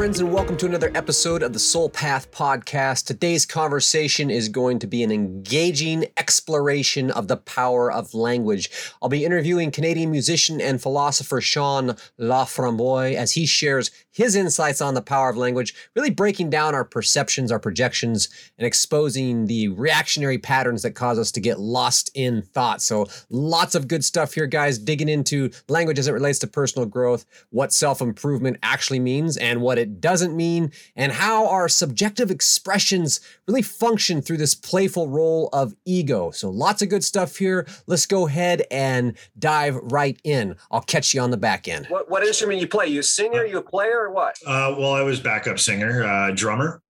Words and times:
friends, 0.00 0.18
and 0.18 0.32
welcome 0.32 0.56
to 0.56 0.64
another 0.64 0.90
episode 0.94 1.42
of 1.42 1.52
the 1.52 1.58
Soul 1.58 1.90
Path 1.90 2.30
Podcast. 2.30 3.04
Today's 3.04 3.44
conversation 3.44 4.30
is 4.30 4.48
going 4.48 4.78
to 4.78 4.86
be 4.86 5.02
an 5.02 5.12
engaging 5.12 6.06
exploration 6.16 7.10
of 7.10 7.28
the 7.28 7.36
power 7.36 7.92
of 7.92 8.14
language. 8.14 8.70
I'll 9.02 9.10
be 9.10 9.26
interviewing 9.26 9.70
Canadian 9.70 10.10
musician 10.10 10.58
and 10.58 10.80
philosopher 10.80 11.42
Sean 11.42 11.96
Laframboise 12.18 13.14
as 13.14 13.32
he 13.32 13.44
shares 13.44 13.90
his 14.10 14.34
insights 14.34 14.80
on 14.80 14.94
the 14.94 15.02
power 15.02 15.28
of 15.28 15.36
language, 15.36 15.74
really 15.94 16.10
breaking 16.10 16.50
down 16.50 16.74
our 16.74 16.84
perceptions, 16.84 17.52
our 17.52 17.60
projections, 17.60 18.28
and 18.58 18.66
exposing 18.66 19.46
the 19.46 19.68
reactionary 19.68 20.38
patterns 20.38 20.82
that 20.82 20.92
cause 20.92 21.18
us 21.18 21.30
to 21.32 21.40
get 21.40 21.60
lost 21.60 22.10
in 22.14 22.42
thought. 22.42 22.82
So, 22.82 23.06
lots 23.28 23.74
of 23.74 23.86
good 23.86 24.04
stuff 24.04 24.34
here, 24.34 24.46
guys, 24.46 24.78
digging 24.78 25.08
into 25.08 25.50
language 25.68 25.98
as 25.98 26.08
it 26.08 26.12
relates 26.12 26.38
to 26.40 26.46
personal 26.46 26.86
growth, 26.86 27.24
what 27.50 27.72
self 27.72 28.00
improvement 28.00 28.58
actually 28.62 29.00
means, 29.00 29.36
and 29.36 29.60
what 29.60 29.78
it 29.78 29.89
doesn't 29.98 30.36
mean, 30.36 30.72
and 30.94 31.12
how 31.12 31.48
our 31.48 31.68
subjective 31.68 32.30
expressions 32.30 33.20
really 33.48 33.62
function 33.62 34.22
through 34.22 34.36
this 34.36 34.54
playful 34.54 35.08
role 35.08 35.48
of 35.52 35.74
ego. 35.84 36.30
So, 36.30 36.50
lots 36.50 36.82
of 36.82 36.88
good 36.88 37.02
stuff 37.02 37.36
here. 37.36 37.66
Let's 37.86 38.06
go 38.06 38.26
ahead 38.26 38.64
and 38.70 39.16
dive 39.38 39.76
right 39.76 40.20
in. 40.22 40.56
I'll 40.70 40.82
catch 40.82 41.14
you 41.14 41.20
on 41.20 41.30
the 41.30 41.36
back 41.36 41.66
end. 41.66 41.86
What, 41.86 42.10
what 42.10 42.22
instrument 42.24 42.60
you 42.60 42.68
play? 42.68 42.86
You 42.86 43.00
a 43.00 43.02
singer? 43.02 43.44
You 43.44 43.58
a 43.58 43.62
player? 43.62 44.00
Or 44.00 44.12
what? 44.12 44.36
Uh, 44.46 44.74
well, 44.78 44.92
I 44.92 45.02
was 45.02 45.20
backup 45.20 45.58
singer, 45.58 46.04
uh, 46.04 46.30
drummer. 46.32 46.82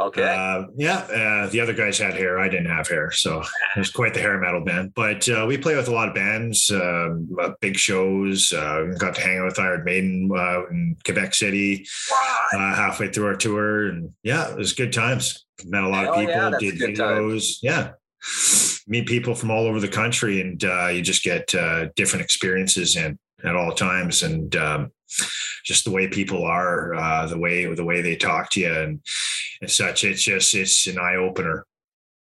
Okay. 0.00 0.22
Uh, 0.22 0.64
yeah. 0.76 0.98
Uh, 0.98 1.48
the 1.48 1.60
other 1.60 1.72
guys 1.72 1.98
had 1.98 2.14
hair. 2.14 2.38
I 2.38 2.48
didn't 2.48 2.70
have 2.70 2.88
hair. 2.88 3.10
So 3.10 3.40
it 3.76 3.78
was 3.78 3.90
quite 3.90 4.14
the 4.14 4.20
hair 4.20 4.38
metal 4.38 4.64
band. 4.64 4.94
But 4.94 5.28
uh, 5.28 5.44
we 5.48 5.58
play 5.58 5.74
with 5.76 5.88
a 5.88 5.92
lot 5.92 6.08
of 6.08 6.14
bands, 6.14 6.70
um, 6.70 7.28
uh, 7.40 7.50
big 7.60 7.76
shows. 7.76 8.52
Uh, 8.52 8.92
got 8.98 9.14
to 9.16 9.20
hang 9.20 9.38
out 9.38 9.46
with 9.46 9.58
Iron 9.58 9.84
Maiden 9.84 10.30
uh, 10.32 10.66
in 10.68 10.96
Quebec 11.04 11.34
City 11.34 11.86
uh, 12.52 12.74
halfway 12.74 13.08
through 13.08 13.26
our 13.26 13.36
tour. 13.36 13.88
And 13.88 14.12
yeah, 14.22 14.50
it 14.50 14.56
was 14.56 14.72
good 14.72 14.92
times. 14.92 15.46
Met 15.64 15.82
a 15.82 15.88
lot 15.88 16.04
Hell 16.04 16.14
of 16.14 16.20
people, 16.20 16.34
yeah, 16.34 16.86
did 16.86 16.96
time. 16.96 17.16
videos. 17.16 17.58
Yeah. 17.62 17.90
Meet 18.86 19.06
people 19.06 19.34
from 19.34 19.50
all 19.50 19.66
over 19.66 19.80
the 19.80 19.88
country 19.88 20.40
and 20.40 20.62
uh, 20.64 20.86
you 20.88 21.02
just 21.02 21.22
get 21.24 21.54
uh, 21.54 21.86
different 21.96 22.24
experiences 22.24 22.96
in 22.96 23.18
at 23.44 23.56
all 23.56 23.72
times. 23.72 24.22
And 24.22 24.54
um, 24.56 24.92
just 25.64 25.84
the 25.84 25.90
way 25.90 26.08
people 26.08 26.44
are, 26.44 26.94
uh, 26.94 27.26
the 27.26 27.38
way 27.38 27.72
the 27.74 27.84
way 27.84 28.00
they 28.00 28.16
talk 28.16 28.50
to 28.50 28.60
you 28.60 28.72
and, 28.72 29.00
and 29.60 29.70
such. 29.70 30.04
It's 30.04 30.22
just 30.22 30.54
it's 30.54 30.86
an 30.86 30.98
eye 30.98 31.16
opener. 31.16 31.66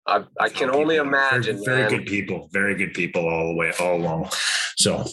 I, 0.05 0.23
I 0.39 0.49
can 0.49 0.69
only 0.69 0.97
imagine. 0.97 1.63
Very, 1.63 1.83
very 1.83 1.97
good 1.97 2.05
people, 2.05 2.49
very 2.51 2.75
good 2.75 2.93
people 2.93 3.27
all 3.27 3.47
the 3.47 3.55
way, 3.55 3.71
all 3.79 3.95
along. 3.95 4.29
So 4.75 5.05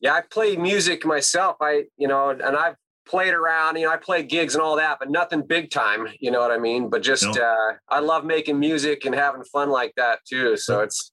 Yeah, 0.00 0.14
I 0.14 0.22
play 0.22 0.56
music 0.56 1.04
myself. 1.06 1.56
I, 1.60 1.84
you 1.96 2.08
know, 2.08 2.30
and 2.30 2.42
I've 2.42 2.74
played 3.08 3.34
around, 3.34 3.76
you 3.76 3.86
know, 3.86 3.92
I 3.92 3.96
play 3.96 4.24
gigs 4.24 4.54
and 4.54 4.62
all 4.62 4.76
that, 4.76 4.98
but 4.98 5.10
nothing 5.10 5.42
big 5.46 5.70
time, 5.70 6.08
you 6.18 6.32
know 6.32 6.40
what 6.40 6.50
I 6.50 6.58
mean? 6.58 6.90
But 6.90 7.02
just, 7.02 7.22
No. 7.22 7.30
uh, 7.40 7.74
I 7.88 8.00
love 8.00 8.24
making 8.24 8.58
music 8.58 9.04
and 9.04 9.14
having 9.14 9.44
fun 9.44 9.70
like 9.70 9.92
that 9.96 10.18
too. 10.28 10.56
So 10.56 10.80
it's, 10.80 11.12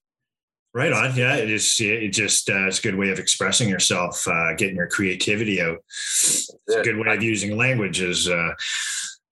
right 0.74 0.92
on, 0.92 1.14
yeah. 1.16 1.36
It 1.36 1.50
is. 1.50 1.76
It 1.80 2.08
just 2.08 2.50
uh, 2.50 2.66
it's 2.66 2.80
a 2.80 2.82
good 2.82 2.96
way 2.96 3.10
of 3.10 3.18
expressing 3.18 3.68
yourself, 3.68 4.26
uh, 4.28 4.54
getting 4.54 4.76
your 4.76 4.88
creativity 4.88 5.62
out. 5.62 5.78
It's 5.88 6.50
a 6.68 6.82
good 6.82 6.98
way 6.98 7.14
of 7.14 7.22
using 7.22 7.56
language, 7.56 8.00
as 8.02 8.28
uh, 8.28 8.50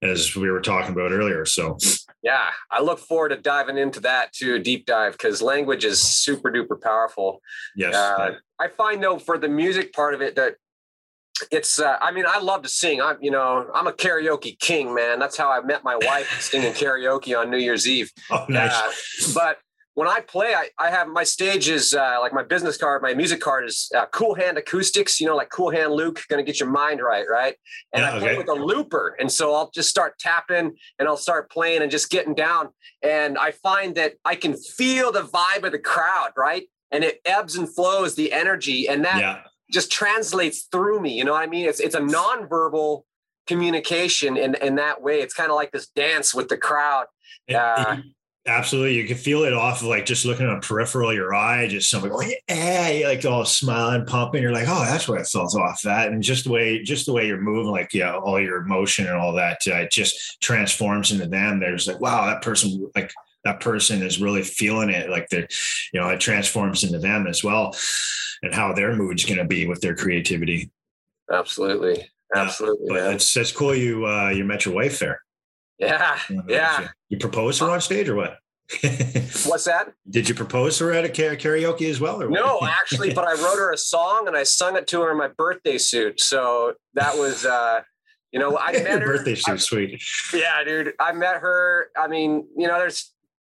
as 0.01 0.35
we 0.35 0.49
were 0.49 0.61
talking 0.61 0.91
about 0.93 1.11
earlier. 1.11 1.45
So 1.45 1.77
yeah, 2.21 2.49
I 2.71 2.81
look 2.81 2.99
forward 2.99 3.29
to 3.29 3.37
diving 3.37 3.77
into 3.77 3.99
that 4.01 4.33
too, 4.33 4.59
deep 4.59 4.85
dive, 4.85 5.13
because 5.13 5.41
language 5.41 5.85
is 5.85 6.01
super 6.01 6.51
duper 6.51 6.79
powerful. 6.79 7.41
yes, 7.75 7.95
Uh, 7.95 8.35
I 8.59 8.67
find 8.69 9.03
though 9.03 9.19
for 9.19 9.37
the 9.37 9.49
music 9.49 9.93
part 9.93 10.13
of 10.13 10.21
it 10.21 10.35
that 10.35 10.55
it's 11.51 11.79
uh, 11.79 11.97
I 11.99 12.11
mean 12.11 12.25
I 12.27 12.39
love 12.39 12.61
to 12.63 12.69
sing. 12.69 13.01
I'm 13.01 13.17
you 13.21 13.31
know 13.31 13.69
I'm 13.73 13.87
a 13.87 13.91
karaoke 13.93 14.57
king, 14.59 14.93
man. 14.93 15.19
That's 15.19 15.35
how 15.37 15.49
I 15.49 15.61
met 15.61 15.83
my 15.83 15.95
wife 15.95 16.41
singing 16.41 16.73
karaoke 16.73 17.37
on 17.37 17.49
New 17.49 17.57
Year's 17.57 17.87
Eve. 17.87 18.11
oh, 18.31 18.45
nice. 18.49 18.71
Uh, 18.73 19.31
but 19.33 19.57
when 19.95 20.07
I 20.07 20.21
play, 20.21 20.55
I, 20.55 20.69
I 20.79 20.89
have 20.89 21.07
my 21.07 21.23
stage 21.23 21.69
is 21.69 21.93
uh, 21.93 22.17
like 22.19 22.33
my 22.33 22.43
business 22.43 22.77
card, 22.77 23.03
my 23.03 23.13
music 23.13 23.39
card 23.39 23.65
is 23.65 23.91
uh, 23.95 24.07
Cool 24.07 24.33
Hand 24.33 24.57
Acoustics. 24.57 25.21
You 25.21 25.27
know, 25.27 25.35
like 25.35 25.49
Cool 25.49 25.69
Hand 25.69 25.93
Luke, 25.93 26.21
gonna 26.29 26.43
get 26.43 26.59
your 26.59 26.69
mind 26.69 26.99
right, 27.01 27.25
right? 27.29 27.55
And 27.93 28.01
Yeah, 28.01 28.15
I 28.15 28.19
play 28.19 28.29
okay. 28.29 28.37
with 28.37 28.49
a 28.49 28.53
looper, 28.53 29.15
and 29.19 29.31
so 29.31 29.53
I'll 29.53 29.69
just 29.71 29.89
start 29.89 30.17
tapping 30.17 30.75
and 30.97 31.07
I'll 31.07 31.17
start 31.17 31.51
playing 31.51 31.83
and 31.83 31.91
just 31.91 32.09
getting 32.09 32.33
down. 32.33 32.69
And 33.03 33.37
I 33.37 33.51
find 33.51 33.93
that 33.95 34.13
I 34.25 34.35
can 34.35 34.55
feel 34.55 35.11
the 35.11 35.21
vibe 35.21 35.63
of 35.63 35.71
the 35.71 35.79
crowd, 35.79 36.31
right? 36.35 36.63
And 36.91 37.03
it 37.03 37.21
ebbs 37.25 37.55
and 37.55 37.73
flows 37.73 38.15
the 38.15 38.33
energy, 38.33 38.87
and 38.87 39.05
that 39.05 39.19
yeah, 39.19 39.41
just 39.71 39.91
translates 39.91 40.67
through 40.71 41.01
me. 41.01 41.13
You 41.13 41.23
know 41.23 41.33
what 41.33 41.43
I 41.43 41.47
mean? 41.47 41.67
It's 41.67 41.79
it's 41.79 41.95
a 41.95 42.01
nonverbal 42.01 43.03
communication 43.45 44.37
in 44.37 44.55
in 44.55 44.75
that 44.75 45.03
way. 45.03 45.21
It's 45.21 45.35
kind 45.35 45.51
of 45.51 45.55
like 45.55 45.71
this 45.71 45.87
dance 45.87 46.33
with 46.33 46.47
the 46.47 46.57
crowd. 46.57 47.05
Uh, 47.53 47.97
absolutely. 48.45 48.95
You 48.95 49.07
can 49.07 49.17
feel 49.17 49.43
it 49.43 49.53
off 49.53 49.81
of 49.81 49.87
like 49.87 50.05
just 50.05 50.25
looking 50.25 50.45
on 50.45 50.61
peripheral 50.61 51.09
of 51.09 51.15
your 51.15 51.33
eye, 51.33 51.67
just 51.67 51.89
something 51.89 52.11
going, 52.11 52.33
yeah, 52.49 52.89
you're 52.89 53.09
like 53.09 53.25
all 53.25 53.45
smiling, 53.45 54.05
pumping. 54.05 54.41
You're 54.41 54.51
like, 54.51 54.67
oh, 54.67 54.85
that's 54.85 55.07
what 55.07 55.19
I 55.19 55.23
felt 55.23 55.55
off 55.55 55.81
that. 55.83 56.11
And 56.11 56.21
just 56.21 56.43
the 56.43 56.51
way, 56.51 56.83
just 56.83 57.05
the 57.05 57.13
way 57.13 57.27
you're 57.27 57.41
moving, 57.41 57.71
like, 57.71 57.93
yeah, 57.93 58.15
all 58.15 58.39
your 58.39 58.57
emotion 58.57 59.07
and 59.07 59.17
all 59.17 59.33
that, 59.33 59.59
uh, 59.67 59.75
it 59.75 59.91
just 59.91 60.41
transforms 60.41 61.11
into 61.11 61.27
them. 61.27 61.59
There's 61.59 61.87
like, 61.87 61.99
wow, 61.99 62.25
that 62.25 62.41
person, 62.41 62.89
like, 62.95 63.11
that 63.43 63.59
person 63.59 64.01
is 64.01 64.21
really 64.21 64.41
feeling 64.41 64.89
it. 64.89 65.09
Like 65.09 65.27
they're, 65.29 65.47
you 65.91 65.99
know, 65.99 66.07
it 66.09 66.21
transforms 66.21 66.85
into 66.85 66.99
them 66.99 67.27
as 67.27 67.43
well 67.43 67.75
and 68.41 68.53
how 68.53 68.73
their 68.73 68.95
mood's 68.95 69.25
going 69.25 69.37
to 69.37 69.43
be 69.43 69.67
with 69.67 69.81
their 69.81 69.95
creativity. 69.95 70.71
Absolutely. 71.29 72.09
Absolutely. 72.33 72.87
But 72.87 73.03
man. 73.03 73.13
it's, 73.15 73.35
it's 73.35 73.51
cool 73.51 73.75
you, 73.75 74.07
uh, 74.07 74.29
you 74.29 74.45
met 74.45 74.65
your 74.65 74.73
wife 74.73 74.99
there. 74.99 75.22
Yeah. 75.87 76.19
Yeah. 76.47 76.87
You 77.09 77.17
proposed 77.17 77.59
her 77.59 77.69
on 77.69 77.81
stage 77.81 78.09
or 78.09 78.15
what? 78.15 78.37
What's 79.45 79.65
that? 79.65 79.93
Did 80.09 80.29
you 80.29 80.35
propose 80.35 80.77
to 80.77 80.85
her 80.85 80.93
at 80.93 81.05
a 81.05 81.09
karaoke 81.09 81.89
as 81.89 81.99
well? 81.99 82.21
Or 82.21 82.29
what? 82.29 82.39
No, 82.39 82.59
actually, 82.67 83.13
but 83.13 83.25
I 83.27 83.33
wrote 83.33 83.57
her 83.57 83.71
a 83.73 83.77
song 83.77 84.27
and 84.27 84.35
I 84.35 84.43
sung 84.43 84.75
it 84.77 84.87
to 84.87 85.01
her 85.01 85.11
in 85.11 85.17
my 85.17 85.27
birthday 85.27 85.77
suit. 85.77 86.19
So 86.21 86.73
that 86.93 87.15
was, 87.17 87.45
uh, 87.45 87.81
you 88.31 88.39
know, 88.39 88.57
I 88.57 88.71
met 88.73 88.83
Your 88.83 88.99
her. 89.01 89.05
birthday 89.17 89.31
I- 89.31 89.35
suit, 89.35 89.61
sweet. 89.61 90.03
yeah, 90.33 90.63
dude. 90.63 90.93
I 90.99 91.11
met 91.11 91.37
her. 91.37 91.87
I 91.97 92.07
mean, 92.07 92.47
you 92.57 92.67
know, 92.67 92.77
there's 92.79 93.11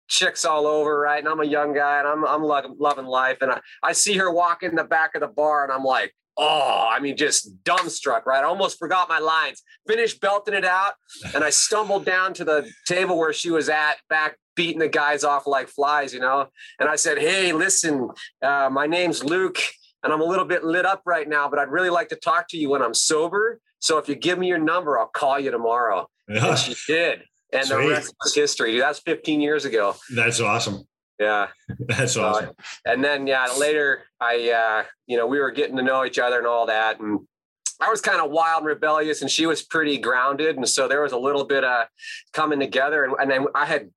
chicks 0.08 0.46
all 0.46 0.66
over, 0.68 1.00
right? 1.00 1.20
And 1.20 1.28
I'm 1.28 1.40
a 1.40 1.46
young 1.46 1.74
guy 1.74 2.00
and 2.00 2.08
I'm 2.08 2.26
I'm 2.26 2.44
loving, 2.44 2.76
loving 2.80 3.06
life. 3.06 3.38
And 3.42 3.52
I, 3.52 3.60
I 3.84 3.92
see 3.94 4.18
her 4.18 4.32
walk 4.32 4.64
in 4.64 4.76
the 4.76 4.84
back 4.84 5.16
of 5.16 5.22
the 5.22 5.28
bar 5.28 5.64
and 5.64 5.72
I'm 5.74 5.84
like, 5.84 6.16
oh, 6.38 6.88
I 6.90 7.00
mean, 7.00 7.18
just 7.18 7.64
dumbstruck, 7.64 8.26
right? 8.26 8.44
I 8.44 8.48
almost 8.48 8.80
forgot 8.80 9.10
my 9.10 9.20
lines. 9.20 9.62
Finished 9.88 10.22
belting 10.22 10.54
it 10.54 10.66
out, 10.66 10.94
and 11.34 11.44
I 11.44 11.50
stumbled 11.50 12.06
down 12.06 12.34
to 12.36 12.46
the 12.46 12.70
table 12.88 13.18
where 13.18 13.34
she 13.34 13.52
was 13.52 13.70
at, 13.70 13.96
back 14.10 14.38
beating 14.56 14.80
the 14.80 14.90
guys 14.90 15.24
off 15.24 15.48
like 15.48 15.70
flies, 15.70 16.14
you 16.14 16.20
know. 16.20 16.48
And 16.80 16.90
I 16.90 16.98
said, 16.98 17.18
hey, 17.18 17.54
listen, 17.54 18.10
uh, 18.42 18.70
my 18.70 18.88
name's 18.88 19.24
Luke. 19.24 19.58
And 20.04 20.14
I'm 20.14 20.22
a 20.22 20.26
little 20.26 20.46
bit 20.46 20.64
lit 20.64 20.86
up 20.86 21.02
right 21.06 21.28
now, 21.28 21.50
but 21.50 21.60
I'd 21.60 21.70
really 21.70 21.90
like 21.90 22.10
to 22.10 22.16
talk 22.16 22.48
to 22.50 22.58
you 22.58 22.70
when 22.70 22.82
I'm 22.82 22.94
sober. 22.94 23.60
So 23.80 23.98
if 23.98 24.08
you 24.08 24.16
give 24.16 24.38
me 24.40 24.48
your 24.48 24.58
number, 24.58 24.98
I'll 25.00 25.08
call 25.08 25.40
you 25.40 25.52
tomorrow. 25.52 26.08
Yeah, 26.28 26.50
And 26.50 26.58
she 26.58 26.76
did. 26.88 27.24
And 27.52 27.68
the 27.68 27.78
rest 27.78 28.14
was 28.24 28.36
history. 28.36 28.72
Dude, 28.74 28.82
that's 28.82 29.00
15 29.00 29.42
years 29.42 29.66
ago. 29.66 29.96
that's 30.16 30.40
awesome. 30.40 30.84
Yeah. 31.20 31.48
That's 31.80 32.14
So, 32.14 32.24
awesome. 32.24 32.52
And 32.86 33.04
then, 33.04 33.28
yeah, 33.28 33.48
later 33.58 34.04
I, 34.22 34.50
uh, 34.52 34.84
you 35.06 35.18
know, 35.18 35.28
we 35.28 35.40
were 35.40 35.52
getting 35.52 35.76
to 35.78 35.84
know 35.84 36.06
each 36.06 36.20
other 36.20 36.38
and 36.38 36.48
all 36.48 36.66
that. 36.68 37.00
And 37.00 37.20
I 37.82 37.90
was 37.90 38.02
kind 38.02 38.22
of 38.22 38.32
wild 38.32 38.60
and 38.60 38.68
rebellious 38.68 39.22
and 39.22 39.30
she 39.30 39.46
was 39.46 39.62
pretty 39.62 39.98
grounded. 39.98 40.56
And 40.56 40.68
so 40.68 40.88
there 40.88 41.02
was 41.02 41.12
a 41.12 41.18
little 41.18 41.46
bit 41.46 41.64
of 41.64 41.88
coming 42.34 42.60
together. 42.60 43.04
And, 43.04 43.16
and 43.20 43.30
then 43.30 43.46
I 43.56 43.66
had 43.66 43.90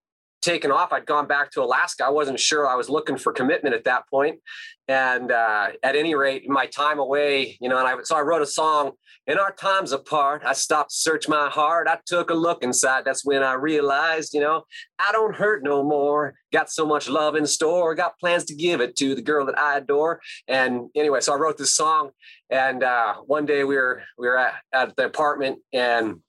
taken 0.43 0.71
off. 0.71 0.93
I'd 0.93 1.07
gone 1.07 1.27
back 1.27 1.51
to 1.53 1.63
Alaska. 1.63 2.05
I 2.05 2.11
wasn't 2.11 2.39
sure 2.39 2.69
I 2.69 2.75
was 2.75 2.89
looking 2.89 3.17
for 3.17 3.33
commitment 3.33 3.75
at 3.75 3.85
that 3.85 4.09
point. 4.09 4.41
And 4.89 5.33
uh, 5.33 5.69
at 5.83 5.97
any 5.97 6.15
rate, 6.15 6.49
my 6.49 6.67
time 6.67 6.99
away, 6.99 7.57
you 7.61 7.69
know, 7.69 7.79
and 7.79 7.89
I, 7.89 7.95
so 8.03 8.17
I 8.17 8.21
wrote 8.21 8.43
a 8.43 8.47
song 8.47 8.93
in 9.29 9.39
our 9.39 9.53
times 9.53 9.93
apart, 9.93 10.43
I 10.45 10.53
stopped 10.53 10.91
to 10.91 10.97
search 10.97 11.29
my 11.29 11.49
heart. 11.49 11.87
I 11.87 11.99
took 12.07 12.31
a 12.31 12.35
look 12.35 12.65
inside. 12.65 13.05
That's 13.05 13.25
when 13.25 13.45
I 13.45 13.53
realized, 13.53 14.35
you 14.35 14.41
know, 14.41 14.65
I 14.99 15.13
don't 15.13 15.37
hurt 15.37 15.63
no 15.63 15.85
more. 15.85 16.35
Got 16.53 16.71
so 16.71 16.85
much 16.85 17.09
love 17.09 17.37
in 17.37 17.47
store. 17.47 17.95
Got 17.95 18.19
plans 18.19 18.45
to 18.47 18.55
give 18.55 18.81
it 18.81 18.97
to 18.97 19.15
the 19.15 19.23
girl 19.23 19.47
that 19.47 19.57
I 19.57 19.79
adore. 19.79 20.21
And 20.49 20.91
anyway, 20.97 21.21
so 21.21 21.35
I 21.35 21.37
wrote 21.37 21.57
this 21.57 21.77
song. 21.77 22.11
And 22.51 22.83
uh, 22.83 23.15
one 23.27 23.47
day 23.47 23.63
we 23.63 23.77
were 23.77 24.03
we 24.19 24.27
were 24.27 24.39
at, 24.39 24.55
at 24.75 24.97
the 24.97 25.07
apartment, 25.07 25.61
and 25.73 26.21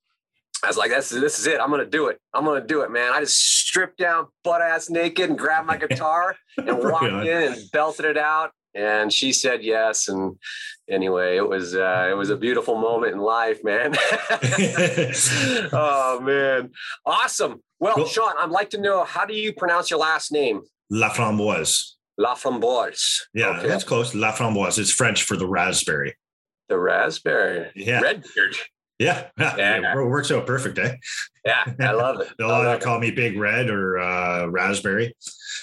I 0.63 0.67
was 0.67 0.77
like, 0.77 0.91
"This 0.91 1.11
is 1.11 1.19
this 1.21 1.39
is 1.39 1.47
it. 1.47 1.59
I'm 1.59 1.69
gonna 1.69 1.85
do 1.85 2.07
it. 2.07 2.19
I'm 2.33 2.45
gonna 2.45 2.65
do 2.65 2.81
it, 2.81 2.91
man." 2.91 3.11
I 3.13 3.19
just 3.19 3.37
stripped 3.37 3.97
down, 3.97 4.27
butt 4.43 4.61
ass 4.61 4.89
naked, 4.89 5.29
and 5.29 5.37
grabbed 5.37 5.67
my 5.67 5.77
guitar 5.85 6.35
and 6.57 6.77
walked 6.79 7.03
in 7.05 7.53
and 7.53 7.57
belted 7.71 8.05
it 8.05 8.17
out. 8.17 8.51
And 8.75 9.13
she 9.13 9.33
said 9.33 9.63
yes. 9.63 10.07
And 10.07 10.35
anyway, 10.89 11.37
it 11.37 11.47
was 11.47 11.75
uh, 11.75 12.07
it 12.09 12.13
was 12.15 12.29
a 12.31 12.37
beautiful 12.37 12.75
moment 12.75 13.13
in 13.13 13.19
life, 13.19 13.63
man. 13.63 13.93
oh 15.73 16.19
man, 16.21 16.71
awesome. 17.05 17.61
Well, 17.79 17.95
Cool. 17.95 18.05
Sean, 18.05 18.33
I'd 18.39 18.49
like 18.49 18.69
to 18.71 18.79
know 18.81 19.03
how 19.03 19.25
do 19.25 19.33
you 19.35 19.53
pronounce 19.53 19.89
your 19.89 19.99
last 19.99 20.31
name? 20.31 20.61
La 20.89 21.09
framboise. 21.09 21.91
La 22.17 22.35
Framboise. 22.35 23.21
Yeah, 23.33 23.57
Okay. 23.57 23.67
that's 23.67 23.83
close. 23.83 24.13
La 24.13 24.31
framboise. 24.31 24.77
It's 24.77 24.91
French 24.91 25.23
for 25.23 25.35
the 25.35 25.47
raspberry. 25.47 26.15
The 26.69 26.77
raspberry. 26.77 27.71
Yeah. 27.75 28.01
Redbeard. 28.01 28.55
Yeah, 28.99 29.27
yeah, 29.37 29.93
it 29.99 30.07
works 30.07 30.31
out 30.31 30.45
perfect, 30.45 30.77
eh? 30.77 30.95
Yeah, 31.45 31.63
I 31.79 31.91
love 31.93 32.21
it. 32.21 32.29
They'll 32.37 32.51
either 32.51 32.79
call 32.79 32.99
me 32.99 33.11
Big 33.11 33.37
Red 33.37 33.69
or 33.69 33.99
uh, 33.99 34.47
Raspberry. 34.47 35.15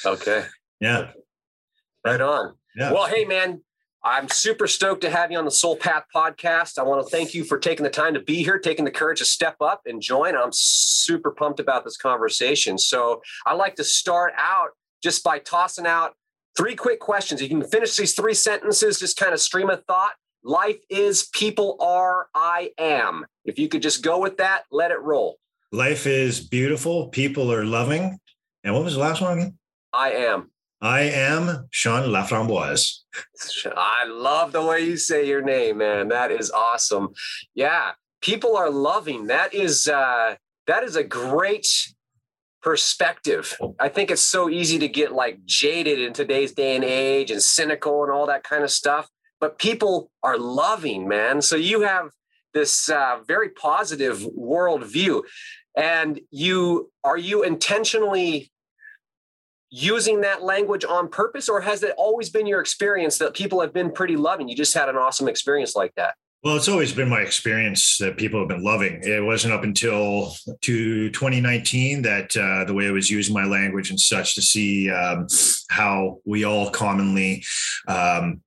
Okay. 0.05 0.47
Yeah. 0.81 1.13
Right 2.05 2.21
on. 2.21 2.55
Yeah. 2.77 2.93
Well, 2.93 3.07
hey, 3.07 3.25
man, 3.25 3.63
I'm 4.03 4.29
super 4.29 4.67
stoked 4.67 5.03
to 5.03 5.11
have 5.11 5.31
you 5.31 5.39
on 5.39 5.45
the 5.45 5.51
Soul 5.51 5.77
Path 5.77 6.05
podcast. 6.15 6.79
I 6.79 6.83
want 6.83 7.07
to 7.07 7.11
thank 7.11 7.35
you 7.35 7.45
for 7.45 7.59
taking 7.59 7.85
the 7.85 7.91
time 7.91 8.15
to 8.15 8.21
be 8.21 8.43
here, 8.43 8.59
taking 8.59 8.85
the 8.85 8.91
courage 8.91 9.19
to 9.19 9.25
step 9.27 9.57
up 9.61 9.83
and 9.87 10.01
join. 10.01 10.35
I'm 10.35 10.53
super 10.53 11.31
pumped 11.31 11.61
about 11.61 11.85
this 11.85 11.97
conversation. 11.99 12.79
So 12.79 13.21
I 13.47 13.55
like 13.55 13.77
to 13.77 13.85
start 13.85 14.33
out 14.39 14.71
just 15.03 15.23
by 15.23 15.39
tossing 15.39 15.87
out 15.87 16.15
three 16.57 16.75
quick 16.75 16.99
questions. 16.99 17.43
You 17.43 17.49
can 17.49 17.63
finish 17.63 17.97
these 17.97 18.15
three 18.15 18.35
sentences, 18.35 18.99
just 18.99 19.17
kind 19.17 19.35
of 19.35 19.41
stream 19.41 19.69
of 19.69 19.85
thought. 19.85 20.13
Life 20.43 20.79
is, 20.89 21.29
people 21.33 21.77
are, 21.81 22.29
I 22.35 22.71
am. 22.79 23.27
If 23.45 23.59
you 23.59 23.69
could 23.69 23.83
just 23.83 24.03
go 24.03 24.19
with 24.19 24.39
that, 24.39 24.63
let 24.71 24.91
it 24.91 25.01
roll. 25.01 25.39
Life 25.73 26.07
is 26.07 26.41
beautiful, 26.41 27.09
people 27.09 27.53
are 27.53 27.65
loving. 27.65 28.19
And 28.65 28.75
what 28.75 28.85
was 28.85 28.95
the 28.95 29.01
last 29.01 29.21
one 29.21 29.39
again? 29.39 29.59
I 29.93 30.13
am. 30.13 30.51
I 30.81 31.03
am 31.03 31.69
Sean 31.71 32.09
Laframboise. 32.09 33.01
I 33.77 34.07
love 34.07 34.53
the 34.53 34.63
way 34.63 34.81
you 34.81 34.97
say 34.97 35.27
your 35.27 35.43
name, 35.43 35.79
man. 35.79 36.09
That 36.09 36.31
is 36.31 36.51
awesome. 36.51 37.11
Yeah, 37.55 37.93
people 38.23 38.57
are 38.57 38.71
loving. 38.71 39.27
That 39.27 39.53
is 39.53 39.89
uh, 39.89 40.37
that 40.67 40.83
is 40.83 40.97
a 40.97 41.05
great 41.05 41.67
perspective. 42.63 43.59
I 43.79 43.89
think 43.89 44.11
it's 44.11 44.23
so 44.23 44.49
easy 44.49 44.79
to 44.79 44.89
get 44.89 45.13
like 45.13 45.45
jaded 45.45 45.99
in 45.99 46.13
today's 46.13 46.53
day 46.53 46.77
and 46.77 46.85
age 46.85 47.31
and 47.31 47.43
cynical 47.43 48.03
and 48.03 48.13
all 48.13 48.27
that 48.27 48.45
kind 48.45 48.65
of 48.65 48.71
stuff. 48.71 49.09
But 49.41 49.59
people 49.59 50.11
are 50.23 50.39
loving, 50.39 51.09
man. 51.09 51.41
So 51.43 51.57
you 51.57 51.81
have 51.81 52.11
this 52.53 52.91
uh, 52.91 53.21
very 53.27 53.49
positive 53.49 54.19
worldview, 54.19 55.23
and 55.77 56.21
you 56.31 56.91
are 57.05 57.17
you 57.17 57.43
intentionally 57.43 58.51
using 59.71 60.23
that 60.23 60.43
language 60.43 60.85
on 60.85 61.09
purpose, 61.09 61.49
or 61.49 61.61
has 61.61 61.83
it 61.83 61.95
always 61.97 62.29
been 62.29 62.47
your 62.47 62.61
experience 62.61 63.19
that 63.19 63.35
people 63.35 63.61
have 63.61 63.73
been 63.73 63.91
pretty 63.93 64.17
loving? 64.17 64.49
You 64.49 64.57
just 64.57 64.75
had 64.75 64.89
an 64.89 64.97
awesome 64.97 65.29
experience 65.29 65.77
like 65.77 65.95
that. 65.95 66.15
Well, 66.43 66.57
it's 66.57 66.69
always 66.69 66.95
been 66.95 67.11
my 67.11 67.21
experience 67.21 67.99
that 67.99 68.17
people 68.17 68.41
have 68.41 68.49
been 68.49 68.65
loving. 68.65 69.03
It 69.03 69.23
wasn't 69.23 69.53
up 69.53 69.63
until 69.63 70.35
to 70.63 71.11
2019 71.11 72.01
that 72.01 72.35
uh, 72.35 72.65
the 72.65 72.73
way 72.73 72.89
I 72.89 72.93
was 72.93 73.11
using 73.11 73.35
my 73.35 73.45
language 73.45 73.91
and 73.91 74.01
such 74.01 74.37
to 74.37 74.43
see 74.43 74.91
um, 74.91 75.27
how 75.69 76.21
we 76.25 76.45
all 76.45 76.71
commonly 76.71 77.45
um, 77.89 78.41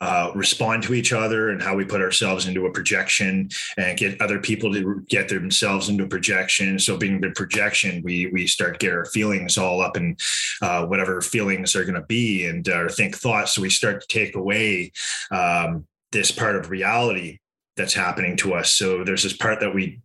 uh, 0.00 0.30
respond 0.36 0.84
to 0.84 0.94
each 0.94 1.12
other 1.12 1.48
and 1.50 1.60
how 1.60 1.74
we 1.74 1.84
put 1.84 2.00
ourselves 2.00 2.46
into 2.46 2.66
a 2.66 2.72
projection 2.72 3.48
and 3.76 3.98
get 3.98 4.20
other 4.20 4.38
people 4.38 4.72
to 4.72 5.04
get 5.08 5.28
themselves 5.28 5.88
into 5.88 6.04
a 6.04 6.08
projection. 6.08 6.78
So 6.78 6.96
being 6.96 7.20
the 7.20 7.30
projection, 7.30 8.00
we 8.04 8.28
we 8.28 8.46
start 8.46 8.78
get 8.78 8.92
our 8.92 9.06
feelings 9.06 9.58
all 9.58 9.80
up 9.80 9.96
in 9.96 10.16
uh, 10.62 10.86
whatever 10.86 11.20
feelings 11.20 11.74
are 11.74 11.84
going 11.84 12.00
to 12.00 12.06
be 12.06 12.46
and 12.46 12.68
uh, 12.68 12.88
think 12.90 13.16
thoughts. 13.16 13.56
So 13.56 13.62
we 13.62 13.70
start 13.70 14.02
to 14.02 14.06
take 14.06 14.36
away 14.36 14.92
um, 15.32 15.88
this 16.12 16.30
part 16.30 16.56
of 16.56 16.70
reality 16.70 17.39
that's 17.76 17.94
happening 17.94 18.36
to 18.38 18.54
us. 18.54 18.72
So 18.72 19.04
there's 19.04 19.22
this 19.22 19.36
part 19.36 19.60
that 19.60 19.74
we 19.74 20.00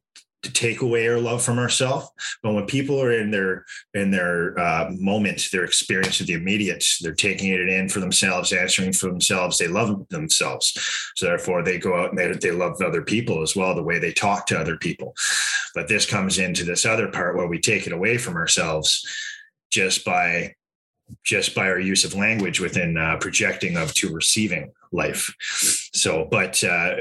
to 0.45 0.53
take 0.53 0.81
away 0.81 1.07
our 1.07 1.19
love 1.19 1.43
from 1.43 1.57
ourselves. 1.57 2.07
But 2.43 2.53
when 2.53 2.65
people 2.67 3.01
are 3.01 3.11
in 3.11 3.31
their 3.31 3.65
in 3.93 4.11
their 4.11 4.57
uh, 4.59 4.91
moment, 4.91 5.49
their 5.51 5.65
experience 5.65 6.21
of 6.21 6.27
the 6.27 6.33
immediate, 6.33 6.85
they're 7.01 7.13
taking 7.13 7.49
it 7.49 7.67
in 7.67 7.89
for 7.89 7.99
themselves, 7.99 8.53
answering 8.53 8.93
for 8.93 9.07
themselves. 9.07 9.57
They 9.57 9.67
love 9.67 10.07
themselves, 10.09 10.73
so 11.15 11.25
therefore 11.25 11.63
they 11.63 11.79
go 11.79 11.95
out 11.95 12.11
and 12.11 12.17
they, 12.17 12.31
they 12.33 12.51
love 12.51 12.81
other 12.81 13.01
people 13.01 13.41
as 13.41 13.55
well. 13.55 13.75
The 13.75 13.83
way 13.83 13.99
they 13.99 14.13
talk 14.13 14.45
to 14.47 14.59
other 14.59 14.77
people. 14.77 15.15
But 15.73 15.87
this 15.87 16.05
comes 16.05 16.37
into 16.37 16.63
this 16.63 16.85
other 16.85 17.09
part 17.09 17.35
where 17.35 17.47
we 17.47 17.59
take 17.59 17.87
it 17.87 17.93
away 17.93 18.17
from 18.17 18.35
ourselves 18.35 19.03
just 19.71 20.05
by 20.05 20.53
just 21.23 21.55
by 21.55 21.67
our 21.67 21.79
use 21.79 22.03
of 22.03 22.15
language 22.15 22.59
within 22.59 22.97
uh, 22.97 23.17
projecting 23.17 23.77
of 23.77 23.93
to 23.95 24.13
receiving 24.13 24.71
life. 24.91 25.33
So, 25.93 26.27
but 26.29 26.63
uh, 26.63 26.95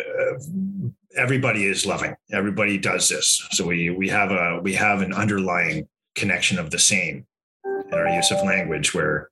everybody 1.16 1.64
is 1.66 1.86
loving. 1.86 2.14
Everybody 2.32 2.78
does 2.78 3.08
this. 3.08 3.46
So 3.52 3.66
we 3.66 3.90
we 3.90 4.08
have 4.08 4.30
a 4.30 4.60
we 4.62 4.74
have 4.74 5.02
an 5.02 5.12
underlying 5.12 5.88
connection 6.14 6.58
of 6.58 6.70
the 6.70 6.78
same 6.78 7.26
in 7.64 7.94
our 7.94 8.08
use 8.08 8.30
of 8.30 8.44
language, 8.44 8.94
where 8.94 9.30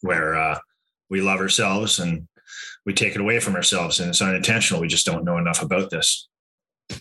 where 0.00 0.36
uh, 0.36 0.58
we 1.10 1.20
love 1.20 1.40
ourselves 1.40 1.98
and 1.98 2.26
we 2.84 2.92
take 2.92 3.14
it 3.14 3.20
away 3.20 3.40
from 3.40 3.56
ourselves, 3.56 4.00
and 4.00 4.08
it's 4.08 4.22
unintentional. 4.22 4.80
We 4.80 4.88
just 4.88 5.06
don't 5.06 5.24
know 5.24 5.38
enough 5.38 5.62
about 5.62 5.90
this. 5.90 6.28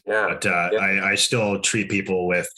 Yeah. 0.06 0.28
But 0.30 0.46
uh, 0.46 0.70
yeah. 0.74 0.80
I, 0.80 1.12
I 1.12 1.16
still 1.16 1.62
treat 1.62 1.90
people 1.90 2.28
with 2.28 2.50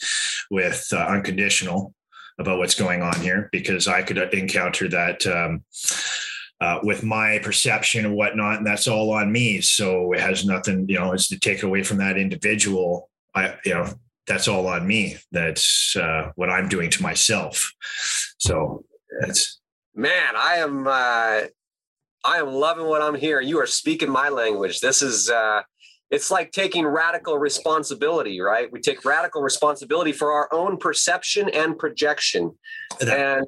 with 0.50 0.86
uh, 0.92 0.96
unconditional 0.96 1.94
about 2.38 2.58
what's 2.58 2.74
going 2.74 3.02
on 3.02 3.18
here 3.20 3.48
because 3.52 3.88
I 3.88 4.02
could 4.02 4.18
encounter 4.32 4.88
that 4.88 5.26
um, 5.26 5.64
uh, 6.60 6.80
with 6.82 7.02
my 7.02 7.38
perception 7.42 8.04
and 8.04 8.14
whatnot, 8.14 8.58
and 8.58 8.66
that's 8.66 8.88
all 8.88 9.10
on 9.12 9.30
me. 9.30 9.60
So 9.60 10.12
it 10.12 10.20
has 10.20 10.44
nothing, 10.44 10.88
you 10.88 10.98
know, 10.98 11.12
it's 11.12 11.28
to 11.28 11.38
take 11.38 11.62
away 11.62 11.82
from 11.82 11.98
that 11.98 12.16
individual. 12.16 13.10
I, 13.34 13.54
you 13.64 13.74
know, 13.74 13.92
that's 14.26 14.48
all 14.48 14.66
on 14.66 14.86
me. 14.86 15.16
That's 15.32 15.96
uh, 15.96 16.32
what 16.36 16.50
I'm 16.50 16.68
doing 16.68 16.90
to 16.90 17.02
myself. 17.02 17.72
So 18.38 18.84
it's 19.22 19.60
man, 19.94 20.34
I 20.36 20.56
am. 20.56 20.86
Uh, 20.86 21.40
I 22.24 22.38
am 22.38 22.48
loving 22.48 22.86
what 22.86 23.00
I'm 23.00 23.14
hearing. 23.14 23.48
You 23.48 23.60
are 23.60 23.66
speaking 23.66 24.10
my 24.10 24.28
language. 24.28 24.80
This 24.80 25.02
is 25.02 25.30
uh, 25.30 25.62
it's 26.10 26.30
like 26.30 26.52
taking 26.52 26.86
radical 26.86 27.38
responsibility, 27.38 28.40
right? 28.40 28.70
We 28.72 28.80
take 28.80 29.04
radical 29.04 29.42
responsibility 29.42 30.12
for 30.12 30.32
our 30.32 30.48
own 30.52 30.78
perception 30.78 31.48
and 31.50 31.78
projection. 31.78 32.56
And 33.00 33.46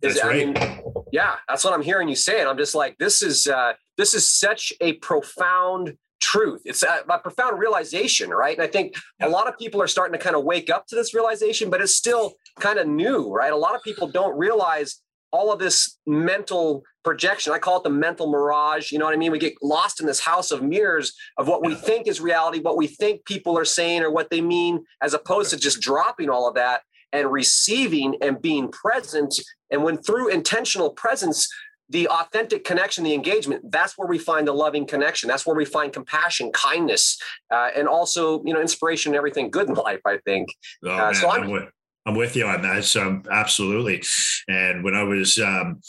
that's 0.00 0.20
I 0.20 0.28
right. 0.28 0.46
Mean, 0.46 0.82
yeah, 1.12 1.36
that's 1.48 1.64
what 1.64 1.72
I'm 1.72 1.82
hearing 1.82 2.08
you 2.08 2.16
say. 2.16 2.40
And 2.40 2.48
I'm 2.48 2.58
just 2.58 2.74
like, 2.74 2.96
this 2.98 3.22
is 3.22 3.46
uh, 3.46 3.72
this 3.96 4.14
is 4.14 4.26
such 4.28 4.72
a 4.80 4.94
profound 4.94 5.96
truth. 6.20 6.62
It's 6.64 6.82
a, 6.82 7.00
a 7.08 7.18
profound 7.18 7.58
realization, 7.58 8.30
right? 8.30 8.56
And 8.56 8.62
I 8.62 8.70
think 8.70 8.96
a 9.20 9.28
lot 9.28 9.48
of 9.48 9.58
people 9.58 9.82
are 9.82 9.86
starting 9.86 10.18
to 10.18 10.22
kind 10.22 10.36
of 10.36 10.44
wake 10.44 10.70
up 10.70 10.86
to 10.88 10.94
this 10.94 11.14
realization, 11.14 11.70
but 11.70 11.80
it's 11.80 11.94
still 11.94 12.34
kind 12.58 12.78
of 12.78 12.86
new, 12.86 13.32
right? 13.32 13.52
A 13.52 13.56
lot 13.56 13.74
of 13.74 13.82
people 13.82 14.08
don't 14.08 14.36
realize 14.36 15.02
all 15.32 15.52
of 15.52 15.58
this 15.58 15.98
mental 16.06 16.82
projection. 17.04 17.52
I 17.52 17.58
call 17.58 17.78
it 17.78 17.84
the 17.84 17.90
mental 17.90 18.30
mirage. 18.30 18.90
You 18.90 18.98
know 18.98 19.04
what 19.04 19.14
I 19.14 19.18
mean? 19.18 19.32
We 19.32 19.38
get 19.38 19.54
lost 19.62 20.00
in 20.00 20.06
this 20.06 20.20
house 20.20 20.50
of 20.50 20.62
mirrors 20.62 21.12
of 21.36 21.48
what 21.48 21.64
we 21.64 21.74
think 21.74 22.06
is 22.06 22.20
reality, 22.20 22.60
what 22.60 22.76
we 22.76 22.86
think 22.86 23.24
people 23.24 23.58
are 23.58 23.64
saying 23.64 24.02
or 24.02 24.10
what 24.10 24.30
they 24.30 24.40
mean, 24.40 24.84
as 25.02 25.14
opposed 25.14 25.50
to 25.50 25.56
just 25.56 25.80
dropping 25.80 26.30
all 26.30 26.48
of 26.48 26.54
that 26.54 26.82
and 27.12 27.30
receiving 27.30 28.16
and 28.20 28.42
being 28.42 28.70
present. 28.70 29.34
And 29.70 29.82
when 29.82 29.98
through 29.98 30.28
intentional 30.28 30.90
presence, 30.90 31.48
the 31.88 32.08
authentic 32.08 32.64
connection, 32.64 33.04
the 33.04 33.14
engagement, 33.14 33.70
that's 33.70 33.96
where 33.96 34.08
we 34.08 34.18
find 34.18 34.46
the 34.48 34.52
loving 34.52 34.86
connection. 34.86 35.28
That's 35.28 35.46
where 35.46 35.54
we 35.54 35.64
find 35.64 35.92
compassion, 35.92 36.50
kindness, 36.52 37.18
uh, 37.52 37.68
and 37.76 37.86
also, 37.86 38.42
you 38.44 38.52
know, 38.52 38.60
inspiration 38.60 39.12
and 39.12 39.16
everything 39.16 39.50
good 39.50 39.68
in 39.68 39.74
life, 39.88 40.00
I 40.04 40.18
think. 40.24 40.48
Oh, 40.84 40.90
uh, 40.90 41.14
so 41.14 41.30
I'm, 41.30 41.68
I'm 42.06 42.14
with 42.14 42.36
you 42.36 42.46
on 42.46 42.62
that. 42.62 42.84
So 42.84 43.20
absolutely. 43.30 44.02
And 44.48 44.84
when 44.84 44.94
I 44.94 45.02
was 45.02 45.38
um, 45.40 45.80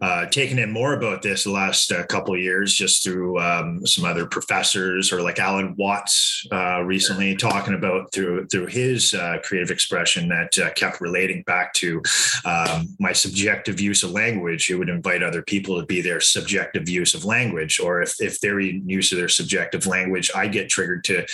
uh, 0.00 0.26
taking 0.26 0.58
in 0.58 0.72
more 0.72 0.94
about 0.94 1.22
this 1.22 1.44
the 1.44 1.50
last 1.50 1.92
uh, 1.92 2.04
couple 2.06 2.34
of 2.34 2.40
years, 2.40 2.74
just 2.74 3.04
through 3.04 3.38
um, 3.38 3.86
some 3.86 4.04
other 4.04 4.26
professors 4.26 5.12
or 5.12 5.22
like 5.22 5.38
Alan 5.38 5.76
Watts 5.76 6.44
uh, 6.50 6.82
recently 6.82 7.36
talking 7.36 7.74
about 7.74 8.12
through 8.12 8.48
through 8.48 8.66
his 8.66 9.14
uh, 9.14 9.36
creative 9.44 9.70
expression 9.70 10.28
that 10.28 10.58
uh, 10.58 10.72
kept 10.72 11.00
relating 11.00 11.42
back 11.42 11.72
to 11.74 12.02
um, 12.44 12.88
my 12.98 13.12
subjective 13.12 13.80
use 13.80 14.02
of 14.02 14.10
language. 14.10 14.70
It 14.70 14.74
would 14.74 14.88
invite 14.88 15.22
other 15.22 15.42
people 15.42 15.78
to 15.78 15.86
be 15.86 16.00
their 16.00 16.20
subjective 16.20 16.88
use 16.88 17.14
of 17.14 17.24
language, 17.24 17.78
or 17.78 18.02
if 18.02 18.20
if 18.20 18.40
their 18.40 18.58
use 18.58 19.12
of 19.12 19.18
their 19.18 19.28
subjective 19.28 19.86
language, 19.86 20.32
I 20.34 20.48
get 20.48 20.68
triggered 20.68 21.04
to 21.04 21.26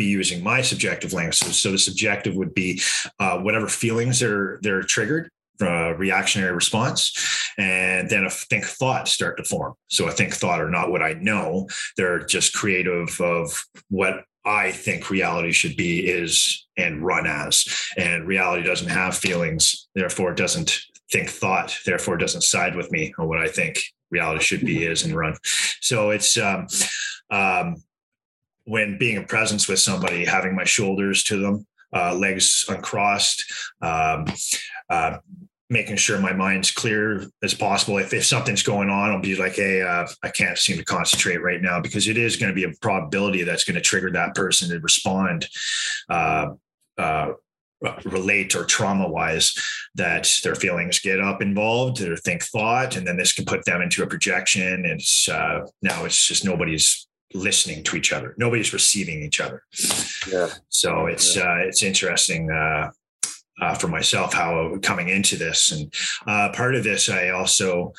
be 0.00 0.06
using 0.06 0.42
my 0.42 0.62
subjective 0.62 1.12
language. 1.12 1.36
So, 1.36 1.50
so 1.50 1.72
the 1.72 1.78
subjective 1.78 2.34
would 2.34 2.54
be 2.54 2.80
uh, 3.18 3.38
whatever 3.38 3.68
feelings 3.68 4.22
are 4.22 4.58
they're 4.62 4.82
triggered, 4.82 5.30
uh, 5.60 5.94
reactionary 5.94 6.52
response, 6.52 7.12
and 7.58 8.08
then 8.08 8.24
a 8.24 8.30
think 8.30 8.64
thought 8.64 9.08
start 9.08 9.36
to 9.36 9.44
form. 9.44 9.74
So 9.88 10.08
a 10.08 10.10
think 10.10 10.34
thought 10.34 10.60
are 10.60 10.70
not 10.70 10.90
what 10.90 11.02
I 11.02 11.12
know; 11.14 11.68
they're 11.96 12.20
just 12.20 12.54
creative 12.54 13.20
of 13.20 13.64
what 13.88 14.24
I 14.44 14.72
think 14.72 15.10
reality 15.10 15.52
should 15.52 15.76
be 15.76 16.08
is 16.08 16.66
and 16.78 17.04
run 17.04 17.26
as. 17.26 17.66
And 17.98 18.26
reality 18.26 18.62
doesn't 18.62 18.88
have 18.88 19.16
feelings, 19.16 19.88
therefore 19.94 20.30
it 20.32 20.38
doesn't 20.38 20.80
think 21.12 21.28
thought, 21.28 21.76
therefore 21.84 22.14
it 22.14 22.20
doesn't 22.20 22.42
side 22.42 22.74
with 22.74 22.90
me 22.90 23.12
on 23.18 23.28
what 23.28 23.38
I 23.38 23.48
think 23.48 23.82
reality 24.10 24.42
should 24.42 24.64
be 24.64 24.84
is 24.84 25.04
and 25.04 25.14
run. 25.14 25.36
So 25.80 26.10
it's 26.10 26.38
um, 26.38 26.66
um, 27.30 27.76
when 28.70 28.96
being 28.96 29.16
in 29.16 29.24
presence 29.24 29.66
with 29.66 29.80
somebody, 29.80 30.24
having 30.24 30.54
my 30.54 30.62
shoulders 30.62 31.24
to 31.24 31.40
them, 31.40 31.66
uh, 31.92 32.14
legs 32.14 32.64
uncrossed, 32.68 33.44
um, 33.82 34.24
uh, 34.88 35.18
making 35.68 35.96
sure 35.96 36.20
my 36.20 36.32
mind's 36.32 36.70
clear 36.70 37.24
as 37.42 37.52
possible. 37.52 37.98
If, 37.98 38.14
if 38.14 38.24
something's 38.24 38.62
going 38.62 38.88
on, 38.88 39.10
I'll 39.10 39.20
be 39.20 39.34
like, 39.34 39.56
hey, 39.56 39.82
uh, 39.82 40.06
I 40.22 40.28
can't 40.28 40.56
seem 40.56 40.76
to 40.76 40.84
concentrate 40.84 41.42
right 41.42 41.60
now 41.60 41.80
because 41.80 42.06
it 42.06 42.16
is 42.16 42.36
going 42.36 42.50
to 42.50 42.54
be 42.54 42.62
a 42.62 42.72
probability 42.80 43.42
that's 43.42 43.64
going 43.64 43.74
to 43.74 43.80
trigger 43.80 44.12
that 44.12 44.36
person 44.36 44.68
to 44.68 44.78
respond, 44.78 45.48
uh, 46.08 46.50
uh, 46.96 47.32
relate 48.04 48.54
or 48.54 48.64
trauma 48.64 49.08
wise 49.08 49.52
that 49.96 50.30
their 50.44 50.54
feelings 50.54 51.00
get 51.00 51.18
up 51.18 51.42
involved 51.42 51.96
their 51.96 52.14
think 52.14 52.44
thought 52.44 52.94
and 52.94 53.06
then 53.06 53.16
this 53.16 53.32
can 53.32 53.46
put 53.46 53.64
them 53.64 53.80
into 53.80 54.02
a 54.02 54.06
projection 54.06 54.84
it's 54.84 55.30
uh, 55.30 55.60
now 55.80 56.04
it's 56.04 56.26
just 56.26 56.44
nobody's 56.44 57.08
listening 57.34 57.82
to 57.84 57.96
each 57.96 58.12
other. 58.12 58.34
Nobody's 58.38 58.72
receiving 58.72 59.22
each 59.22 59.40
other. 59.40 59.62
Yeah. 60.30 60.48
So 60.68 61.06
it's 61.06 61.36
yeah. 61.36 61.42
uh, 61.42 61.56
it's 61.58 61.82
interesting 61.82 62.50
uh, 62.50 62.90
uh, 63.60 63.74
for 63.74 63.88
myself 63.88 64.32
how 64.32 64.76
coming 64.82 65.08
into 65.08 65.36
this 65.36 65.72
and 65.72 65.92
uh, 66.26 66.48
part 66.50 66.74
of 66.74 66.82
this 66.82 67.08
i 67.08 67.28
also 67.28 67.92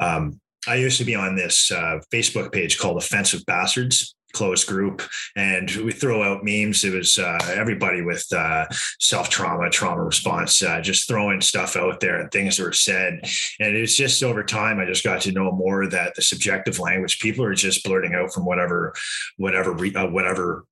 um, 0.00 0.40
i 0.66 0.74
used 0.74 0.98
to 0.98 1.04
be 1.04 1.14
on 1.14 1.36
this 1.36 1.70
uh, 1.70 2.00
facebook 2.12 2.52
page 2.52 2.78
called 2.78 2.96
offensive 2.96 3.44
bastards 3.46 4.14
closed 4.34 4.66
group 4.66 5.02
and 5.36 5.70
we 5.76 5.92
throw 5.92 6.22
out 6.22 6.44
memes 6.44 6.84
it 6.84 6.92
was 6.92 7.18
uh, 7.18 7.38
everybody 7.48 8.02
with 8.02 8.26
uh, 8.32 8.66
self 9.00 9.28
trauma 9.28 9.70
trauma 9.70 10.02
response 10.02 10.62
uh, 10.62 10.80
just 10.80 11.08
throwing 11.08 11.40
stuff 11.40 11.76
out 11.76 12.00
there 12.00 12.20
and 12.20 12.30
things 12.30 12.56
that 12.56 12.64
were 12.64 12.72
said 12.72 13.20
and 13.60 13.76
it's 13.76 13.96
just 13.96 14.22
over 14.22 14.42
time 14.42 14.78
i 14.78 14.84
just 14.84 15.04
got 15.04 15.20
to 15.20 15.32
know 15.32 15.50
more 15.52 15.86
that 15.86 16.14
the 16.14 16.22
subjective 16.22 16.78
language 16.78 17.20
people 17.20 17.44
are 17.44 17.54
just 17.54 17.84
blurting 17.84 18.14
out 18.14 18.32
from 18.32 18.44
whatever 18.44 18.92
whatever 19.38 19.72
uh, 19.96 20.06
whatever 20.08 20.64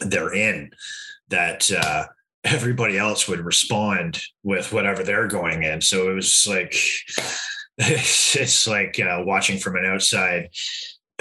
they're 0.00 0.34
in 0.34 0.70
that 1.28 1.70
uh, 1.72 2.06
everybody 2.44 2.98
else 2.98 3.28
would 3.28 3.40
respond 3.40 4.22
with 4.42 4.72
whatever 4.72 5.02
they're 5.02 5.28
going 5.28 5.62
in. 5.62 5.80
So 5.80 6.10
it 6.10 6.14
was 6.14 6.46
like 6.48 6.72
it's, 7.78 8.36
it's 8.36 8.66
like 8.66 8.98
uh, 9.00 9.22
watching 9.24 9.58
from 9.58 9.76
an 9.76 9.86
outside 9.86 10.50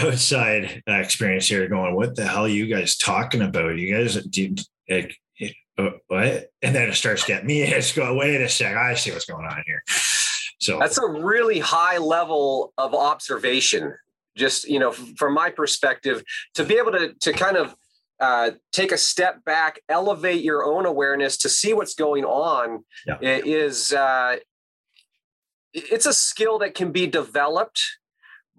outside 0.03 0.84
experience 0.88 1.48
here, 1.48 1.67
going, 1.67 1.96
"What 1.96 2.15
the 2.15 2.25
hell 2.25 2.46
are 2.46 2.50
you 2.50 2.67
guys 2.67 2.98
talking 2.98 3.41
about? 3.41 3.77
You 3.77 3.96
guys 3.96 4.15
do." 4.15 4.55
Like, 4.89 5.15
uh, 5.77 5.91
what? 6.08 6.51
And 6.62 6.75
then 6.75 6.89
it 6.89 6.96
starts 6.96 7.25
getting 7.25 7.48
me. 7.48 7.62
It's 7.74 7.93
going. 7.93 8.17
Wait 8.17 8.41
a 8.41 8.50
sec. 8.50 8.75
I 8.75 8.93
see 8.96 9.12
what's 9.12 9.25
going 9.25 9.46
on 9.46 9.63
here. 9.65 9.84
So 10.60 10.77
that's 10.79 10.98
a 10.98 11.08
really 11.08 11.60
high 11.60 11.98
level 11.98 12.74
of 12.77 12.93
observation. 12.93 13.96
Just 14.38 14.67
you 14.70 14.79
know, 14.79 14.91
from 14.91 15.34
my 15.34 15.50
perspective, 15.50 16.24
to 16.53 16.63
be 16.63 16.75
able 16.75 16.91
to 16.91 17.13
to 17.13 17.34
kind 17.34 17.58
of 17.58 17.75
uh, 18.22 18.51
take 18.72 18.91
a 18.91 18.98
step 18.98 19.43
back, 19.43 19.79
elevate 19.89 20.43
your 20.43 20.63
own 20.63 20.86
awareness 20.86 21.38
to 21.38 21.50
see 21.50 21.74
what's 21.74 21.96
going 21.96 22.24
on 22.24 22.86
yeah. 23.08 23.17
is 23.43 23.91
uh, 23.91 24.36
it's 25.74 26.05
a 26.05 26.13
skill 26.13 26.60
that 26.60 26.75
can 26.75 26.91
be 26.91 27.08
developed. 27.08 27.81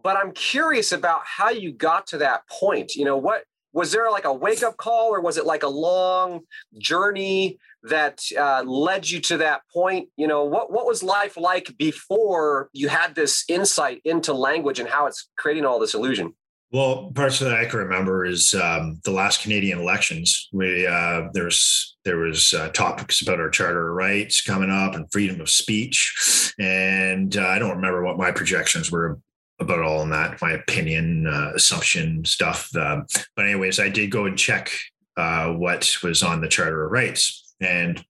But 0.03 0.17
I'm 0.17 0.33
curious 0.33 0.93
about 0.93 1.23
how 1.25 1.51
you 1.51 1.73
got 1.73 2.07
to 2.09 2.19
that 2.19 2.47
point. 2.49 2.95
You 2.95 3.05
know, 3.05 3.17
what 3.17 3.45
was 3.73 3.93
there 3.93 4.11
like 4.11 4.25
a 4.25 4.33
wake 4.33 4.63
up 4.63 4.77
call, 4.77 5.15
or 5.15 5.21
was 5.21 5.37
it 5.39 5.47
like 5.47 5.63
a 5.63 5.69
long 5.69 6.41
journey 6.79 7.59
that 7.85 8.23
uh, 8.39 8.63
led 8.65 9.09
you 9.09 9.21
to 9.21 9.39
that 9.39 9.63
point? 9.73 10.09
You 10.17 10.27
know, 10.27 10.45
what 10.45 10.71
what 10.73 10.87
was 10.87 11.03
life 11.03 11.37
like 11.37 11.77
before 11.79 12.69
you 12.73 12.89
had 12.89 13.15
this 13.15 13.45
insight 13.49 14.01
into 14.05 14.33
language 14.33 14.79
and 14.79 14.89
how 14.89 15.07
it's 15.07 15.29
creating 15.37 15.65
all 15.65 15.79
this 15.79 15.95
illusion? 15.95 16.35
Well, 16.73 17.13
parts 17.15 17.39
that 17.41 17.53
I 17.53 17.67
can 17.67 17.81
remember 17.81 18.25
is 18.25 18.55
um, 18.55 18.99
the 19.05 19.11
last 19.11 19.43
Canadian 19.43 19.79
elections. 19.79 20.49
We 20.53 20.87
uh, 20.87 21.29
there's 21.35 21.97
there 22.05 22.17
was 22.17 22.55
uh, 22.55 22.69
topics 22.71 23.21
about 23.21 23.41
our 23.41 23.51
charter 23.51 23.93
rights 23.93 24.41
coming 24.41 24.71
up 24.71 24.95
and 24.95 25.11
freedom 25.13 25.41
of 25.41 25.51
speech, 25.51 26.55
and 26.59 27.37
uh, 27.37 27.47
I 27.47 27.59
don't 27.59 27.77
remember 27.77 28.03
what 28.03 28.17
my 28.17 28.31
projections 28.31 28.91
were 28.91 29.19
about 29.63 29.81
all 29.81 30.07
that. 30.07 30.41
My 30.43 30.53
opinion, 30.53 31.27
uh, 31.27 31.53
assumption 31.55 32.25
stuff. 32.25 32.75
Um, 32.77 33.07
but 33.37 33.47
anyways, 33.47 33.81
I 33.81 33.89
did 33.89 34.11
go 34.11 34.27
and 34.27 34.39
check 34.39 34.71
uh, 35.17 35.53
what 35.53 35.97
was 36.03 36.23
on 36.23 36.41
the 36.41 36.49
charter 36.49 36.85
of 36.85 36.93
rights, 36.93 37.55
and 37.61 38.05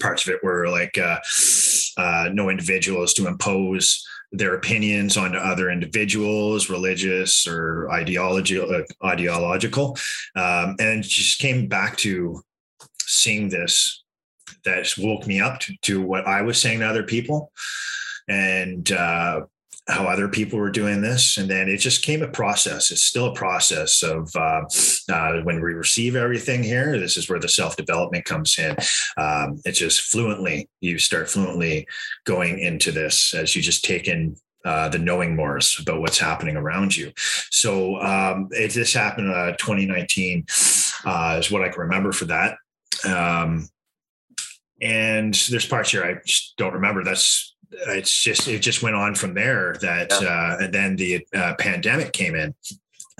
parts 0.00 0.26
of 0.26 0.34
it 0.34 0.42
were 0.42 0.68
like 0.68 0.98
uh, 0.98 2.28
no 2.32 2.48
individual 2.48 3.02
is 3.02 3.14
to 3.14 3.26
impose 3.26 4.06
their 4.32 4.54
opinions 4.54 5.16
onto 5.16 5.38
other 5.38 5.70
individuals, 5.70 6.70
religious 6.70 7.46
or 7.46 7.90
ideology, 7.90 8.60
uh, 8.60 8.82
ideological, 9.04 9.96
um, 10.36 10.76
and 10.78 11.02
just 11.02 11.40
came 11.40 11.66
back 11.66 11.96
to 11.96 12.40
seeing 13.02 13.48
this 13.48 14.04
that 14.64 14.92
woke 14.98 15.26
me 15.26 15.40
up 15.40 15.58
to, 15.60 15.74
to 15.82 16.02
what 16.02 16.26
I 16.26 16.42
was 16.42 16.60
saying 16.60 16.80
to 16.80 16.88
other 16.88 17.02
people, 17.02 17.50
and 18.28 18.90
uh, 18.92 19.42
how 19.90 20.06
other 20.06 20.28
people 20.28 20.58
were 20.58 20.70
doing 20.70 21.00
this. 21.00 21.36
And 21.36 21.50
then 21.50 21.68
it 21.68 21.78
just 21.78 22.02
came 22.02 22.22
a 22.22 22.28
process. 22.28 22.90
It's 22.90 23.02
still 23.02 23.26
a 23.26 23.34
process 23.34 24.02
of 24.02 24.30
uh, 24.34 24.62
uh, 25.12 25.40
when 25.42 25.60
we 25.60 25.72
receive 25.74 26.16
everything 26.16 26.62
here, 26.62 26.98
this 26.98 27.16
is 27.16 27.28
where 27.28 27.40
the 27.40 27.48
self 27.48 27.76
development 27.76 28.24
comes 28.24 28.58
in. 28.58 28.76
Um, 29.16 29.60
it's 29.64 29.78
just 29.78 30.02
fluently, 30.02 30.68
you 30.80 30.98
start 30.98 31.28
fluently 31.28 31.86
going 32.24 32.58
into 32.58 32.92
this 32.92 33.34
as 33.34 33.54
you 33.56 33.62
just 33.62 33.84
take 33.84 34.08
in 34.08 34.36
uh, 34.64 34.88
the 34.88 34.98
knowing 34.98 35.34
more 35.34 35.58
about 35.80 36.00
what's 36.00 36.18
happening 36.18 36.56
around 36.56 36.96
you. 36.96 37.12
So 37.50 37.96
um, 38.00 38.48
it, 38.50 38.72
this 38.72 38.92
happened 38.92 39.32
uh, 39.32 39.52
2019 39.52 40.44
uh, 41.04 41.36
is 41.38 41.50
what 41.50 41.62
I 41.62 41.68
can 41.70 41.80
remember 41.80 42.12
for 42.12 42.26
that. 42.26 42.58
Um, 43.04 43.68
and 44.82 45.34
there's 45.50 45.66
parts 45.66 45.90
here 45.90 46.04
I 46.04 46.20
just 46.26 46.56
don't 46.56 46.74
remember. 46.74 47.04
That's 47.04 47.54
it's 47.70 48.22
just 48.22 48.48
it 48.48 48.60
just 48.60 48.82
went 48.82 48.96
on 48.96 49.14
from 49.14 49.34
there 49.34 49.76
that 49.80 50.10
yeah. 50.20 50.28
uh, 50.28 50.64
and 50.64 50.74
then 50.74 50.96
the 50.96 51.26
uh, 51.34 51.54
pandemic 51.58 52.12
came 52.12 52.34
in 52.34 52.54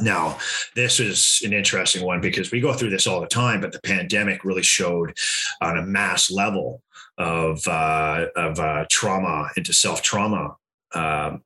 now, 0.02 0.38
this 0.74 1.00
is 1.00 1.42
an 1.44 1.52
interesting 1.52 2.04
one 2.04 2.20
because 2.20 2.50
we 2.50 2.60
go 2.60 2.72
through 2.72 2.90
this 2.90 3.06
all 3.06 3.20
the 3.20 3.26
time, 3.26 3.60
but 3.60 3.72
the 3.72 3.80
pandemic 3.80 4.44
really 4.44 4.62
showed 4.62 5.16
on 5.60 5.78
a 5.78 5.82
mass 5.82 6.30
level 6.30 6.82
of 7.18 7.66
uh, 7.68 8.26
of 8.36 8.58
uh, 8.58 8.86
trauma 8.90 9.48
into 9.56 9.72
self 9.72 10.02
trauma 10.02 10.56
um, 10.94 11.42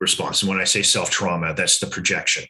response. 0.00 0.42
And 0.42 0.50
when 0.50 0.60
I 0.60 0.64
say 0.64 0.82
self 0.82 1.10
trauma, 1.10 1.54
that's 1.54 1.78
the 1.78 1.86
projection. 1.86 2.44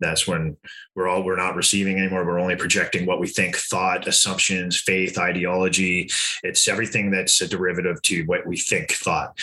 That's 0.00 0.26
when 0.26 0.56
we're 0.94 1.08
all 1.08 1.22
we're 1.22 1.36
not 1.36 1.56
receiving 1.56 1.98
anymore. 1.98 2.24
We're 2.24 2.38
only 2.38 2.56
projecting 2.56 3.06
what 3.06 3.20
we 3.20 3.26
think, 3.26 3.56
thought, 3.56 4.06
assumptions, 4.06 4.76
faith, 4.76 5.18
ideology. 5.18 6.10
It's 6.42 6.68
everything 6.68 7.10
that's 7.10 7.40
a 7.40 7.48
derivative 7.48 8.00
to 8.02 8.22
what 8.24 8.46
we 8.46 8.56
think, 8.56 8.92
thought, 8.92 9.38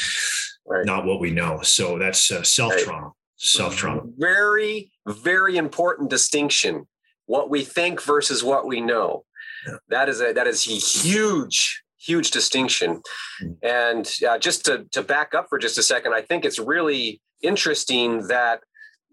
right. 0.66 0.86
not 0.86 1.06
what 1.06 1.20
we 1.20 1.32
know. 1.32 1.62
So 1.62 1.98
that's 1.98 2.32
uh, 2.32 2.44
self 2.44 2.78
trauma. 2.78 3.08
Right. 3.08 3.12
Self 3.38 3.76
trauma. 3.76 4.02
Very, 4.18 4.92
very 5.08 5.58
important 5.58 6.10
distinction. 6.10 6.88
What 7.26 7.50
we 7.50 7.64
think 7.64 8.02
versus 8.02 8.44
what 8.44 8.66
we 8.66 8.82
know. 8.82 9.26
Yeah. 9.68 9.78
That 9.90 10.10
is 10.10 10.22
a 10.22 10.32
that 10.34 10.48
is 10.48 10.68
a 10.68 10.72
huge 10.72 11.84
huge 12.06 12.32
distinction. 12.32 13.02
Hmm. 13.40 13.52
And 13.64 14.12
uh, 14.28 14.38
just 14.38 14.66
to, 14.66 14.86
to 14.92 15.02
back 15.02 15.34
up 15.34 15.48
for 15.50 15.58
just 15.58 15.78
a 15.78 15.84
second, 15.84 16.14
I 16.14 16.22
think 16.22 16.46
it's 16.46 16.60
really 16.60 17.22
interesting 17.42 18.28
that 18.28 18.62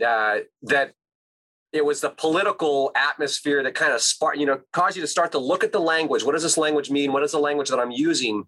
uh, 0.05 0.39
that 0.63 0.93
it 1.73 1.85
was 1.85 2.01
the 2.01 2.11
political 2.11 2.93
atmosphere 2.95 3.63
that 3.63 3.75
kind 3.75 3.93
of 3.93 4.03
sparked, 4.03 4.39
you 4.39 4.47
know, 4.47 4.61
caused 4.73 4.97
you 4.97 5.03
to 5.03 5.09
start 5.09 5.33
to 5.33 5.39
look 5.39 5.65
at 5.65 5.73
the 5.73 5.81
language. 5.81 6.23
What 6.23 6.33
does 6.33 6.43
this 6.43 6.59
language 6.59 6.91
mean? 6.91 7.13
What 7.13 7.23
is 7.23 7.33
the 7.33 7.39
language 7.39 7.71
that 7.71 7.79
I'm 7.79 7.91
using? 7.91 8.45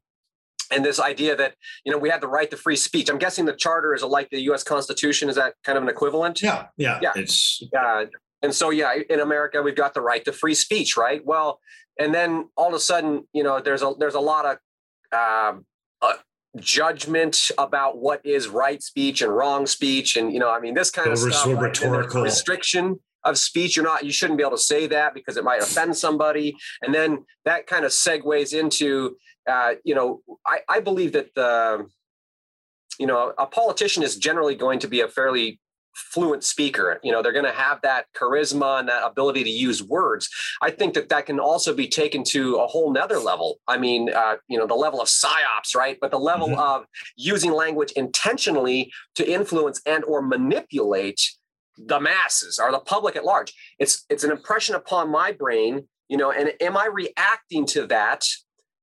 And 0.70 0.84
this 0.84 0.98
idea 0.98 1.36
that 1.36 1.54
you 1.84 1.92
know 1.92 1.98
we 1.98 2.08
had 2.08 2.22
the 2.22 2.26
right 2.26 2.50
to 2.50 2.56
free 2.56 2.76
speech. 2.76 3.10
I'm 3.10 3.18
guessing 3.18 3.44
the 3.44 3.54
charter 3.54 3.94
is 3.94 4.02
like 4.02 4.30
the 4.30 4.40
U.S. 4.44 4.64
Constitution. 4.64 5.28
Is 5.28 5.36
that 5.36 5.54
kind 5.62 5.76
of 5.76 5.84
an 5.84 5.90
equivalent? 5.90 6.40
Yeah, 6.42 6.66
yeah, 6.78 6.98
yeah. 7.02 7.12
It's 7.14 7.62
uh, 7.78 8.06
and 8.42 8.54
so 8.54 8.70
yeah, 8.70 8.94
in 9.10 9.20
America 9.20 9.62
we've 9.62 9.76
got 9.76 9.92
the 9.92 10.00
right 10.00 10.24
to 10.24 10.32
free 10.32 10.54
speech, 10.54 10.96
right? 10.96 11.24
Well, 11.24 11.60
and 12.00 12.14
then 12.14 12.48
all 12.56 12.68
of 12.68 12.74
a 12.74 12.80
sudden, 12.80 13.28
you 13.34 13.42
know, 13.42 13.60
there's 13.60 13.82
a 13.82 13.92
there's 13.98 14.14
a 14.14 14.20
lot 14.20 14.46
of 14.46 14.58
uh, 15.12 15.58
uh, 16.00 16.14
judgment 16.58 17.50
about 17.58 17.98
what 17.98 18.24
is 18.24 18.48
right 18.48 18.82
speech 18.82 19.20
and 19.20 19.36
wrong 19.36 19.66
speech, 19.66 20.16
and 20.16 20.32
you 20.32 20.38
know, 20.38 20.50
I 20.50 20.60
mean, 20.60 20.72
this 20.72 20.90
kind 20.90 21.10
of 21.10 21.18
stuff, 21.18 21.46
rhetorical 21.60 22.22
restriction 22.22 23.00
of 23.24 23.38
speech. 23.38 23.76
You're 23.76 23.84
not, 23.84 24.04
you 24.04 24.12
shouldn't 24.12 24.38
be 24.38 24.44
able 24.44 24.56
to 24.56 24.62
say 24.62 24.86
that 24.88 25.14
because 25.14 25.36
it 25.36 25.44
might 25.44 25.62
offend 25.62 25.96
somebody. 25.96 26.56
And 26.82 26.94
then 26.94 27.24
that 27.44 27.66
kind 27.66 27.84
of 27.84 27.90
segues 27.90 28.58
into, 28.58 29.16
uh, 29.48 29.74
you 29.84 29.94
know, 29.94 30.22
I, 30.46 30.60
I 30.68 30.80
believe 30.80 31.12
that 31.12 31.34
the, 31.34 31.86
you 32.98 33.06
know, 33.06 33.32
a 33.38 33.46
politician 33.46 34.02
is 34.02 34.16
generally 34.16 34.54
going 34.54 34.78
to 34.80 34.88
be 34.88 35.00
a 35.00 35.08
fairly 35.08 35.60
fluent 35.94 36.42
speaker 36.42 36.98
you 37.02 37.12
know 37.12 37.22
they're 37.22 37.32
going 37.32 37.44
to 37.44 37.52
have 37.52 37.80
that 37.82 38.06
charisma 38.16 38.80
and 38.80 38.88
that 38.88 39.04
ability 39.04 39.44
to 39.44 39.50
use 39.50 39.82
words 39.82 40.28
i 40.60 40.70
think 40.70 40.94
that 40.94 41.08
that 41.08 41.26
can 41.26 41.38
also 41.38 41.74
be 41.74 41.86
taken 41.86 42.24
to 42.24 42.56
a 42.56 42.66
whole 42.66 42.92
nother 42.92 43.18
level 43.18 43.58
i 43.68 43.78
mean 43.78 44.10
uh, 44.12 44.34
you 44.48 44.58
know 44.58 44.66
the 44.66 44.74
level 44.74 45.00
of 45.00 45.08
psyops 45.08 45.74
right 45.76 45.98
but 46.00 46.10
the 46.10 46.18
level 46.18 46.48
mm-hmm. 46.48 46.58
of 46.58 46.84
using 47.16 47.52
language 47.52 47.92
intentionally 47.92 48.92
to 49.14 49.28
influence 49.30 49.80
and 49.86 50.04
or 50.04 50.20
manipulate 50.20 51.20
the 51.76 52.00
masses 52.00 52.58
or 52.58 52.70
the 52.70 52.78
public 52.78 53.16
at 53.16 53.24
large. 53.24 53.52
It's 53.78 54.04
it's 54.08 54.24
an 54.24 54.30
impression 54.30 54.74
upon 54.74 55.10
my 55.10 55.32
brain, 55.32 55.88
you 56.08 56.16
know, 56.16 56.30
and 56.30 56.52
am 56.60 56.76
I 56.76 56.86
reacting 56.86 57.66
to 57.66 57.86
that 57.88 58.24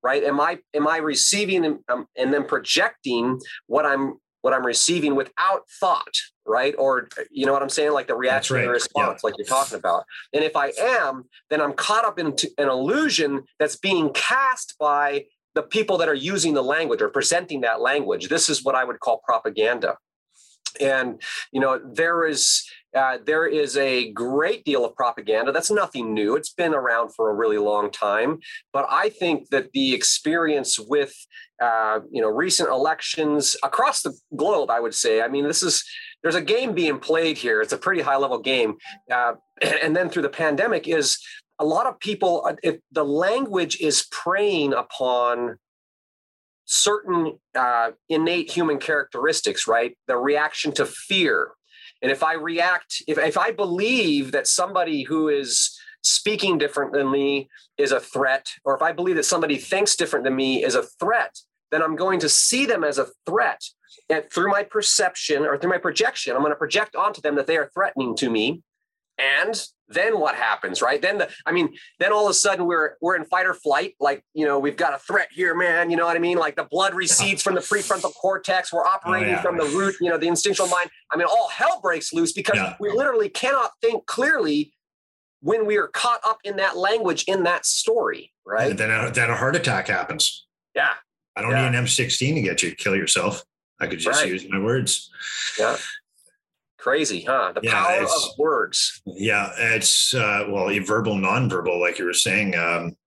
right? 0.04 0.24
Am 0.24 0.40
I 0.40 0.60
am 0.74 0.88
I 0.88 0.98
receiving 0.98 1.66
and, 1.66 1.80
um, 1.90 2.08
and 2.18 2.34
then 2.34 2.46
projecting 2.46 3.40
what 3.68 3.86
I'm 3.86 4.16
what 4.42 4.54
I'm 4.54 4.66
receiving 4.66 5.16
without 5.16 5.64
thought, 5.80 6.14
right? 6.46 6.74
Or 6.78 7.08
you 7.30 7.46
know 7.46 7.54
what 7.54 7.62
I'm 7.62 7.70
saying, 7.70 7.92
like 7.92 8.08
the 8.08 8.16
reaction 8.16 8.56
right. 8.56 8.64
and 8.64 8.72
response, 8.72 9.22
yeah. 9.24 9.28
like 9.28 9.36
you're 9.38 9.48
talking 9.48 9.78
about. 9.78 10.04
And 10.34 10.44
if 10.44 10.56
I 10.56 10.72
am, 10.80 11.26
then 11.50 11.62
I'm 11.62 11.74
caught 11.74 12.06
up 12.06 12.20
into 12.20 12.50
an 12.58 12.68
illusion 12.68 13.44
that's 13.60 13.76
being 13.76 14.12
cast 14.14 14.76
by 14.80 15.26
the 15.54 15.62
people 15.62 15.98
that 15.98 16.08
are 16.08 16.16
using 16.16 16.54
the 16.54 16.64
language 16.64 17.02
or 17.02 17.10
presenting 17.10 17.62
that 17.62 17.82
language. 17.82 18.30
This 18.30 18.50
is 18.50 18.64
what 18.64 18.74
I 18.74 18.84
would 18.84 19.00
call 19.00 19.22
propaganda. 19.26 19.98
And 20.80 21.22
you 21.52 21.60
know, 21.60 21.80
there 21.84 22.26
is 22.26 22.68
uh, 22.96 23.18
there 23.26 23.46
is 23.46 23.78
a 23.78 24.12
great 24.12 24.64
deal 24.66 24.84
of 24.84 24.96
propaganda. 24.96 25.52
That's 25.52 25.72
nothing 25.72 26.14
new. 26.14 26.36
It's 26.36 26.54
been 26.54 26.74
around 26.74 27.14
for 27.14 27.30
a 27.30 27.34
really 27.34 27.58
long 27.58 27.92
time. 27.92 28.40
But 28.74 28.86
I 28.90 29.10
think 29.10 29.50
that 29.50 29.72
the 29.74 29.94
experience 29.94 30.80
with 30.80 31.14
uh, 31.62 32.00
you 32.12 32.22
know 32.22 32.28
recent 32.28 32.70
elections 32.70 33.56
across 33.64 34.02
the 34.02 34.14
globe, 34.36 34.70
I 34.70 34.80
would 34.80 34.96
say, 34.96 35.22
I 35.22 35.28
mean, 35.28 35.48
this 35.48 35.64
is 35.64 35.84
there's 36.22 36.36
a 36.36 36.42
game 36.42 36.74
being 36.74 37.00
played 37.00 37.38
here. 37.38 37.62
It's 37.62 37.74
a 37.74 37.78
pretty 37.78 38.02
high 38.02 38.18
level 38.18 38.40
game, 38.40 38.76
uh, 39.12 39.34
and 39.84 39.96
then 39.96 40.10
through 40.10 40.24
the 40.24 40.30
pandemic 40.30 40.88
is 40.88 41.18
a 41.60 41.66
lot 41.66 41.86
of 41.86 42.00
people. 42.00 42.46
Uh, 42.46 42.72
the 42.92 43.06
language 43.06 43.80
is 43.80 44.08
preying 44.12 44.74
upon 44.74 45.58
certain 46.66 47.38
uh, 47.54 47.92
innate 48.08 48.50
human 48.50 48.80
characteristics, 48.80 49.68
right? 49.68 49.98
The 50.08 50.16
reaction 50.16 50.72
to 50.74 50.86
fear, 50.86 51.52
and 52.02 52.12
if 52.12 52.24
I 52.24 52.34
react, 52.34 53.04
if, 53.08 53.18
if 53.18 53.38
I 53.38 53.52
believe 53.52 54.32
that 54.32 54.48
somebody 54.48 55.04
who 55.04 55.30
is 55.30 55.78
speaking 56.04 56.58
different 56.58 56.94
than 56.94 57.12
me 57.12 57.50
is 57.78 57.92
a 57.92 58.00
threat, 58.00 58.52
or 58.64 58.76
if 58.76 58.82
I 58.82 58.92
believe 58.92 59.16
that 59.18 59.26
somebody 59.26 59.58
thinks 59.58 59.96
different 59.96 60.26
than 60.26 60.36
me 60.36 60.64
is 60.64 60.76
a 60.76 60.84
threat, 60.84 61.38
then 61.72 61.82
I'm 61.82 61.96
going 61.96 62.20
to 62.20 62.30
see 62.30 62.66
them 62.66 62.84
as 62.84 62.98
a 62.98 63.08
threat. 63.26 63.62
And 64.10 64.26
through 64.32 64.52
my 64.52 64.64
perception 64.64 65.44
or 65.44 65.58
through 65.58 65.70
my 65.70 65.78
projection, 65.78 66.36
I'm 66.36 66.42
going 66.42 66.52
to 66.52 66.58
project 66.58 66.96
onto 66.96 67.22
them 67.22 67.36
that 67.36 67.48
they 67.48 67.58
are 67.58 67.70
threatening 67.74 68.16
to 68.18 68.30
me 68.30 68.62
and 69.22 69.62
then 69.88 70.20
what 70.20 70.36
happens 70.36 70.82
right? 70.82 71.02
Then 71.02 71.20
the 71.20 71.30
i 71.46 71.52
mean 71.52 71.74
then 72.00 72.12
all 72.14 72.26
of 72.26 72.32
a 72.32 72.34
sudden 72.34 72.66
we're 72.66 72.96
we're 73.02 73.16
in 73.16 73.26
fight 73.26 73.46
or 73.46 73.54
flight. 73.54 73.96
Like 74.00 74.24
you 74.34 74.46
know 74.46 74.60
we've 74.60 74.78
got 74.78 74.94
a 74.94 74.98
threat 74.98 75.28
here 75.32 75.56
man. 75.56 75.90
You 75.90 75.98
know 75.98 76.06
what 76.06 76.16
i 76.16 76.20
mean? 76.20 76.38
Like 76.38 76.56
the 76.56 76.64
blood 76.64 76.94
recedes 76.94 77.42
from 77.42 77.56
the 77.56 77.62
prefrontal 77.62 78.14
cortex. 78.14 78.74
We're 78.74 78.86
oh, 78.86 78.90
operating 78.90 79.30
oh, 79.30 79.32
yeah. 79.34 79.42
from 79.42 79.58
the 79.58 79.66
root 79.66 79.96
you 80.00 80.10
know 80.10 80.18
the 80.18 80.28
instinctual 80.28 80.68
mind. 80.68 80.90
I 81.12 81.18
mean 81.18 81.28
all 81.28 81.50
hell 81.50 81.80
breaks 81.82 82.14
loose 82.14 82.32
because 82.32 82.58
yeah. 82.58 82.76
we 82.80 82.92
literally 82.92 83.30
cannot 83.30 83.72
think 83.82 84.06
clearly 84.06 84.74
when 85.42 85.66
we 85.66 85.78
are 85.78 85.88
caught 85.88 86.22
up 86.26 86.40
in 86.44 86.58
that 86.58 86.78
language 86.78 87.24
in 87.28 87.44
that 87.44 87.66
story 87.66 88.32
right? 88.46 88.72
And 88.72 88.80
then 88.80 88.92
a, 88.92 89.12
then 89.12 89.30
a 89.30 89.36
heart 89.36 89.56
attack 89.56 89.88
happens. 89.88 90.48
Yeah. 90.76 90.94
I 91.36 91.42
don't 91.42 91.52
yeah. 91.52 91.70
need 91.70 91.78
an 91.78 91.86
m16 91.86 92.36
to 92.36 92.42
get 92.42 92.64
you 92.64 92.72
to 92.72 92.76
kill 92.76 92.96
yourself. 92.96 93.44
I 93.80 93.88
could 93.88 94.00
just 94.00 94.22
right. 94.22 94.32
use 94.32 94.46
my 94.50 94.60
words. 94.60 95.10
Yeah 95.58 95.78
Crazy, 96.82 97.22
huh? 97.22 97.52
The 97.54 97.62
yeah, 97.62 97.86
power 97.86 98.04
of 98.04 98.10
words. 98.40 99.04
Yeah, 99.06 99.52
it's 99.56 100.16
uh, 100.16 100.46
well, 100.50 100.68
verbal, 100.84 101.16
nonverbal, 101.16 101.80
like 101.80 102.00
you 102.00 102.06
were 102.06 102.14
saying. 102.14 102.56
Um, 102.56 102.98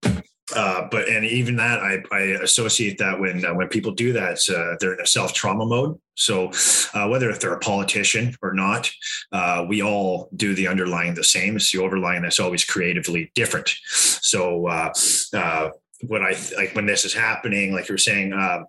uh, 0.55 0.87
but 0.93 1.09
and 1.09 1.25
even 1.25 1.57
that, 1.57 1.81
I, 1.81 2.03
I 2.13 2.21
associate 2.43 2.99
that 2.99 3.19
when 3.19 3.45
uh, 3.45 3.53
when 3.53 3.67
people 3.69 3.91
do 3.91 4.13
that, 4.13 4.39
uh, 4.49 4.77
they're 4.79 4.95
in 4.95 5.01
a 5.01 5.07
self 5.07 5.33
trauma 5.33 5.67
mode. 5.67 5.99
So 6.15 6.53
uh, 6.95 7.09
whether 7.09 7.29
if 7.31 7.41
they're 7.41 7.55
a 7.55 7.59
politician 7.59 8.37
or 8.43 8.55
not, 8.55 8.89
uh, 9.33 9.65
we 9.69 9.83
all 9.83 10.29
do 10.37 10.55
the 10.55 10.69
underlying 10.69 11.15
the 11.15 11.25
same. 11.25 11.57
It's 11.57 11.73
the 11.73 11.83
overlying 11.83 12.23
that's 12.23 12.39
always 12.39 12.65
creatively 12.65 13.33
different. 13.35 13.75
So 13.89 14.69
uh, 14.69 14.93
uh 15.33 15.71
what 16.07 16.23
I 16.23 16.37
like 16.57 16.75
when 16.75 16.87
this 16.87 17.05
is 17.05 17.15
happening, 17.15 17.73
like 17.73 17.89
you're 17.89 17.99
saying, 17.99 18.33
uh, 18.33 18.65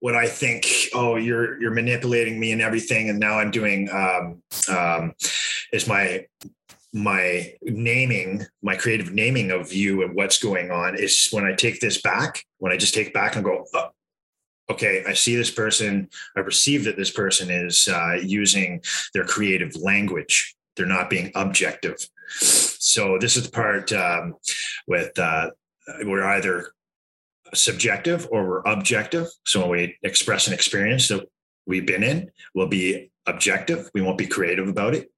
what 0.00 0.14
I 0.14 0.26
think, 0.26 0.66
oh, 0.94 1.16
you're 1.16 1.60
you're 1.60 1.74
manipulating 1.74 2.38
me 2.38 2.52
and 2.52 2.62
everything, 2.62 3.10
and 3.10 3.18
now 3.18 3.38
I'm 3.38 3.50
doing 3.50 3.88
um, 3.90 4.42
um, 4.68 5.14
is 5.72 5.86
my 5.86 6.26
my 6.92 7.54
naming, 7.62 8.44
my 8.62 8.76
creative 8.76 9.12
naming 9.12 9.50
of 9.50 9.72
you 9.72 10.02
and 10.02 10.14
what's 10.14 10.38
going 10.38 10.70
on 10.70 10.96
is 10.98 11.28
when 11.30 11.44
I 11.44 11.54
take 11.54 11.80
this 11.80 12.00
back, 12.00 12.44
when 12.58 12.72
I 12.72 12.76
just 12.76 12.94
take 12.94 13.14
back 13.14 13.36
and 13.36 13.44
go, 13.44 13.64
oh, 13.74 13.90
okay, 14.70 15.04
I 15.06 15.14
see 15.14 15.36
this 15.36 15.50
person, 15.50 16.08
I 16.36 16.42
perceive 16.42 16.84
that 16.84 16.96
this 16.96 17.10
person 17.10 17.50
is 17.50 17.88
uh, 17.88 18.14
using 18.22 18.82
their 19.14 19.24
creative 19.24 19.76
language. 19.76 20.56
They're 20.76 20.86
not 20.86 21.10
being 21.10 21.30
objective. 21.34 21.96
So 22.38 23.18
this 23.18 23.36
is 23.36 23.44
the 23.44 23.52
part 23.52 23.92
um, 23.92 24.36
with 24.86 25.16
uh, 25.18 25.50
we're 26.04 26.24
either 26.24 26.72
subjective 27.54 28.28
or 28.30 28.48
we're 28.48 28.62
objective. 28.62 29.28
So 29.44 29.60
when 29.60 29.70
we 29.70 29.98
express 30.02 30.46
an 30.46 30.54
experience 30.54 31.08
that 31.08 31.28
we've 31.66 31.86
been 31.86 32.02
in, 32.02 32.30
we'll 32.54 32.68
be 32.68 33.10
objective. 33.26 33.90
We 33.94 34.02
won't 34.02 34.18
be 34.18 34.26
creative 34.26 34.68
about 34.68 34.94
it. 34.94 35.10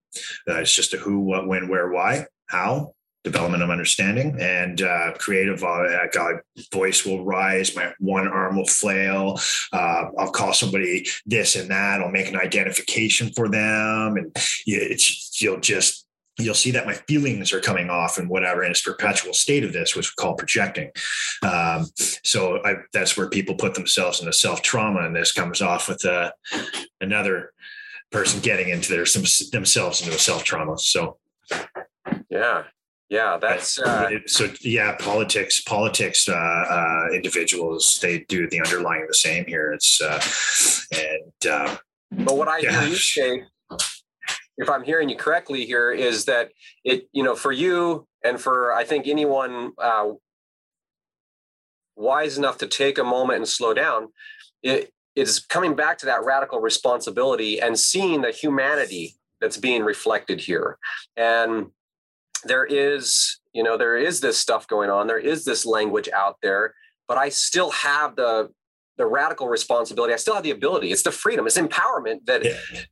Uh, 0.49 0.57
it's 0.57 0.75
just 0.75 0.95
a 0.95 0.99
who, 0.99 1.21
what, 1.21 1.47
when, 1.47 1.69
where, 1.69 1.91
why, 1.91 2.27
how, 2.47 2.95
development 3.25 3.63
of 3.63 3.71
understanding 3.71 4.37
and 4.41 4.83
uh, 4.83 5.13
creative 5.19 5.63
uh, 5.63 6.07
God, 6.13 6.37
voice 6.73 7.07
will 7.07 7.25
rise 7.25 7.77
my 7.77 7.93
one 8.01 8.27
arm 8.27 8.57
will 8.57 8.67
flail 8.67 9.39
uh, 9.73 10.05
i'll 10.19 10.33
call 10.33 10.53
somebody 10.53 11.07
this 11.25 11.55
and 11.55 11.71
that 11.71 12.01
i'll 12.01 12.11
make 12.11 12.29
an 12.29 12.37
identification 12.37 13.31
for 13.35 13.49
them 13.49 14.17
and 14.17 14.33
it's, 14.67 15.41
you'll 15.41 15.61
just 15.61 16.05
you'll 16.39 16.55
see 16.55 16.71
that 16.71 16.87
my 16.87 16.95
feelings 16.95 17.53
are 17.53 17.61
coming 17.61 17.91
off 17.91 18.19
and 18.19 18.29
whatever, 18.29 18.63
and 18.63 18.71
it's 18.71 18.83
perpetual 18.83 19.35
state 19.35 19.65
of 19.65 19.73
this, 19.73 19.95
which 19.95 20.11
we 20.11 20.23
call 20.23 20.35
projecting. 20.35 20.91
Um, 21.43 21.87
so 22.25 22.65
I, 22.65 22.77
that's 22.93 23.17
where 23.17 23.29
people 23.29 23.55
put 23.55 23.75
themselves 23.75 24.21
into 24.21 24.33
self 24.33 24.63
trauma, 24.63 25.01
and 25.01 25.15
this 25.15 25.33
comes 25.33 25.61
off 25.61 25.89
with 25.89 26.05
uh, 26.05 26.33
another 27.01 27.53
person 28.11 28.41
getting 28.41 28.69
into 28.69 28.91
their 28.93 29.07
some, 29.07 29.25
themselves 29.53 30.01
into 30.01 30.15
a 30.15 30.19
self 30.19 30.45
trauma. 30.45 30.79
So, 30.79 31.19
yeah. 32.29 32.65
Yeah, 33.09 33.37
that's 33.39 33.79
uh, 33.79 34.09
so. 34.25 34.51
Yeah, 34.63 34.97
politics, 34.97 35.61
politics, 35.61 36.31
uh, 36.31 36.33
uh, 36.33 37.09
individuals, 37.13 37.99
they 38.01 38.21
do 38.21 38.49
the 38.49 38.59
underlying 38.59 39.05
the 39.07 39.13
same 39.13 39.45
here. 39.45 39.71
It's 39.75 40.01
uh, 40.01 40.19
and 40.99 41.53
uh, 41.53 41.77
but 42.11 42.39
what 42.39 42.49
I 42.49 42.61
yeah. 42.61 42.81
hear 42.81 42.89
you 42.89 42.97
say 42.97 43.45
if 44.59 44.69
I'm 44.69 44.85
hearing 44.85 45.09
you 45.09 45.17
correctly 45.17 45.65
here, 45.65 45.91
is 45.93 46.27
that 46.27 46.53
it, 46.85 47.09
you 47.13 47.23
know, 47.23 47.35
for 47.35 47.53
you 47.53 48.07
and 48.25 48.41
for 48.41 48.73
I 48.73 48.85
think 48.85 49.07
anyone 49.07 49.73
uh, 49.79 50.11
wise 51.97 52.39
enough 52.39 52.59
to 52.59 52.67
take 52.67 52.99
a 52.99 53.05
moment 53.05 53.39
and 53.39 53.49
slow 53.49 53.75
down, 53.75 54.09
it 54.63 54.93
is 55.17 55.41
coming 55.41 55.75
back 55.75 55.99
to 55.99 56.07
that 56.07 56.25
radical 56.25 56.61
responsibility 56.61 57.61
and 57.61 57.79
seeing 57.79 58.23
the 58.23 58.31
humanity 58.31 59.17
that's 59.41 59.57
being 59.57 59.83
reflected 59.83 60.41
here. 60.41 60.79
And 61.17 61.69
there 62.45 62.65
is, 62.65 63.41
you 63.53 63.63
know, 63.63 63.77
there 63.77 63.97
is 63.97 64.21
this 64.21 64.39
stuff 64.39 64.67
going 64.67 64.91
on. 64.91 65.07
There 65.07 65.19
is 65.19 65.45
this 65.45 65.67
language 65.67 66.09
out 66.15 66.37
there, 66.43 66.75
but 67.09 67.19
I 67.19 67.29
still 67.29 67.71
have 67.71 68.17
the 68.17 68.51
the 68.99 69.07
radical 69.07 69.49
responsibility. 69.49 70.13
I 70.13 70.17
still 70.17 70.35
have 70.35 70.45
the 70.45 70.51
ability. 70.51 70.93
It's 70.93 71.03
the 71.03 71.11
freedom. 71.11 71.47
It's 71.47 71.59
empowerment 71.59 72.27
that 72.27 72.45
yeah 72.45 72.83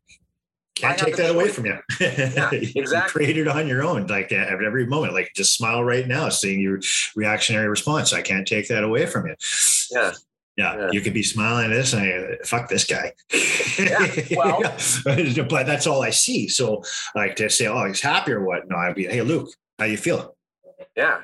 can't 0.80 0.98
take 0.98 1.16
that 1.16 1.30
away 1.30 1.48
from 1.48 1.66
you. 1.66 1.78
Yeah, 2.00 2.50
exactly. 2.52 2.70
you 2.74 2.92
create 3.08 3.36
it 3.36 3.48
on 3.48 3.68
your 3.68 3.82
own, 3.82 4.06
like 4.06 4.32
at 4.32 4.48
every 4.48 4.86
moment. 4.86 5.14
Like 5.14 5.32
just 5.34 5.54
smile 5.54 5.84
right 5.84 6.06
now, 6.06 6.28
seeing 6.28 6.60
your 6.60 6.80
reactionary 7.14 7.68
response. 7.68 8.12
I 8.12 8.22
can't 8.22 8.46
take 8.46 8.68
that 8.68 8.84
away 8.84 9.06
from 9.06 9.26
you. 9.26 9.34
Yeah. 9.90 10.12
Yeah, 10.56 10.76
yeah. 10.76 10.88
you 10.92 11.00
could 11.00 11.14
be 11.14 11.22
smiling 11.22 11.66
at 11.66 11.74
this 11.74 11.92
and 11.94 12.02
I, 12.02 12.36
fuck 12.44 12.68
this 12.68 12.84
guy. 12.84 13.12
Yeah, 13.78 14.36
well, 14.36 14.60
but 15.48 15.66
that's 15.66 15.86
all 15.86 16.02
I 16.02 16.10
see. 16.10 16.48
So, 16.48 16.82
like 17.14 17.36
to 17.36 17.48
say, 17.48 17.66
oh, 17.66 17.86
he's 17.86 18.00
happy 18.00 18.32
or 18.32 18.44
what? 18.44 18.68
No, 18.68 18.76
I'd 18.76 18.94
be, 18.94 19.06
hey, 19.06 19.22
Luke, 19.22 19.48
how 19.78 19.86
you 19.86 19.96
feeling? 19.96 20.28
Yeah, 20.96 21.20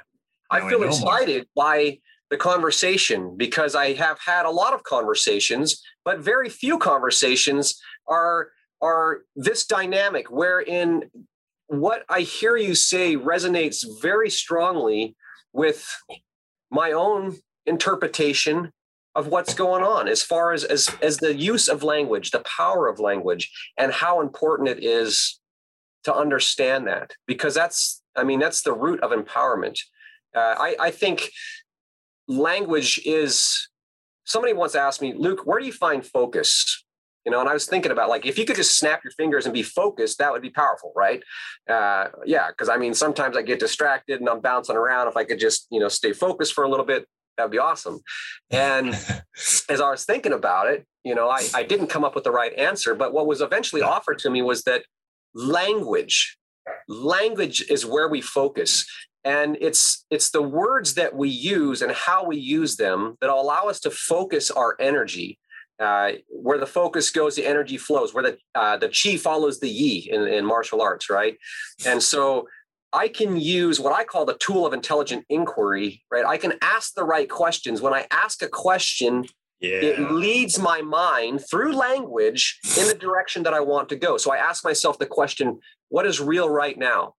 I 0.50 0.66
feel 0.68 0.82
I 0.82 0.86
excited 0.86 1.46
more. 1.54 1.66
by 1.66 1.98
the 2.30 2.36
conversation 2.36 3.36
because 3.36 3.74
I 3.74 3.92
have 3.92 4.18
had 4.24 4.46
a 4.46 4.50
lot 4.50 4.72
of 4.72 4.84
conversations, 4.84 5.82
but 6.04 6.20
very 6.20 6.48
few 6.48 6.78
conversations 6.78 7.80
are 8.08 8.50
are 8.80 9.22
this 9.34 9.66
dynamic 9.66 10.30
wherein 10.30 11.10
what 11.68 12.04
I 12.08 12.20
hear 12.20 12.56
you 12.56 12.74
say 12.74 13.16
resonates 13.16 13.84
very 14.00 14.30
strongly 14.30 15.16
with 15.52 15.88
my 16.70 16.92
own 16.92 17.36
interpretation 17.64 18.72
of 19.14 19.28
what's 19.28 19.54
going 19.54 19.82
on 19.82 20.08
as 20.08 20.22
far 20.22 20.52
as, 20.52 20.62
as 20.62 20.90
as 21.00 21.16
the 21.16 21.34
use 21.34 21.68
of 21.68 21.82
language 21.82 22.30
the 22.30 22.40
power 22.40 22.86
of 22.86 23.00
language 23.00 23.50
and 23.78 23.90
how 23.90 24.20
important 24.20 24.68
it 24.68 24.84
is 24.84 25.40
to 26.04 26.14
understand 26.14 26.86
that. 26.86 27.12
Because 27.26 27.54
that's 27.54 28.02
i 28.14 28.22
mean 28.22 28.38
that's 28.38 28.62
the 28.62 28.74
root 28.74 29.00
of 29.00 29.10
empowerment. 29.10 29.78
Uh, 30.34 30.54
I, 30.58 30.76
I 30.78 30.90
think 30.90 31.30
language 32.28 33.00
is 33.06 33.68
somebody 34.24 34.52
once 34.52 34.74
asked 34.74 35.00
me 35.00 35.14
luke 35.14 35.46
where 35.46 35.58
do 35.58 35.64
you 35.64 35.72
find 35.72 36.04
focus 36.04 36.84
you 37.26 37.32
know 37.32 37.40
and 37.40 37.48
i 37.48 37.52
was 37.52 37.66
thinking 37.66 37.92
about 37.92 38.08
like 38.08 38.24
if 38.24 38.38
you 38.38 38.46
could 38.46 38.56
just 38.56 38.78
snap 38.78 39.04
your 39.04 39.10
fingers 39.10 39.44
and 39.44 39.52
be 39.52 39.62
focused 39.62 40.18
that 40.18 40.32
would 40.32 40.42
be 40.42 40.50
powerful 40.50 40.92
right 40.96 41.22
uh, 41.68 42.06
yeah 42.24 42.48
because 42.48 42.70
i 42.70 42.78
mean 42.78 42.94
sometimes 42.94 43.36
i 43.36 43.42
get 43.42 43.60
distracted 43.60 44.20
and 44.20 44.28
i'm 44.28 44.40
bouncing 44.40 44.76
around 44.76 45.08
if 45.08 45.16
i 45.16 45.24
could 45.24 45.38
just 45.38 45.66
you 45.70 45.80
know 45.80 45.88
stay 45.88 46.12
focused 46.12 46.54
for 46.54 46.64
a 46.64 46.70
little 46.70 46.86
bit 46.86 47.06
That'd 47.36 47.52
be 47.52 47.58
awesome. 47.58 48.00
And 48.50 48.88
as 49.68 49.80
I 49.80 49.90
was 49.90 50.04
thinking 50.04 50.32
about 50.32 50.68
it, 50.68 50.86
you 51.04 51.14
know, 51.14 51.28
I, 51.28 51.46
I 51.54 51.62
didn't 51.62 51.88
come 51.88 52.04
up 52.04 52.14
with 52.14 52.24
the 52.24 52.30
right 52.30 52.52
answer, 52.54 52.94
but 52.94 53.12
what 53.12 53.26
was 53.26 53.40
eventually 53.40 53.82
offered 53.82 54.18
to 54.20 54.30
me 54.30 54.42
was 54.42 54.62
that 54.62 54.84
language, 55.34 56.36
language 56.88 57.64
is 57.68 57.86
where 57.86 58.08
we 58.08 58.20
focus. 58.20 58.86
And 59.24 59.56
it's 59.60 60.04
it's 60.10 60.30
the 60.30 60.42
words 60.42 60.94
that 60.94 61.16
we 61.16 61.28
use 61.28 61.82
and 61.82 61.90
how 61.90 62.24
we 62.24 62.36
use 62.36 62.76
them 62.76 63.16
that 63.20 63.28
allow 63.28 63.64
us 63.64 63.80
to 63.80 63.90
focus 63.90 64.50
our 64.50 64.76
energy. 64.78 65.38
Uh, 65.78 66.12
where 66.28 66.58
the 66.58 66.66
focus 66.66 67.10
goes, 67.10 67.34
the 67.34 67.46
energy 67.46 67.76
flows. 67.76 68.14
Where 68.14 68.22
the 68.22 68.38
uh, 68.54 68.76
the 68.78 68.88
chi 68.88 69.16
follows 69.16 69.60
the 69.60 69.68
yi 69.68 70.08
in, 70.10 70.22
in 70.26 70.44
martial 70.44 70.80
arts, 70.80 71.10
right? 71.10 71.36
And 71.86 72.02
so 72.02 72.46
I 72.92 73.08
can 73.08 73.36
use 73.36 73.78
what 73.78 73.92
I 73.92 74.04
call 74.04 74.24
the 74.24 74.38
tool 74.38 74.64
of 74.64 74.72
intelligent 74.72 75.26
inquiry, 75.28 76.02
right? 76.10 76.24
I 76.24 76.38
can 76.38 76.54
ask 76.62 76.94
the 76.94 77.04
right 77.04 77.28
questions. 77.28 77.82
When 77.82 77.92
I 77.92 78.06
ask 78.10 78.42
a 78.42 78.48
question, 78.48 79.26
yeah. 79.60 79.80
it 79.82 80.10
leads 80.12 80.58
my 80.58 80.80
mind 80.80 81.42
through 81.50 81.74
language 81.74 82.58
in 82.78 82.86
the 82.86 82.94
direction 82.94 83.42
that 83.42 83.52
I 83.52 83.60
want 83.60 83.90
to 83.90 83.96
go. 83.96 84.16
So 84.16 84.32
I 84.32 84.38
ask 84.38 84.64
myself 84.64 84.98
the 84.98 85.06
question, 85.06 85.60
what 85.88 86.06
is 86.06 86.20
real 86.20 86.48
right 86.48 86.78
now? 86.78 87.14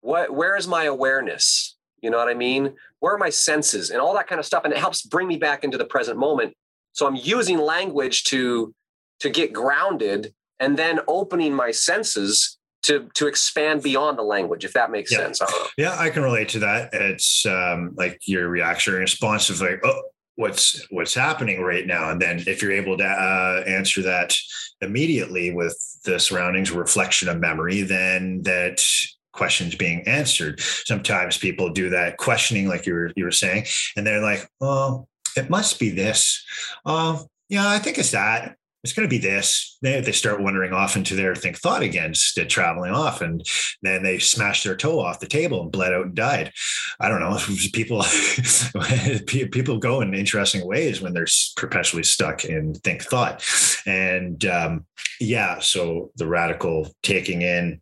What 0.00 0.32
where 0.32 0.56
is 0.56 0.66
my 0.66 0.84
awareness? 0.84 1.76
You 2.00 2.08
know 2.08 2.16
what 2.16 2.28
I 2.28 2.34
mean? 2.34 2.74
Where 3.00 3.14
are 3.14 3.18
my 3.18 3.28
senses 3.28 3.90
and 3.90 4.00
all 4.00 4.14
that 4.14 4.26
kind 4.26 4.38
of 4.38 4.46
stuff? 4.46 4.64
And 4.64 4.72
it 4.72 4.78
helps 4.78 5.02
bring 5.02 5.28
me 5.28 5.36
back 5.36 5.64
into 5.64 5.76
the 5.76 5.84
present 5.84 6.18
moment. 6.18 6.54
So 7.00 7.06
I'm 7.06 7.16
using 7.16 7.56
language 7.56 8.24
to 8.24 8.74
to 9.20 9.30
get 9.30 9.54
grounded 9.54 10.34
and 10.58 10.76
then 10.76 11.00
opening 11.08 11.54
my 11.54 11.70
senses 11.70 12.58
to 12.82 13.08
to 13.14 13.26
expand 13.26 13.82
beyond 13.82 14.18
the 14.18 14.22
language 14.22 14.66
if 14.66 14.74
that 14.74 14.90
makes 14.90 15.10
yeah. 15.10 15.20
sense. 15.20 15.40
I 15.40 15.68
yeah 15.78 15.96
i 15.98 16.10
can 16.10 16.22
relate 16.22 16.50
to 16.50 16.58
that. 16.58 16.90
It's 16.92 17.46
um, 17.46 17.94
like 17.96 18.20
your 18.26 18.50
reaction 18.50 18.92
and 18.92 19.00
response 19.00 19.48
of 19.48 19.62
like 19.62 19.80
oh 19.82 20.02
what's 20.36 20.86
what's 20.90 21.14
happening 21.14 21.62
right 21.62 21.86
now? 21.86 22.10
And 22.10 22.20
then 22.20 22.44
if 22.46 22.60
you're 22.60 22.72
able 22.72 22.98
to 22.98 23.06
uh, 23.06 23.64
answer 23.66 24.02
that 24.02 24.36
immediately 24.82 25.54
with 25.54 25.78
the 26.04 26.20
surroundings 26.20 26.70
reflection 26.70 27.30
of 27.30 27.40
memory 27.40 27.80
then 27.80 28.42
that 28.42 28.84
questions 29.32 29.74
being 29.74 30.06
answered. 30.06 30.60
Sometimes 30.60 31.38
people 31.38 31.70
do 31.70 31.88
that 31.88 32.18
questioning 32.18 32.68
like 32.68 32.84
you 32.84 32.92
were 32.92 33.10
you 33.16 33.24
were 33.24 33.32
saying 33.32 33.64
and 33.96 34.06
they're 34.06 34.20
like 34.20 34.46
oh 34.60 35.06
it 35.36 35.50
must 35.50 35.78
be 35.78 35.90
this 35.90 36.44
oh 36.84 37.26
yeah 37.48 37.68
i 37.68 37.78
think 37.78 37.98
it's 37.98 38.12
that 38.12 38.56
it's 38.82 38.94
going 38.94 39.06
to 39.06 39.10
be 39.10 39.18
this. 39.18 39.76
They, 39.82 40.00
they 40.00 40.12
start 40.12 40.40
wandering 40.40 40.72
off 40.72 40.96
into 40.96 41.14
their 41.14 41.34
think 41.34 41.58
thought 41.58 41.82
again, 41.82 42.14
still 42.14 42.46
traveling 42.46 42.92
off, 42.92 43.20
and 43.20 43.46
then 43.82 44.02
they 44.02 44.18
smashed 44.18 44.64
their 44.64 44.76
toe 44.76 45.00
off 45.00 45.20
the 45.20 45.26
table 45.26 45.62
and 45.62 45.72
bled 45.72 45.92
out 45.92 46.06
and 46.06 46.14
died. 46.14 46.52
I 46.98 47.08
don't 47.08 47.20
know. 47.20 47.38
People 47.72 48.02
people 49.26 49.78
go 49.78 50.00
in 50.00 50.14
interesting 50.14 50.66
ways 50.66 51.00
when 51.00 51.12
they're 51.12 51.26
perpetually 51.56 52.04
stuck 52.04 52.44
in 52.44 52.74
think 52.74 53.02
thought, 53.02 53.44
and 53.86 54.44
um, 54.46 54.86
yeah. 55.20 55.58
So 55.58 56.10
the 56.16 56.26
radical 56.26 56.88
taking 57.02 57.42
in 57.42 57.80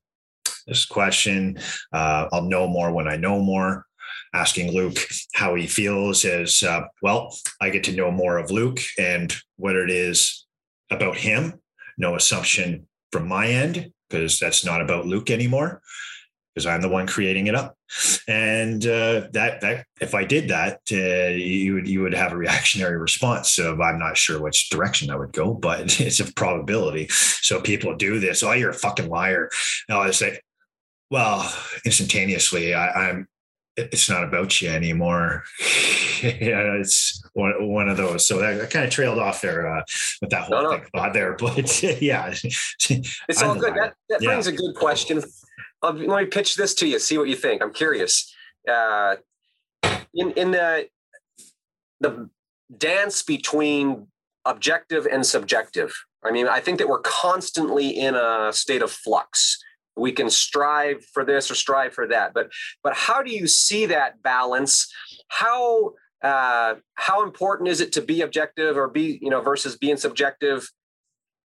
this 0.67 0.85
question. 0.85 1.59
Uh, 1.93 2.29
I'll 2.33 2.43
know 2.43 2.67
more 2.67 2.93
when 2.93 3.09
I 3.09 3.17
know 3.17 3.41
more 3.41 3.87
asking 4.39 4.73
Luke 4.73 4.99
how 5.35 5.55
he 5.57 5.67
feels 5.67 6.25
as 6.25 6.63
uh, 6.63 6.83
well. 7.03 7.37
I 7.61 7.71
get 7.71 7.85
to 7.85 7.97
know 7.97 8.11
more 8.11 8.39
of 8.39 8.51
Luke 8.51 8.81
and 8.99 9.35
what 9.57 9.75
it 9.75 9.91
is 9.91 10.47
about 10.91 11.17
him, 11.17 11.61
no 11.99 12.15
assumption 12.15 12.87
from 13.11 13.27
my 13.27 13.49
end, 13.49 13.91
because 14.09 14.39
that's 14.39 14.65
not 14.65 14.81
about 14.81 15.07
Luke 15.07 15.31
anymore, 15.31 15.83
because 16.55 16.67
I'm 16.67 16.83
the 16.83 16.89
one 16.89 17.07
creating 17.07 17.49
it 17.49 17.55
up. 17.55 17.77
And 18.29 18.85
uh, 18.85 19.29
that 19.33 19.61
that 19.63 19.87
if 20.01 20.15
I 20.15 20.25
did 20.25 20.49
that, 20.51 20.81
uh, 20.93 21.35
you 21.35 21.75
would 21.75 21.89
you 21.89 22.03
would 22.03 22.15
have 22.15 22.33
a 22.33 22.37
reactionary 22.37 22.97
response 22.97 23.59
of 23.59 23.81
I'm 23.81 23.99
not 23.99 24.17
sure 24.17 24.41
which 24.41 24.71
direction 24.71 25.11
I 25.11 25.17
would 25.17 25.33
go, 25.33 25.53
but 25.55 26.01
it's 26.01 26.21
a 26.21 26.33
probability. 26.33 27.09
So 27.09 27.61
people 27.61 27.97
do 27.97 28.21
this. 28.21 28.43
Oh, 28.43 28.53
you're 28.53 28.71
a 28.71 28.75
fucking 28.75 29.09
liar. 29.09 29.51
And 29.89 29.99
I 29.99 30.11
say, 30.13 30.39
well, 31.11 31.53
instantaneously, 31.85 32.75
I, 32.75 33.09
I'm 33.09 33.29
it's 33.79 34.11
not 34.11 34.25
about 34.25 34.61
you 34.61 34.69
anymore. 34.69 35.45
yeah, 36.23 36.75
it's 36.75 37.23
one, 37.35 37.69
one 37.69 37.89
of 37.89 37.97
those. 37.97 38.27
So 38.27 38.39
that, 38.39 38.71
kind 38.71 38.85
of 38.85 38.91
trailed 38.91 39.19
off 39.19 39.41
there 39.41 39.73
uh, 39.73 39.83
with 40.21 40.31
that 40.31 40.43
whole 40.43 40.63
no, 40.63 40.71
no. 40.71 40.79
thing 40.79 41.13
there. 41.13 41.37
But 41.39 42.03
yeah, 42.03 42.35
it's 42.35 43.43
all 43.43 43.55
good. 43.55 43.75
That, 43.75 43.95
that 44.09 44.21
yeah. 44.21 44.29
brings 44.29 44.47
a 44.49 44.53
good 44.53 44.75
question. 44.75 45.23
let 45.83 45.95
me 45.97 46.27
pitch 46.27 46.57
this 46.57 46.75
to 46.75 46.87
you. 46.87 46.99
See 46.99 47.19
what 47.19 47.29
you 47.29 47.37
think. 47.37 47.63
I'm 47.63 47.73
curious. 47.73 48.35
Uh, 48.69 49.17
in 50.15 50.33
in 50.33 50.51
the 50.51 50.89
the 52.01 52.29
dance 52.77 53.23
between 53.23 54.09
objective 54.45 55.07
and 55.07 55.25
subjective. 55.25 55.93
I 56.25 56.33
mean, 56.33 56.49
I 56.49 56.61
think 56.61 56.79
that 56.79 56.89
we're 56.89 57.01
constantly 57.01 57.91
in 57.91 58.15
a 58.15 58.53
state 58.53 58.83
of 58.83 58.91
flux 58.91 59.59
we 59.99 60.13
can 60.13 60.31
strive 60.31 61.05
for 61.13 61.25
this 61.25 61.51
or 61.51 61.55
strive 61.55 61.93
for 61.93 62.07
that. 62.09 62.35
But 62.35 62.51
but 62.83 62.95
how 62.95 63.23
do 63.23 63.31
you 63.31 63.47
see 63.47 63.87
that 63.87 64.23
balance? 64.23 64.93
How 65.29 65.93
uh, 66.23 66.75
how 66.95 67.23
important 67.23 67.69
is 67.69 67.81
it 67.81 67.93
to 67.93 68.03
be 68.03 68.23
objective 68.23 68.77
or 68.77 68.89
be 68.89 69.19
you 69.23 69.31
know 69.31 69.41
versus 69.41 69.77
being 69.77 69.97
subjective? 69.97 70.69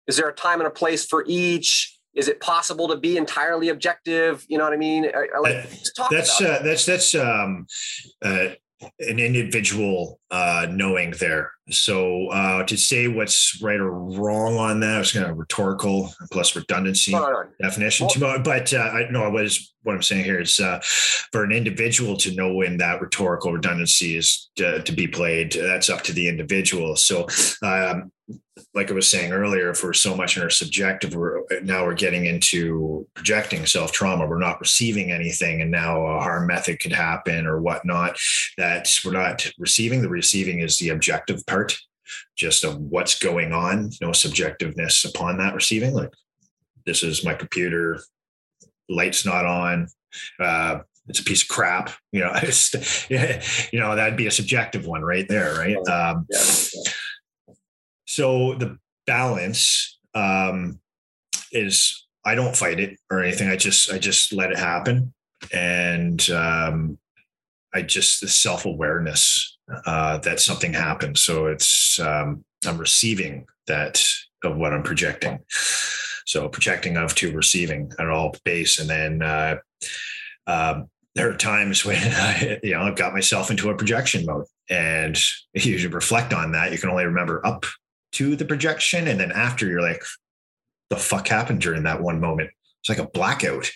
Is 0.08 0.18
there 0.18 0.30
a 0.30 0.34
time 0.34 0.60
and 0.60 0.68
a 0.68 0.72
place 0.72 1.06
for 1.06 1.24
each? 1.28 1.98
Is 2.14 2.28
it 2.28 2.40
possible 2.40 2.88
to 2.88 2.96
be 2.96 3.18
entirely 3.18 3.70
objective? 3.70 4.46
You 4.48 4.58
know 4.58 4.64
what 4.64 4.74
i 4.74 4.78
mean? 4.78 5.06
I, 5.06 5.28
I 5.36 5.40
like, 5.40 5.70
that's 6.10 6.42
uh, 6.42 6.62
that's 6.64 6.86
that's 6.86 7.16
um 7.16 7.68
uh, 8.24 8.50
an 9.00 9.20
individual 9.20 10.20
uh, 10.32 10.68
knowing 10.70 11.12
there. 11.20 11.52
So 11.70 12.28
uh, 12.28 12.64
to 12.66 12.78
say 12.78 13.08
what's 13.08 13.60
right 13.62 13.80
or 13.80 13.92
wrong 13.92 14.58
on 14.58 14.80
that 14.82 15.02
is 15.02 15.12
kind 15.12 15.26
of 15.26 15.38
rhetorical 15.38 16.14
plus 16.32 16.56
redundancy 16.56 17.16
definition. 17.62 18.08
Well, 18.20 18.40
but 18.40 18.74
uh, 18.74 18.78
I 18.78 19.10
know 19.10 19.30
what 19.30 19.46
is 19.46 19.74
what 19.84 19.96
I'm 19.96 20.02
saying 20.02 20.26
here 20.26 20.42
is 20.42 20.60
uh, 20.60 20.80
for 21.32 21.44
an 21.44 21.52
individual 21.52 22.18
to 22.18 22.36
know 22.36 22.54
when 22.54 22.78
that 22.78 23.02
rhetorical 23.02 23.54
redundancy 23.54 24.18
is 24.18 24.50
to, 24.58 24.82
to 24.82 24.92
be 24.92 25.08
played. 25.08 25.54
That's 25.54 25.90
up 25.90 26.02
to 26.04 26.14
the 26.14 26.28
individual. 26.28 26.96
So 26.96 27.28
um, 27.62 28.12
like 28.74 28.90
I 28.90 28.94
was 28.94 29.10
saying 29.10 29.32
earlier, 29.32 29.70
if 29.70 29.84
we're 29.84 29.94
so 29.94 30.16
much 30.16 30.38
in 30.38 30.44
our 30.44 30.50
subjective, 30.50 31.14
we're 31.14 31.42
now 31.64 31.86
we're 31.86 31.94
getting 31.94 32.26
into 32.26 33.08
projecting 33.14 33.66
self 33.66 33.92
trauma. 33.92 34.26
We're 34.26 34.40
not 34.40 34.62
receiving 34.62 35.12
anything, 35.12 35.62
and 35.62 35.72
now 35.72 36.06
a 36.06 36.22
harm 36.22 36.48
method 36.48 36.80
could 36.80 36.94
happen 36.94 37.46
or 37.48 37.60
whatnot. 37.60 38.18
That 38.58 38.90
we're 39.04 39.12
not 39.12 39.46
receiving. 39.60 40.02
The 40.02 40.10
receiving 40.10 40.60
is 40.60 40.78
the 40.78 40.90
objective 40.90 41.46
part, 41.46 41.78
just 42.38 42.64
of 42.64 42.80
what's 42.80 43.20
going 43.20 43.52
on. 43.52 43.92
No 44.02 44.10
subjectiveness 44.10 45.08
upon 45.08 45.38
that 45.40 45.54
receiving. 45.54 45.94
Like 45.94 46.14
this 46.86 47.04
is 47.04 47.26
my 47.26 47.34
computer, 47.34 48.00
light's 48.90 49.26
not 49.26 49.46
on. 49.46 49.88
Uh, 50.40 50.80
it's 51.08 51.20
a 51.20 51.24
piece 51.24 51.44
of 51.44 51.50
crap. 51.50 51.92
You 52.12 52.22
know, 52.22 52.34
you 53.72 53.80
know 53.80 53.96
that'd 53.96 54.18
be 54.18 54.28
a 54.28 54.32
subjective 54.32 54.86
one 54.86 55.02
right 55.02 55.28
there, 55.28 55.56
right? 55.56 55.78
Um, 55.88 56.26
yeah. 56.30 56.42
So 58.16 58.56
the 58.56 58.78
balance 59.06 60.00
um, 60.14 60.80
is 61.52 62.08
I 62.26 62.34
don't 62.34 62.56
fight 62.56 62.80
it 62.80 62.98
or 63.12 63.22
anything. 63.22 63.50
I 63.50 63.58
just 63.58 63.92
I 63.92 63.98
just 63.98 64.32
let 64.32 64.52
it 64.52 64.58
happen, 64.58 65.14
and 65.52 66.30
um, 66.30 66.98
I 67.74 67.82
just 67.82 68.22
the 68.22 68.30
self 68.30 68.64
awareness 68.64 69.58
uh, 69.86 70.20
that 70.20 70.40
something 70.40 70.72
happened. 70.72 71.18
So 71.18 71.48
it's 71.48 72.00
um, 72.00 72.46
I'm 72.66 72.78
receiving 72.78 73.48
that 73.68 74.02
of 74.46 74.56
what 74.56 74.72
I'm 74.72 74.84
projecting. 74.84 75.40
So 76.26 76.48
projecting 76.48 76.96
of 76.96 77.16
to 77.16 77.36
receiving 77.36 77.92
at 78.00 78.10
all 78.10 78.34
base, 78.46 78.80
and 78.80 78.90
then 78.90 79.24
uh, 79.24 79.56
uh, 80.48 80.84
there 81.16 81.32
are 81.32 81.36
times 81.36 81.84
when 81.86 81.98
I, 82.02 82.60
you 82.64 82.76
know 82.76 82.84
I've 82.84 82.96
got 82.96 83.12
myself 83.12 83.52
into 83.52 83.72
a 83.72 83.76
projection 83.76 84.26
mode, 84.26 84.46
and 84.70 85.22
you 85.54 85.78
should 85.78 85.94
reflect 85.94 86.34
on 86.34 86.54
that. 86.54 86.72
You 86.72 86.78
can 86.78 86.90
only 86.90 87.04
remember 87.04 87.46
up 87.46 87.66
to 88.16 88.36
the 88.36 88.46
projection. 88.46 89.08
And 89.08 89.20
then 89.20 89.32
after 89.32 89.68
you're 89.68 89.82
like, 89.82 90.04
the 90.90 90.98
fuck 90.98 91.28
happened 91.28 91.62
during 91.62 91.84
that 91.84 92.02
one 92.02 92.20
moment? 92.20 92.50
It's 92.82 92.90
like 92.90 93.00
a 93.00 93.10
blackout. 93.10 93.72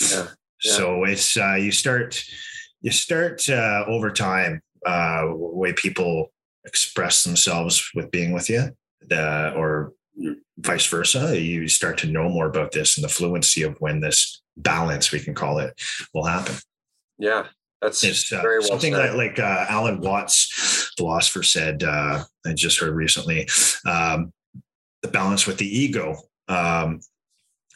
Yeah. 0.00 0.28
yeah. 0.64 0.72
So 0.72 1.04
it's, 1.04 1.36
uh, 1.36 1.54
you 1.54 1.72
start, 1.72 2.22
you 2.80 2.90
start 2.90 3.48
uh, 3.48 3.84
over 3.86 4.10
time, 4.10 4.60
uh, 4.84 5.24
way 5.28 5.72
people 5.72 6.32
express 6.64 7.24
themselves 7.24 7.90
with 7.94 8.10
being 8.10 8.32
with 8.32 8.48
you, 8.48 8.70
the, 9.00 9.52
or 9.54 9.92
vice 10.58 10.86
versa. 10.86 11.40
You 11.40 11.68
start 11.68 11.98
to 11.98 12.06
know 12.06 12.28
more 12.28 12.46
about 12.46 12.72
this 12.72 12.96
and 12.96 13.04
the 13.04 13.08
fluency 13.08 13.62
of 13.62 13.76
when 13.80 14.00
this 14.00 14.42
balance, 14.56 15.12
we 15.12 15.20
can 15.20 15.34
call 15.34 15.58
it, 15.58 15.78
will 16.14 16.24
happen. 16.24 16.54
Yeah. 17.18 17.46
That's 17.82 18.02
it's, 18.02 18.32
uh, 18.32 18.40
very 18.42 18.58
well 18.58 18.68
something 18.68 18.94
said. 18.94 19.10
that 19.10 19.16
like 19.16 19.38
uh, 19.38 19.66
Alan 19.68 20.00
Watts, 20.00 20.92
philosopher, 20.96 21.42
said. 21.42 21.84
Uh, 21.84 22.24
I 22.44 22.52
just 22.54 22.78
heard 22.80 22.94
recently. 22.94 23.48
Um, 23.84 24.32
the 25.02 25.08
balance 25.08 25.46
with 25.46 25.58
the 25.58 25.66
ego 25.66 26.16
um, 26.48 27.00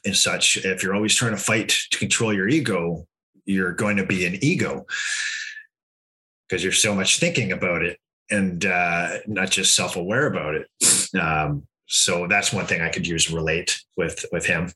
and 0.05 0.17
such. 0.17 0.57
If 0.57 0.83
you're 0.83 0.95
always 0.95 1.15
trying 1.15 1.33
to 1.33 1.37
fight 1.37 1.75
to 1.91 1.99
control 1.99 2.33
your 2.33 2.49
ego, 2.49 3.07
you're 3.45 3.73
going 3.73 3.99
to 3.99 4.07
be 4.07 4.25
an 4.27 4.39
ego. 4.43 4.87
because 6.51 6.65
you're 6.65 6.73
so 6.73 6.95
much 6.95 7.19
thinking 7.19 7.53
about 7.53 7.83
it 7.83 7.99
and 8.31 8.65
uh, 8.67 9.19
not 9.27 9.51
just 9.51 9.75
self-aware 9.77 10.27
about 10.27 10.55
it. 10.55 10.67
Um, 11.21 11.67
so 11.87 12.27
that's 12.29 12.53
one 12.53 12.67
thing 12.67 12.81
I 12.81 12.89
could 12.89 13.07
use 13.07 13.31
relate 13.31 13.81
with 13.97 14.25
with 14.31 14.47
him. 14.47 14.73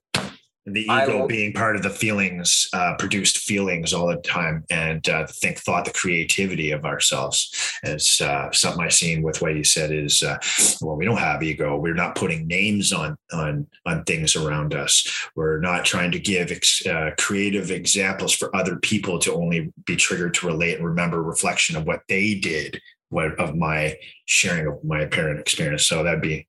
The 0.66 0.82
ego 0.84 1.26
being 1.26 1.52
part 1.52 1.76
of 1.76 1.82
the 1.82 1.90
feelings, 1.90 2.68
uh, 2.72 2.94
produced 2.98 3.38
feelings 3.38 3.92
all 3.92 4.06
the 4.06 4.16
time, 4.16 4.64
and 4.70 5.06
uh, 5.10 5.26
think 5.26 5.58
thought, 5.58 5.84
the 5.84 5.90
creativity 5.92 6.70
of 6.70 6.86
ourselves. 6.86 7.54
As 7.82 8.18
uh, 8.22 8.50
something 8.50 8.82
I've 8.82 8.94
seen 8.94 9.20
with 9.20 9.42
what 9.42 9.54
you 9.54 9.62
said 9.62 9.92
is, 9.92 10.22
uh, 10.22 10.38
well, 10.80 10.96
we 10.96 11.04
don't 11.04 11.18
have 11.18 11.42
ego. 11.42 11.76
We're 11.76 11.92
not 11.92 12.14
putting 12.14 12.46
names 12.46 12.94
on 12.94 13.18
on 13.30 13.66
on 13.84 14.04
things 14.04 14.36
around 14.36 14.72
us. 14.72 15.06
We're 15.36 15.60
not 15.60 15.84
trying 15.84 16.12
to 16.12 16.18
give 16.18 16.50
ex- 16.50 16.86
uh, 16.86 17.10
creative 17.18 17.70
examples 17.70 18.32
for 18.32 18.54
other 18.56 18.76
people 18.76 19.18
to 19.18 19.34
only 19.34 19.70
be 19.84 19.96
triggered 19.96 20.32
to 20.34 20.46
relate 20.46 20.78
and 20.78 20.86
remember 20.86 21.22
reflection 21.22 21.76
of 21.76 21.84
what 21.84 22.00
they 22.08 22.36
did, 22.36 22.80
what 23.10 23.38
of 23.38 23.54
my 23.54 23.98
sharing 24.24 24.66
of 24.66 24.82
my 24.82 25.04
parent 25.04 25.40
experience. 25.40 25.84
So 25.84 26.02
that'd 26.02 26.22
be 26.22 26.48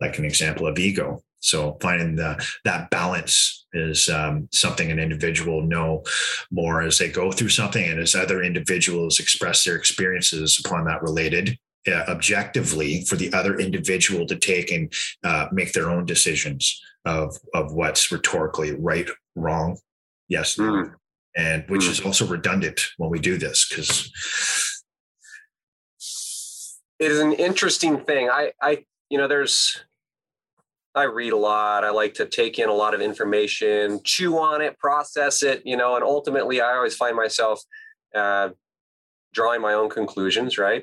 like 0.00 0.18
an 0.18 0.24
example 0.24 0.66
of 0.66 0.78
ego. 0.78 1.22
So 1.42 1.76
finding 1.80 2.16
the, 2.16 2.42
that 2.64 2.88
balance 2.90 3.66
is 3.72 4.08
um, 4.08 4.48
something 4.52 4.90
an 4.90 4.98
individual 4.98 5.62
know 5.62 6.04
more 6.50 6.82
as 6.82 6.98
they 6.98 7.10
go 7.10 7.32
through 7.32 7.48
something, 7.48 7.84
and 7.84 8.00
as 8.00 8.14
other 8.14 8.42
individuals 8.42 9.18
express 9.18 9.64
their 9.64 9.76
experiences 9.76 10.62
upon 10.64 10.84
that 10.84 11.02
related 11.02 11.58
uh, 11.88 12.04
objectively 12.08 13.04
for 13.04 13.16
the 13.16 13.32
other 13.32 13.58
individual 13.58 14.24
to 14.26 14.36
take 14.36 14.70
and 14.70 14.92
uh, 15.24 15.46
make 15.52 15.72
their 15.72 15.90
own 15.90 16.06
decisions 16.06 16.80
of 17.04 17.36
of 17.54 17.72
what's 17.72 18.12
rhetorically 18.12 18.72
right, 18.76 19.08
wrong, 19.34 19.76
yes, 20.28 20.56
mm. 20.56 20.94
and 21.36 21.64
which 21.68 21.82
mm. 21.82 21.90
is 21.90 22.00
also 22.00 22.24
redundant 22.26 22.80
when 22.98 23.10
we 23.10 23.18
do 23.18 23.36
this 23.36 23.68
because 23.68 24.12
it 27.00 27.10
is 27.10 27.18
an 27.18 27.32
interesting 27.32 27.98
thing. 27.98 28.30
I 28.30 28.52
I 28.62 28.84
you 29.10 29.18
know 29.18 29.26
there's 29.26 29.82
I 30.94 31.04
read 31.04 31.32
a 31.32 31.36
lot. 31.36 31.84
I 31.84 31.90
like 31.90 32.14
to 32.14 32.26
take 32.26 32.58
in 32.58 32.68
a 32.68 32.74
lot 32.74 32.94
of 32.94 33.00
information, 33.00 34.00
chew 34.04 34.38
on 34.38 34.60
it, 34.60 34.78
process 34.78 35.42
it, 35.42 35.62
you 35.64 35.76
know, 35.76 35.96
and 35.96 36.04
ultimately 36.04 36.60
I 36.60 36.74
always 36.74 36.94
find 36.94 37.16
myself 37.16 37.62
uh, 38.14 38.50
drawing 39.32 39.62
my 39.62 39.72
own 39.72 39.88
conclusions, 39.88 40.58
right? 40.58 40.82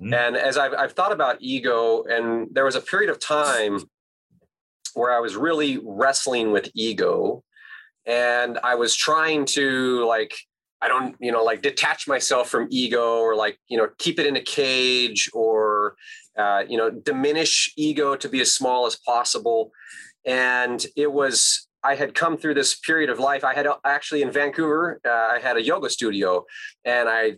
Mm-hmm. 0.00 0.14
And 0.14 0.36
as 0.36 0.56
I've, 0.56 0.74
I've 0.74 0.92
thought 0.92 1.12
about 1.12 1.38
ego, 1.40 2.04
and 2.04 2.48
there 2.52 2.64
was 2.64 2.76
a 2.76 2.80
period 2.80 3.10
of 3.10 3.18
time 3.18 3.80
where 4.94 5.12
I 5.12 5.20
was 5.20 5.36
really 5.36 5.78
wrestling 5.84 6.52
with 6.52 6.70
ego 6.74 7.42
and 8.06 8.58
I 8.64 8.74
was 8.76 8.94
trying 8.94 9.44
to 9.46 10.06
like, 10.06 10.34
I 10.80 10.88
don't, 10.88 11.16
you 11.20 11.32
know, 11.32 11.42
like 11.42 11.62
detach 11.62 12.06
myself 12.06 12.48
from 12.48 12.68
ego 12.70 13.18
or 13.18 13.34
like, 13.34 13.58
you 13.68 13.76
know, 13.76 13.88
keep 13.98 14.18
it 14.18 14.26
in 14.26 14.36
a 14.36 14.40
cage 14.40 15.28
or 15.34 15.96
uh, 16.38 16.64
you 16.68 16.78
know, 16.78 16.90
diminish 16.90 17.72
ego 17.76 18.16
to 18.16 18.28
be 18.28 18.40
as 18.40 18.54
small 18.54 18.86
as 18.86 18.96
possible. 18.96 19.70
And 20.24 20.84
it 20.96 21.12
was, 21.12 21.68
I 21.82 21.94
had 21.94 22.14
come 22.14 22.36
through 22.36 22.54
this 22.54 22.78
period 22.78 23.10
of 23.10 23.18
life. 23.18 23.44
I 23.44 23.54
had 23.54 23.66
actually 23.84 24.22
in 24.22 24.30
Vancouver, 24.30 25.00
uh, 25.04 25.10
I 25.10 25.40
had 25.42 25.56
a 25.56 25.62
yoga 25.62 25.90
studio 25.90 26.44
and 26.84 27.08
I 27.08 27.34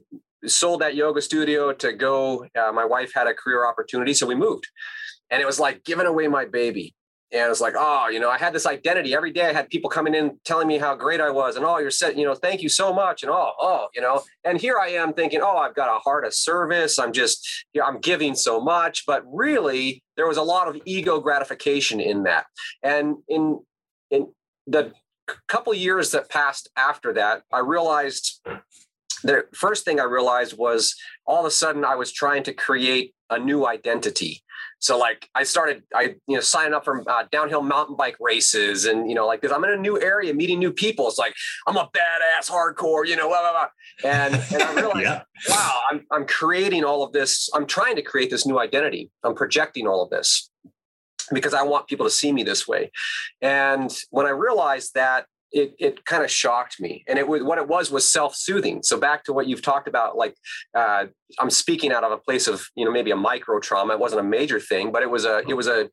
sold 0.47 0.81
that 0.81 0.95
yoga 0.95 1.23
studio 1.23 1.73
to 1.73 1.93
go. 1.93 2.47
Uh, 2.59 2.73
my 2.73 2.85
wife 2.85 3.13
had 3.15 3.27
a 3.27 3.35
career 3.35 3.67
opportunity, 3.67 4.15
so 4.15 4.27
we 4.27 4.35
moved. 4.35 4.67
And 5.31 5.41
it 5.41 5.47
was 5.47 5.61
like 5.61 5.85
giving 5.85 6.07
away 6.07 6.29
my 6.29 6.45
baby 6.45 6.95
and 7.33 7.43
it 7.43 7.49
was 7.49 7.61
like 7.61 7.75
oh 7.77 8.09
you 8.09 8.21
know 8.21 8.31
i 8.31 8.39
had 8.39 8.53
this 8.53 8.67
identity. 8.67 9.15
Every 9.15 9.33
day 9.33 9.49
i 9.49 9.53
had 9.53 9.69
people 9.69 9.91
coming 9.91 10.15
in 10.15 10.39
telling 10.45 10.69
me 10.69 10.79
how 10.79 10.95
great 10.95 11.21
i 11.21 11.31
was 11.31 11.57
and 11.57 11.65
oh 11.65 11.79
you're 11.79 11.91
set 11.91 12.17
you 12.17 12.25
know 12.25 12.35
thank 12.35 12.63
you 12.63 12.69
so 12.69 12.93
much 12.93 13.23
and 13.23 13.31
oh 13.31 13.53
oh 13.59 13.89
you 13.95 14.01
know. 14.01 14.23
And 14.45 14.61
here 14.61 14.79
i 14.79 14.89
am 14.89 15.13
thinking 15.13 15.41
oh 15.43 15.57
i've 15.57 15.75
got 15.75 15.95
a 15.95 15.99
heart 16.01 16.25
of 16.25 16.35
service. 16.35 16.99
I'm 16.99 17.13
just 17.13 17.47
you 17.73 17.81
know, 17.81 17.87
i'm 17.87 18.01
giving 18.01 18.35
so 18.35 18.61
much. 18.61 19.05
But 19.07 19.23
really 19.27 20.03
there 20.17 20.27
was 20.27 20.37
a 20.37 20.43
lot 20.43 20.69
of 20.69 20.81
ego 20.85 21.21
gratification 21.21 22.01
in 22.01 22.25
that. 22.25 22.47
And 22.83 23.17
in 23.29 23.61
in 24.11 24.29
the 24.67 24.93
couple 25.49 25.73
years 25.75 26.11
that 26.11 26.29
passed 26.29 26.69
after 26.77 27.13
that 27.13 27.43
i 27.53 27.59
realized 27.59 28.41
the 29.23 29.45
first 29.55 29.85
thing 29.85 30.01
i 30.01 30.05
realized 30.05 30.57
was 30.57 30.95
all 31.27 31.41
of 31.41 31.47
a 31.47 31.51
sudden 31.51 31.85
i 31.85 31.95
was 31.95 32.13
trying 32.13 32.43
to 32.43 32.53
create 32.53 33.15
a 33.31 33.39
new 33.39 33.67
identity 33.67 34.43
so 34.81 34.97
like 34.99 35.29
I 35.35 35.43
started, 35.43 35.83
I 35.95 36.15
you 36.27 36.37
know 36.37 36.41
signing 36.41 36.73
up 36.73 36.85
for 36.85 37.09
uh, 37.09 37.25
downhill 37.31 37.63
mountain 37.63 37.97
bike 37.97 38.17
races, 38.19 38.87
and 38.87 39.09
you 39.09 39.15
know 39.15 39.27
like 39.27 39.43
because 39.43 39.55
I'm 39.55 39.63
in 39.65 39.71
a 39.71 39.77
new 39.77 40.01
area, 40.01 40.33
meeting 40.33 40.59
new 40.59 40.73
people. 40.73 41.07
It's 41.07 41.19
like 41.19 41.35
I'm 41.67 41.77
a 41.77 41.89
badass, 41.95 42.51
hardcore, 42.51 43.07
you 43.07 43.15
know, 43.15 43.29
blah, 43.29 43.41
blah, 43.41 43.53
blah. 43.53 44.11
and 44.11 44.35
and 44.53 44.63
I 44.63 44.75
realized, 44.81 45.01
yeah. 45.03 45.23
wow, 45.51 45.81
I'm 45.91 46.07
I'm 46.11 46.27
creating 46.27 46.85
all 46.85 47.03
of 47.03 47.13
this. 47.13 47.51
I'm 47.55 47.67
trying 47.67 47.95
to 47.97 48.03
create 48.03 48.31
this 48.31 48.47
new 48.47 48.59
identity. 48.59 49.11
I'm 49.23 49.35
projecting 49.35 49.87
all 49.87 50.03
of 50.03 50.09
this 50.09 50.51
because 51.31 51.53
I 51.53 51.63
want 51.63 51.87
people 51.87 52.07
to 52.07 52.11
see 52.11 52.33
me 52.33 52.43
this 52.43 52.67
way. 52.67 52.91
And 53.43 53.95
when 54.11 54.27
I 54.27 54.31
realized 54.31 54.95
that 54.95 55.27
it, 55.53 55.75
it 55.79 56.05
kind 56.05 56.23
of 56.23 56.31
shocked 56.31 56.81
me. 56.81 57.05
And 57.09 57.19
it 57.19 57.27
was 57.27 57.43
what 57.43 57.59
it 57.59 57.69
was 57.69 57.91
was 57.91 58.11
self-soothing. 58.11 58.83
So 58.83 58.99
back 58.99 59.25
to 59.25 59.33
what 59.33 59.47
you've 59.47 59.63
talked 59.63 59.89
about 59.89 60.17
like 60.17 60.35
uh, 60.75 61.07
i'm 61.39 61.51
speaking 61.51 61.93
out 61.93 62.05
of 62.05 62.13
a 62.13 62.19
place 62.19 62.49
of 62.49 62.67
you 62.75 62.85
know 62.85 62.91
maybe 62.91 63.11
a 63.11 63.17
micro 63.17 63.61
trauma 63.61 63.95
it 63.95 64.01
wasn't 64.01 64.21
a 64.21 64.25
major 64.25 64.59
thing 64.59 64.91
but 64.91 65.03
it 65.03 65.11
was 65.11 65.25
a 65.25 65.43
it 65.49 65.55
was 65.55 65.69
a 65.69 65.89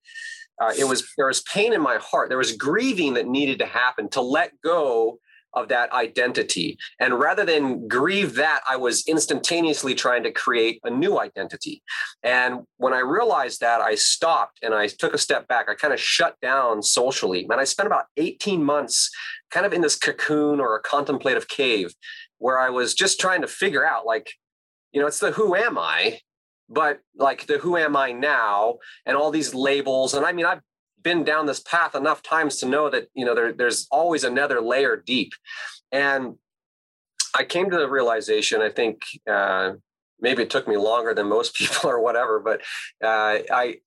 uh, 0.60 0.74
it 0.78 0.86
was 0.86 1.14
there 1.18 1.28
was 1.28 1.42
pain 1.42 1.74
in 1.74 1.82
my 1.82 1.98
heart. 1.98 2.30
There 2.30 2.38
was 2.38 2.54
grieving 2.54 3.14
that 3.14 3.28
needed 3.28 3.60
to 3.60 3.66
happen 3.66 4.10
to 4.10 4.22
let 4.22 4.52
go 4.64 5.20
of 5.54 5.70
that 5.70 5.92
identity. 5.92 6.78
And 7.00 7.20
rather 7.20 7.46
than 7.46 7.88
grieve 7.88 8.36
that, 8.36 8.62
I 8.70 8.78
was 8.78 9.08
instantaneously 9.08 9.96
trying 9.96 10.24
to 10.24 10.32
create 10.32 10.80
a 10.84 10.90
new 10.90 11.20
identity. 11.20 11.82
And 12.24 12.62
when 12.78 12.94
I 12.94 13.00
realized 13.00 13.62
that, 13.62 13.82
I 13.82 13.96
stopped 13.96 14.60
and 14.62 14.74
I 14.74 14.88
took 14.88 15.14
a 15.14 15.18
step 15.18 15.48
back. 15.48 15.68
I 15.70 15.76
kind 15.76 15.94
of 15.94 16.00
shut 16.00 16.36
down 16.42 16.84
socially. 16.84 17.48
And 17.50 17.60
I 17.60 17.64
spent 17.64 17.88
about 17.88 18.06
18 18.18 18.64
months 18.64 19.10
kind 19.50 19.66
of 19.66 19.74
in 19.74 19.82
this 19.82 19.96
cocoon 19.96 20.60
or 20.60 20.76
a 20.76 20.82
contemplative 20.82 21.48
cave 21.48 21.94
where 22.38 22.60
I 22.60 22.70
was 22.70 22.94
just 22.94 23.20
trying 23.20 23.42
to 23.42 23.48
figure 23.48 23.86
out, 23.86 24.06
like, 24.06 24.32
you 24.92 25.02
know, 25.02 25.08
it's 25.08 25.20
the 25.20 25.32
who 25.32 25.56
am 25.56 25.78
I? 25.78 26.20
But 26.70 27.00
like 27.16 27.48
the 27.48 27.58
who 27.58 27.78
am 27.78 27.96
I 27.96 28.12
now 28.12 28.78
and 29.06 29.16
all 29.16 29.32
these 29.32 29.54
labels. 29.54 30.14
And 30.14 30.26
I 30.26 30.34
mean, 30.34 30.46
I've 30.46 30.62
been 31.08 31.24
down 31.24 31.46
this 31.46 31.62
path 31.62 31.96
enough 31.96 32.22
times 32.22 32.58
to 32.58 32.66
know 32.66 32.90
that 32.90 33.08
you 33.14 33.26
know 33.26 33.34
there, 33.34 33.54
there's 33.54 33.88
always 33.92 34.26
another 34.26 34.60
layer 34.60 34.98
deep 34.98 35.32
and 35.94 36.36
i 37.34 37.46
came 37.46 37.70
to 37.70 37.78
the 37.78 37.90
realization 37.90 38.62
i 38.62 38.70
think 38.70 38.96
uh, 39.36 39.72
maybe 40.20 40.44
it 40.44 40.50
took 40.50 40.68
me 40.68 40.76
longer 40.76 41.14
than 41.14 41.30
most 41.30 41.56
people 41.60 41.90
or 41.90 42.02
whatever 42.02 42.40
but 42.40 42.60
uh, 43.02 43.40
i 43.64 43.78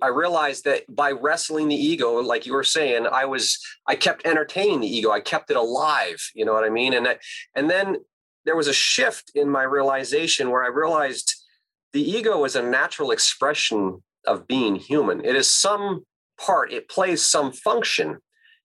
I 0.00 0.10
realized 0.24 0.62
that 0.66 0.82
by 0.88 1.10
wrestling 1.10 1.66
the 1.66 1.74
ego, 1.74 2.20
like 2.20 2.46
you 2.46 2.52
were 2.52 2.62
saying, 2.62 3.08
I 3.10 3.24
was 3.24 3.58
I 3.88 3.96
kept 3.96 4.24
entertaining 4.24 4.80
the 4.80 4.96
ego. 4.96 5.10
I 5.10 5.18
kept 5.18 5.50
it 5.50 5.56
alive. 5.56 6.20
You 6.36 6.44
know 6.44 6.52
what 6.52 6.62
I 6.62 6.70
mean? 6.70 6.94
And 6.94 7.04
that, 7.06 7.18
and 7.56 7.68
then 7.68 7.96
there 8.44 8.54
was 8.54 8.68
a 8.68 8.72
shift 8.72 9.32
in 9.34 9.48
my 9.48 9.64
realization 9.64 10.50
where 10.50 10.62
I 10.62 10.68
realized 10.68 11.34
the 11.92 12.08
ego 12.18 12.44
is 12.44 12.54
a 12.54 12.62
natural 12.62 13.10
expression 13.10 14.04
of 14.24 14.46
being 14.46 14.76
human. 14.76 15.24
It 15.24 15.34
is 15.34 15.50
some 15.50 16.04
part, 16.38 16.72
it 16.72 16.88
plays 16.88 17.24
some 17.24 17.52
function. 17.52 18.18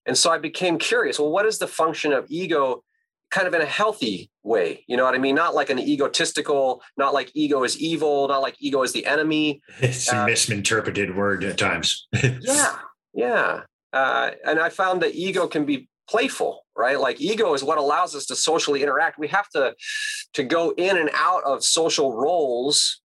And 0.06 0.18
so 0.18 0.32
I 0.32 0.38
became 0.38 0.78
curious 0.78 1.20
well, 1.20 1.32
what 1.32 1.46
is 1.46 1.60
the 1.60 1.68
function 1.68 2.14
of 2.14 2.26
ego 2.30 2.84
kind 3.30 3.48
of 3.48 3.54
in 3.54 3.62
a 3.62 3.66
healthy 3.66 4.32
way? 4.44 4.84
You 4.88 4.98
know 4.98 5.04
what 5.04 5.16
I 5.16 5.18
mean? 5.18 5.36
Not 5.36 5.54
like 5.54 5.70
an 5.70 5.80
egotistical, 5.80 6.82
not 6.98 7.14
like 7.14 7.32
ego 7.34 7.64
is 7.64 7.78
evil, 7.80 8.28
not 8.28 8.42
like 8.42 8.56
ego 8.60 8.84
is 8.84 8.94
the 8.94 9.06
enemy. 9.06 9.62
It's 9.82 10.12
a 10.12 10.22
uh, 10.22 10.26
misinterpreted 10.26 11.16
word 11.16 11.44
at 11.44 11.58
times. 11.58 12.08
yeah. 12.42 12.78
Yeah. 13.14 13.62
Uh, 13.92 14.32
and 14.46 14.60
I 14.60 14.70
found 14.70 15.02
that 15.02 15.16
ego 15.16 15.48
can 15.48 15.66
be 15.66 15.90
playful 16.10 16.66
right 16.78 17.02
like 17.02 17.20
ego 17.20 17.54
is 17.54 17.66
what 17.66 17.78
allows 17.78 18.16
us 18.16 18.26
to 18.26 18.34
socially 18.34 18.82
interact 18.82 19.20
we 19.20 19.28
have 19.28 19.50
to 19.50 19.76
to 20.32 20.42
go 20.42 20.72
in 20.78 20.98
and 20.98 21.10
out 21.14 21.44
of 21.44 21.62
social 21.66 22.14
roles 22.14 23.02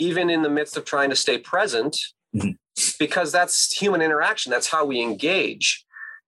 even 0.00 0.30
in 0.30 0.40
the 0.40 0.48
midst 0.48 0.74
of 0.78 0.86
trying 0.86 1.10
to 1.10 1.16
stay 1.16 1.36
present 1.36 1.98
mm-hmm 2.34 2.52
because 2.98 3.32
that's 3.32 3.72
human 3.72 4.02
interaction. 4.02 4.50
That's 4.50 4.68
how 4.68 4.84
we 4.84 5.00
engage. 5.00 5.84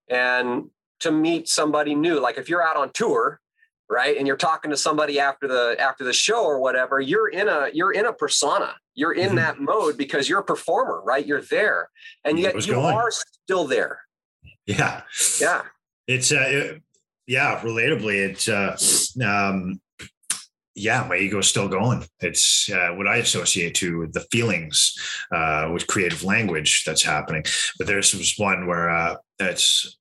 And 0.09 0.71
to 1.01 1.11
meet 1.11 1.49
somebody 1.49 1.95
new, 1.95 2.21
like 2.21 2.39
if 2.39 2.49
you're 2.49 2.63
out 2.63 2.77
on 2.77 2.91
tour, 2.93 3.41
right, 3.89 4.17
and 4.17 4.27
you're 4.27 4.37
talking 4.37 4.71
to 4.71 4.77
somebody 4.77 5.19
after 5.21 5.47
the 5.49 5.77
after 5.79 6.05
the 6.05 6.13
show 6.13 6.45
or 6.45 6.61
whatever, 6.61 7.01
you're 7.01 7.29
in 7.29 7.49
a 7.49 7.69
you're 7.73 7.93
in 7.93 8.07
a 8.07 8.13
persona. 8.13 8.75
You're 8.95 9.13
in 9.13 9.29
mm-hmm. 9.29 9.37
that 9.37 9.61
mode 9.61 9.99
because 9.99 10.29
you're 10.29 10.41
a 10.41 10.45
performer, 10.45 11.03
right? 11.05 11.27
You're 11.27 11.43
there, 11.43 11.91
and 12.25 12.39
yet 12.39 12.67
you 12.67 12.75
going. 12.75 12.95
are 12.95 13.11
still 13.11 13.67
there. 13.67 14.01
Yeah, 14.67 15.03
yeah. 15.41 15.63
It's 16.07 16.33
uh, 16.33 16.45
it, 16.47 16.83
yeah, 17.27 17.61
relatably, 17.61 18.29
it's 18.29 18.49
uh, 18.49 18.77
um, 19.25 19.81
yeah, 20.77 21.07
my 21.09 21.17
ego 21.17 21.39
is 21.39 21.49
still 21.49 21.69
going. 21.69 22.05
It's 22.21 22.71
uh, 22.71 22.91
what 22.91 23.09
I 23.09 23.17
associate 23.17 23.75
to 23.77 24.09
the 24.13 24.27
feelings 24.31 24.95
uh, 25.33 25.71
with 25.73 25.87
creative 25.87 26.23
language 26.23 26.85
that's 26.85 27.03
happening. 27.03 27.45
But 27.79 27.87
there's 27.87 28.15
was 28.15 28.35
one 28.37 28.67
where 28.67 28.91
uh, 28.91 29.17
that's 29.39 29.97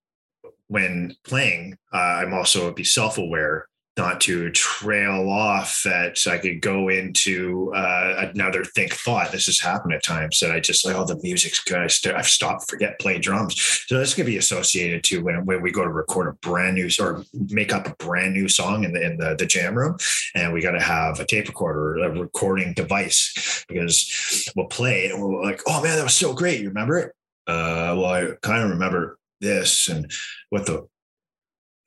when 0.67 1.15
playing, 1.23 1.77
uh, 1.93 1.97
I'm 1.97 2.33
also 2.33 2.73
be 2.73 2.83
self 2.83 3.17
aware 3.17 3.67
not 3.97 4.19
to 4.21 4.51
trail 4.51 5.29
off 5.29 5.81
that 5.84 6.17
I 6.27 6.38
could 6.38 6.60
go 6.60 6.89
into 6.89 7.73
uh, 7.73 8.29
another 8.34 8.65
think 8.65 8.93
thought. 8.93 9.31
This 9.31 9.45
has 9.45 9.60
happened 9.60 9.93
at 9.93 10.03
times 10.03 10.39
that 10.39 10.51
I 10.51 10.60
just 10.60 10.86
like, 10.86 10.95
oh, 10.95 11.05
the 11.05 11.19
music's 11.23 11.63
good. 11.63 11.79
I 11.79 11.88
st- 11.88 12.15
I've 12.15 12.27
stopped, 12.27 12.69
forget, 12.69 12.99
play 12.99 13.19
drums. 13.19 13.55
So 13.88 13.97
this 13.97 14.13
could 14.13 14.25
be 14.25 14.38
associated 14.38 15.03
to 15.05 15.23
when, 15.23 15.45
when 15.45 15.62
we 15.62 15.71
go 15.71 15.84
to 15.84 15.89
record 15.89 16.27
a 16.27 16.34
brand 16.47 16.75
new 16.75 16.89
or 16.99 17.23
make 17.49 17.73
up 17.73 17.88
a 17.88 17.95
brand 17.95 18.34
new 18.34 18.49
song 18.49 18.84
in 18.84 18.91
the, 18.91 19.01
in 19.01 19.17
the, 19.17 19.36
the 19.36 19.45
jam 19.45 19.75
room. 19.75 19.97
And 20.34 20.51
we 20.51 20.62
got 20.62 20.71
to 20.71 20.81
have 20.81 21.19
a 21.19 21.25
tape 21.25 21.47
recorder, 21.47 21.97
a 21.99 22.12
recording 22.12 22.73
device, 22.73 23.65
because 23.69 24.51
we'll 24.55 24.67
play 24.67 25.08
and 25.08 25.21
we're 25.21 25.41
like, 25.41 25.62
oh 25.67 25.81
man, 25.81 25.95
that 25.95 26.03
was 26.03 26.13
so 26.13 26.34
great. 26.34 26.60
You 26.60 26.67
remember 26.67 26.97
it? 26.99 27.13
Uh, 27.47 27.95
well, 27.97 28.05
I 28.05 28.27
kind 28.41 28.63
of 28.63 28.71
remember 28.71 29.17
this 29.39 29.88
and 29.88 30.12
what 30.49 30.65
the 30.65 30.88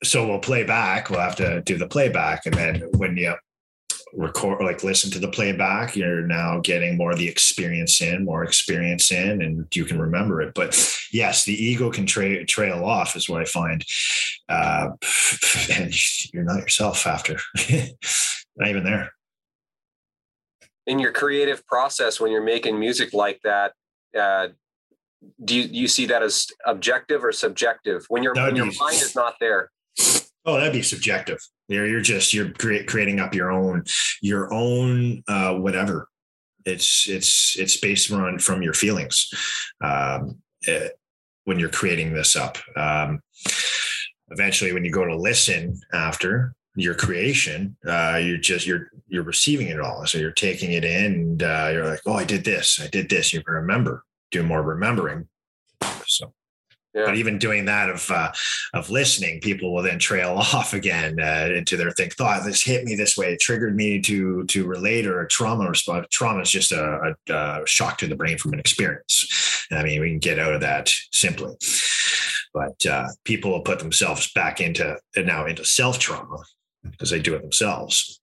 so 0.03 0.27
we'll 0.27 0.39
play 0.39 0.63
back. 0.63 1.09
We'll 1.09 1.19
have 1.19 1.35
to 1.37 1.61
do 1.61 1.77
the 1.77 1.87
playback, 1.87 2.45
and 2.45 2.55
then 2.55 2.81
when 2.97 3.17
you 3.17 3.35
record, 4.13 4.63
like 4.63 4.83
listen 4.83 5.11
to 5.11 5.19
the 5.19 5.27
playback, 5.27 5.95
you're 5.95 6.25
now 6.25 6.59
getting 6.59 6.97
more 6.97 7.11
of 7.11 7.17
the 7.17 7.27
experience 7.27 8.01
in, 8.01 8.25
more 8.25 8.43
experience 8.43 9.11
in, 9.11 9.41
and 9.41 9.67
you 9.73 9.85
can 9.85 9.99
remember 9.99 10.41
it. 10.41 10.53
But 10.53 10.77
yes, 11.11 11.45
the 11.45 11.53
ego 11.53 11.91
can 11.91 12.05
tra- 12.05 12.45
trail 12.45 12.83
off, 12.83 13.15
is 13.15 13.29
what 13.29 13.41
I 13.41 13.45
find, 13.45 13.85
uh, 14.47 14.89
and 15.71 16.33
you're 16.33 16.43
not 16.43 16.59
yourself 16.59 17.05
after, 17.05 17.37
not 18.55 18.69
even 18.69 18.83
there. 18.83 19.13
In 20.87 20.97
your 20.97 21.11
creative 21.11 21.65
process, 21.67 22.19
when 22.19 22.31
you're 22.31 22.43
making 22.43 22.79
music 22.79 23.13
like 23.13 23.39
that, 23.43 23.73
uh, 24.17 24.47
do 25.43 25.55
you, 25.55 25.63
you 25.63 25.87
see 25.87 26.05
that 26.07 26.23
as 26.23 26.47
objective 26.65 27.23
or 27.23 27.31
subjective 27.31 28.05
when 28.07 28.23
your 28.23 28.33
when 28.33 28.55
your 28.55 28.71
mind 28.79 28.95
is 28.95 29.13
not 29.15 29.35
there 29.41 29.69
Oh, 30.45 30.55
that'd 30.55 30.73
be 30.73 30.81
subjective. 30.81 31.39
You're, 31.67 31.87
you're 31.87 32.01
just 32.01 32.33
you're 32.33 32.51
create, 32.51 32.87
creating 32.87 33.19
up 33.19 33.35
your 33.35 33.51
own 33.51 33.83
your 34.21 34.51
own 34.53 35.23
uh, 35.27 35.55
whatever. 35.55 36.07
It's 36.65 37.07
it's 37.07 37.57
it's 37.57 37.77
based 37.77 38.11
on 38.11 38.39
from 38.39 38.61
your 38.61 38.73
feelings 38.73 39.29
um, 39.81 40.39
it, 40.61 40.83
eh, 40.83 40.89
when 41.45 41.59
you're 41.59 41.69
creating 41.69 42.13
this 42.13 42.35
up. 42.35 42.57
Um, 42.75 43.21
eventually, 44.29 44.73
when 44.73 44.85
you 44.85 44.91
go 44.91 45.05
to 45.05 45.15
listen 45.15 45.79
after 45.93 46.53
your 46.75 46.95
creation, 46.95 47.75
uh, 47.87 48.19
you're 48.21 48.37
just 48.37 48.65
you're 48.65 48.89
you're 49.07 49.23
receiving 49.23 49.67
it 49.67 49.79
all. 49.79 50.05
So 50.05 50.17
you're 50.17 50.31
taking 50.31 50.73
it 50.73 50.85
in, 50.85 51.13
and 51.13 51.43
uh, 51.43 51.69
you're 51.71 51.87
like, 51.87 52.01
oh, 52.05 52.13
I 52.13 52.23
did 52.23 52.43
this, 52.43 52.79
I 52.81 52.87
did 52.87 53.09
this. 53.09 53.33
You 53.33 53.43
can 53.43 53.53
remember, 53.53 54.03
do 54.31 54.43
more 54.43 54.61
remembering. 54.61 55.27
So 56.05 56.33
yeah. 56.93 57.05
But 57.05 57.17
even 57.17 57.37
doing 57.37 57.65
that 57.65 57.89
of 57.89 58.09
uh, 58.09 58.31
of 58.73 58.89
listening, 58.89 59.41
people 59.41 59.73
will 59.73 59.83
then 59.83 59.99
trail 59.99 60.31
off 60.37 60.73
again 60.73 61.19
uh, 61.19 61.49
into 61.53 61.77
their 61.77 61.91
think 61.91 62.15
thought. 62.15 62.43
This 62.43 62.63
hit 62.63 62.83
me 62.83 62.95
this 62.95 63.15
way. 63.15 63.33
It 63.33 63.39
triggered 63.39 63.75
me 63.75 64.01
to 64.01 64.45
to 64.45 64.65
relate 64.65 65.05
or 65.05 65.21
a 65.21 65.27
trauma 65.27 65.69
response. 65.69 66.07
Trauma 66.11 66.41
is 66.41 66.49
just 66.49 66.71
a, 66.71 67.15
a, 67.29 67.33
a 67.33 67.67
shock 67.67 67.97
to 67.99 68.07
the 68.07 68.15
brain 68.15 68.37
from 68.37 68.53
an 68.53 68.59
experience. 68.59 69.67
I 69.71 69.83
mean, 69.83 70.01
we 70.01 70.09
can 70.09 70.19
get 70.19 70.39
out 70.39 70.53
of 70.53 70.61
that 70.61 70.91
simply. 71.13 71.55
But 72.53 72.83
uh, 72.85 73.07
people 73.23 73.51
will 73.51 73.61
put 73.61 73.77
themselves 73.77 74.31
back 74.33 74.59
into 74.59 74.97
now 75.15 75.45
into 75.45 75.65
self 75.65 75.99
trauma 75.99 76.37
because 76.83 77.11
they 77.11 77.19
do 77.19 77.35
it 77.35 77.41
themselves 77.41 78.19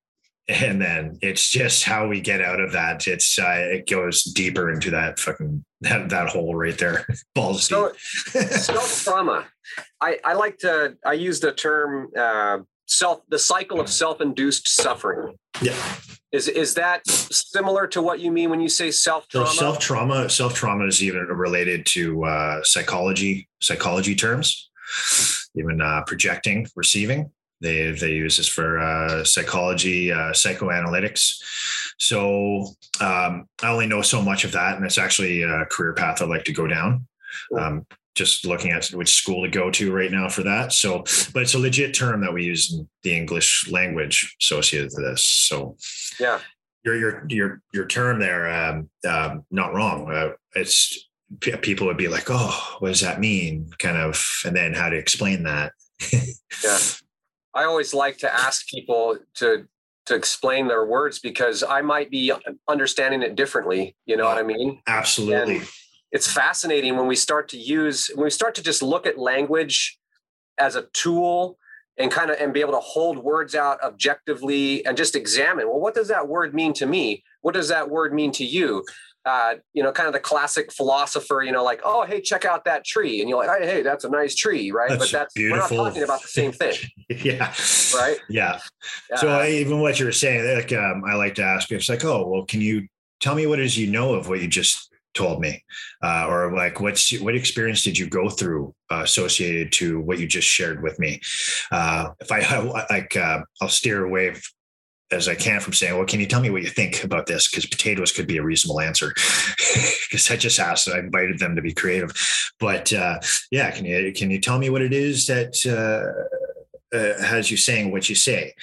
and 0.49 0.81
then 0.81 1.19
it's 1.23 1.51
just 1.51 1.85
how 1.85 2.07
we 2.07 2.21
get 2.21 2.41
out 2.41 2.61
of 2.61 2.73
that. 2.73 3.07
It's 3.09 3.39
uh, 3.39 3.69
it 3.73 3.89
goes 3.89 4.23
deeper 4.23 4.71
into 4.71 4.91
that 4.91 5.19
fucking 5.19 5.65
that 5.89 6.09
that 6.11 6.29
hole 6.29 6.55
right 6.55 6.77
there. 6.77 7.07
Balls 7.35 7.65
so, 7.65 7.93
self 7.95 9.05
trauma. 9.05 9.47
I 10.01 10.19
I 10.25 10.35
like 10.35 10.59
to 10.59 10.97
I 11.05 11.15
use 11.15 11.41
the 11.41 11.53
term 11.53 12.11
uh, 12.17 12.59
self 12.87 13.21
the 13.29 13.39
cycle 13.39 13.81
of 13.81 13.89
self 13.89 14.21
induced 14.21 14.69
suffering. 14.69 15.37
Yeah. 15.63 15.77
Is 16.33 16.49
is 16.49 16.75
that 16.75 17.07
similar 17.07 17.87
to 17.89 18.03
what 18.03 18.21
you 18.21 18.31
mean 18.31 18.51
when 18.51 18.61
you 18.61 18.69
say 18.69 18.91
self 18.91 19.29
trauma? 19.29 19.47
So 19.47 19.55
self 19.55 19.79
trauma 19.79 20.29
self 20.29 20.55
trauma 20.55 20.87
is 20.87 21.03
even 21.03 21.27
related 21.27 21.87
to 21.87 22.25
uh, 22.25 22.63
psychology 22.63 23.49
psychology 23.61 24.15
terms, 24.15 24.71
even 25.55 25.81
uh, 25.81 26.03
projecting 26.07 26.67
receiving. 26.75 27.31
They 27.61 27.91
they 27.93 28.13
use 28.13 28.37
this 28.37 28.49
for 28.49 28.79
uh, 28.79 29.25
psychology, 29.25 30.13
uh, 30.13 30.33
psychoanalytics. 30.33 31.37
So 31.99 32.67
um, 33.01 33.49
I 33.63 33.69
only 33.69 33.87
know 33.87 34.03
so 34.03 34.21
much 34.21 34.45
of 34.45 34.53
that, 34.53 34.77
and 34.77 34.85
it's 34.85 34.99
actually 34.99 35.43
a 35.43 35.65
career 35.67 35.95
path 35.95 36.21
I'd 36.21 36.29
like 36.29 36.45
to 36.45 36.53
go 36.53 36.67
down. 36.67 37.07
Um, 37.57 37.87
just 38.15 38.47
looking 38.47 38.73
at 38.73 38.87
which 38.89 39.15
school 39.15 39.45
to 39.45 39.51
go 39.51 39.71
to 39.71 39.93
right 39.93 40.11
now 40.11 40.29
for 40.29 40.43
that. 40.43 40.73
So, 40.73 41.05
but 41.33 41.43
it's 41.43 41.55
a 41.55 41.59
legit 41.59 41.95
term 41.95 42.23
that 42.23 42.33
we 42.33 42.45
use 42.45 42.73
in 42.73 42.89
the 43.03 43.15
English 43.15 43.69
language 43.71 44.35
associated 44.41 44.91
to 44.91 45.03
this. 45.03 45.23
So, 45.23 45.77
yeah, 46.19 46.41
your 46.85 46.97
your 46.97 47.27
your 47.29 47.63
your 47.73 47.87
term 47.87 48.19
there, 48.19 48.51
um, 48.51 48.89
um, 49.07 49.45
not 49.51 49.75
wrong. 49.75 50.11
Uh, 50.11 50.31
it's 50.55 51.09
people 51.41 51.87
would 51.87 51.97
be 51.97 52.09
like, 52.09 52.27
oh, 52.29 52.77
what 52.79 52.89
does 52.89 53.01
that 53.01 53.21
mean? 53.21 53.71
Kind 53.79 53.97
of, 53.97 54.25
and 54.45 54.57
then 54.57 54.75
how 54.75 54.89
to 54.89 54.97
explain 54.97 55.43
that. 55.43 55.73
yeah. 56.13 56.79
I 57.57 57.65
always 57.65 57.95
like 57.95 58.19
to 58.19 58.33
ask 58.33 58.69
people 58.69 59.19
to 59.37 59.67
to 60.07 60.15
explain 60.15 60.69
their 60.69 60.85
words 60.87 61.19
because 61.19 61.65
I 61.65 61.81
might 61.81 62.11
be 62.11 62.33
understanding 62.69 63.23
it 63.23 63.35
differently. 63.35 63.97
You 64.05 64.17
know 64.17 64.25
what 64.25 64.39
I 64.39 64.43
mean? 64.43 64.81
Absolutely. 64.87 65.57
And 65.57 65.69
it's 66.13 66.33
fascinating 66.33 66.97
when 66.97 67.09
we 67.09 67.17
start 67.17 67.49
to 67.49 67.59
use 67.59 68.11
when 68.15 68.25
we 68.25 68.31
start 68.31 68.55
to 68.57 68.63
just 68.63 68.83
look 68.83 69.07
at 69.07 69.19
language 69.19 69.99
as 70.59 70.77
a 70.77 70.83
tool 70.93 71.59
and 71.99 72.11
kind 72.11 72.31
of 72.31 72.37
and 72.39 72.53
be 72.53 72.61
able 72.61 72.75
to 72.75 72.81
hold 72.81 73.19
words 73.19 73.55
out 73.55 73.83
objectively 73.83 74.85
and 74.87 74.97
just 74.97 75.17
examine 75.17 75.67
well 75.67 75.81
what 75.81 75.95
does 75.95 76.09
that 76.09 76.29
word 76.29 76.55
mean 76.55 76.73
to 76.75 76.87
me 76.87 77.23
what 77.41 77.55
does 77.55 77.69
that 77.69 77.91
word 77.91 78.15
mean 78.15 78.31
to 78.33 78.45
you 78.45 78.85
uh, 79.27 79.57
you 79.75 79.83
know, 79.83 79.91
kind 79.91 80.07
of 80.07 80.13
the 80.13 80.21
classic 80.21 80.73
philosopher, 80.73 81.43
you 81.43 81.51
know, 81.51 81.65
like, 81.65 81.81
oh, 81.85 82.05
hey, 82.05 82.21
check 82.21 82.45
out 82.45 82.65
that 82.65 82.85
tree. 82.85 83.21
And 83.21 83.29
you're 83.29 83.45
like, 83.45 83.61
hey, 83.61 83.67
hey, 83.67 83.83
that's 83.83 84.05
a 84.05 84.09
nice 84.09 84.37
tree, 84.37 84.71
right? 84.71 84.89
That's 84.89 85.11
but 85.11 85.19
that's 85.19 85.35
beautiful. 85.35 85.77
we're 85.77 85.83
not 85.83 85.89
talking 85.89 86.03
about 86.05 86.23
the 86.23 86.29
same 86.29 86.53
thing. 86.53 86.77
yeah. 87.11 87.53
Right. 87.95 88.19
Yeah. 88.29 88.61
Uh, 89.13 89.17
so 89.17 89.29
I, 89.29 89.49
even 89.49 89.81
what 89.81 89.99
you 89.99 90.07
were 90.07 90.13
saying, 90.13 90.57
like, 90.57 90.73
um, 90.73 91.03
I 91.05 91.15
like 91.15 91.35
to 91.35 91.43
ask 91.43 91.69
people, 91.69 91.81
it's 91.81 91.89
like, 91.89 92.05
oh, 92.05 92.27
well, 92.27 92.45
can 92.45 92.61
you 92.61 92.87
tell 93.21 93.35
me 93.35 93.47
what 93.47 93.59
it 93.59 93.65
is 93.65 93.77
you 93.77 93.89
know 93.89 94.15
of 94.15 94.29
what 94.29 94.41
you 94.41 94.47
just 94.47 94.91
told 95.15 95.41
me 95.41 95.65
uh, 96.03 96.27
or 96.29 96.55
like 96.55 96.81
what's 96.81 97.19
what 97.21 97.35
experience 97.35 97.83
did 97.83 97.97
you 97.97 98.07
go 98.07 98.29
through 98.29 98.75
uh, 98.93 99.01
associated 99.03 99.73
to 99.73 99.99
what 100.01 100.19
you 100.19 100.27
just 100.27 100.47
shared 100.47 100.83
with 100.83 100.99
me 100.99 101.19
uh, 101.73 102.11
if 102.21 102.31
i 102.31 102.59
like 102.91 103.17
uh, 103.17 103.41
i'll 103.63 103.69
steer 103.69 104.05
away 104.05 104.35
as 105.11 105.29
I 105.29 105.35
can 105.35 105.61
from 105.61 105.73
saying, 105.73 105.97
well, 105.97 106.07
can 106.07 106.21
you 106.21 106.27
tell 106.27 106.41
me 106.41 106.51
what 106.51 106.63
you 106.63 106.69
think 106.69 107.05
about 107.05 107.27
this? 107.27 107.49
Because 107.49 107.67
potatoes 107.67 108.13
could 108.13 108.27
be 108.27 108.39
a 108.39 108.43
reasonable 108.43 108.81
answer. 108.81 109.15
Because 110.07 110.31
I 110.31 110.37
just 110.37 110.61
asked, 110.61 110.89
I 110.89 111.01
invited 111.01 111.41
them 111.41 111.57
to 111.57 111.63
be 111.63 111.75
creative. 111.75 112.13
But 112.61 112.93
uh, 112.93 113.19
yeah, 113.51 113.73
can 113.73 113.85
you 113.85 114.13
can 114.13 114.31
you 114.31 114.41
tell 114.41 114.57
me 114.59 114.71
what 114.71 114.81
it 114.81 114.93
is 114.93 115.27
that 115.27 115.57
uh, 115.67 116.97
uh, 116.97 117.23
has 117.23 117.51
you 117.51 117.57
saying 117.57 117.91
what 117.91 118.09
you 118.09 118.15
say? 118.15 118.55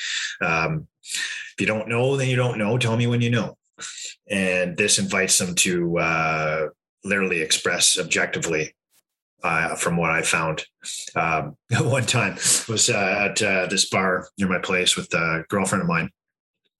Um, 0.41 0.87
if 1.03 1.55
you 1.59 1.67
don't 1.67 1.89
know, 1.89 2.15
then 2.15 2.29
you 2.29 2.37
don't 2.37 2.57
know. 2.57 2.77
Tell 2.77 2.95
me 2.95 3.07
when 3.07 3.21
you 3.21 3.29
know. 3.29 3.57
And 4.29 4.77
this 4.77 4.99
invites 4.99 5.37
them 5.37 5.53
to 5.55 5.99
uh, 5.99 6.67
literally 7.03 7.41
express 7.41 7.99
objectively 7.99 8.73
uh, 9.43 9.75
from 9.75 9.97
what 9.97 10.09
I 10.09 10.21
found. 10.21 10.65
Um, 11.15 11.57
one 11.81 12.05
time 12.05 12.35
was 12.67 12.89
uh, 12.89 13.29
at 13.29 13.41
uh, 13.41 13.67
this 13.67 13.89
bar 13.89 14.27
near 14.37 14.47
my 14.47 14.59
place 14.59 14.95
with 14.95 15.13
a 15.13 15.43
girlfriend 15.49 15.81
of 15.81 15.87
mine, 15.87 16.09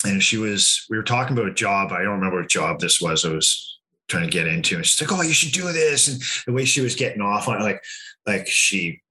and 0.04 0.22
she 0.22 0.38
was 0.38 0.86
we 0.90 0.98
were 0.98 1.04
talking 1.04 1.38
about 1.38 1.50
a 1.50 1.54
job. 1.54 1.92
I 1.92 2.04
don't 2.04 2.20
remember 2.20 2.42
what 2.42 2.50
job 2.50 2.80
this 2.80 3.02
was 3.02 3.26
i 3.26 3.30
was 3.30 3.80
trying 4.08 4.26
to 4.26 4.30
get 4.30 4.48
into. 4.48 4.76
And 4.76 4.86
she's 4.86 5.02
like 5.02 5.18
oh 5.18 5.22
you 5.22 5.34
should 5.34 5.54
do 5.54 5.72
this. 5.72 6.08
And 6.08 6.22
the 6.46 6.54
way 6.54 6.66
she 6.66 6.82
was 6.82 6.96
getting 6.96 7.22
off 7.22 7.48
on 7.48 7.62
it 7.62 7.64
like 7.64 7.84
like 8.26 8.48
she 8.48 9.02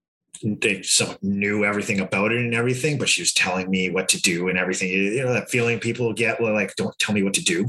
they 0.43 0.83
knew 1.21 1.63
everything 1.63 2.01
about 2.01 2.33
it 2.33 2.39
and 2.39 2.53
everything 2.53 2.97
but 2.97 3.07
she 3.07 3.21
was 3.21 3.31
telling 3.31 3.69
me 3.69 3.89
what 3.89 4.09
to 4.09 4.21
do 4.21 4.49
and 4.49 4.57
everything. 4.57 4.89
You 4.89 5.23
know 5.23 5.33
that 5.33 5.49
feeling 5.49 5.79
people 5.79 6.13
get 6.13 6.41
well 6.41 6.53
like 6.53 6.75
don't 6.75 6.97
tell 6.99 7.15
me 7.15 7.23
what 7.23 7.33
to 7.35 7.43
do. 7.43 7.67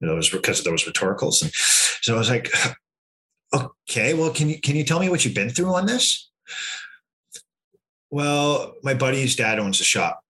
It 0.00 0.06
was 0.06 0.30
because 0.30 0.58
of 0.58 0.64
those 0.64 0.86
rhetoricals. 0.86 1.42
And 1.42 1.50
so 1.54 2.14
i 2.14 2.18
was 2.18 2.30
like 2.30 2.52
okay 3.54 4.14
well 4.14 4.30
can 4.30 4.48
you 4.48 4.60
can 4.60 4.76
you 4.76 4.84
tell 4.84 5.00
me 5.00 5.08
what 5.08 5.24
you've 5.24 5.34
been 5.34 5.50
through 5.50 5.74
on 5.74 5.86
this? 5.86 6.30
Well 8.10 8.74
my 8.82 8.94
buddy's 8.94 9.36
dad 9.36 9.58
owns 9.58 9.80
a 9.80 9.84
shop 9.84 10.22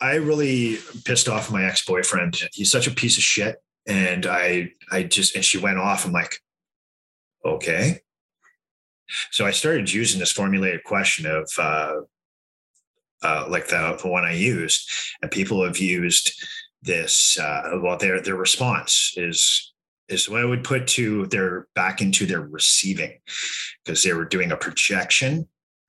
I 0.00 0.16
really 0.16 0.78
pissed 1.04 1.28
off 1.28 1.50
my 1.50 1.64
ex 1.64 1.84
boyfriend. 1.84 2.40
He's 2.52 2.70
such 2.70 2.86
a 2.86 2.94
piece 2.94 3.16
of 3.16 3.22
shit, 3.22 3.56
and 3.86 4.26
I 4.26 4.72
I 4.90 5.04
just 5.04 5.34
and 5.34 5.44
she 5.44 5.58
went 5.58 5.78
off. 5.78 6.04
I'm 6.04 6.12
like, 6.12 6.36
okay. 7.44 8.00
So 9.30 9.46
I 9.46 9.52
started 9.52 9.92
using 9.92 10.18
this 10.18 10.32
formulated 10.32 10.82
question 10.84 11.26
of 11.26 11.48
uh, 11.58 12.00
uh, 13.22 13.46
like 13.48 13.68
the, 13.68 13.98
the 14.02 14.08
one 14.08 14.24
I 14.24 14.32
used, 14.32 14.90
and 15.22 15.30
people 15.30 15.64
have 15.64 15.78
used 15.78 16.32
this. 16.82 17.38
Uh, 17.38 17.78
well, 17.80 17.96
their 17.96 18.20
their 18.20 18.36
response 18.36 19.14
is 19.16 19.72
is 20.08 20.28
what 20.28 20.40
I 20.40 20.44
would 20.44 20.64
put 20.64 20.86
to 20.88 21.26
their 21.26 21.66
back 21.74 22.00
into 22.00 22.26
their 22.26 22.42
receiving 22.42 23.18
because 23.84 24.02
they 24.02 24.12
were 24.12 24.24
doing 24.24 24.52
a 24.52 24.56
projection 24.56 25.48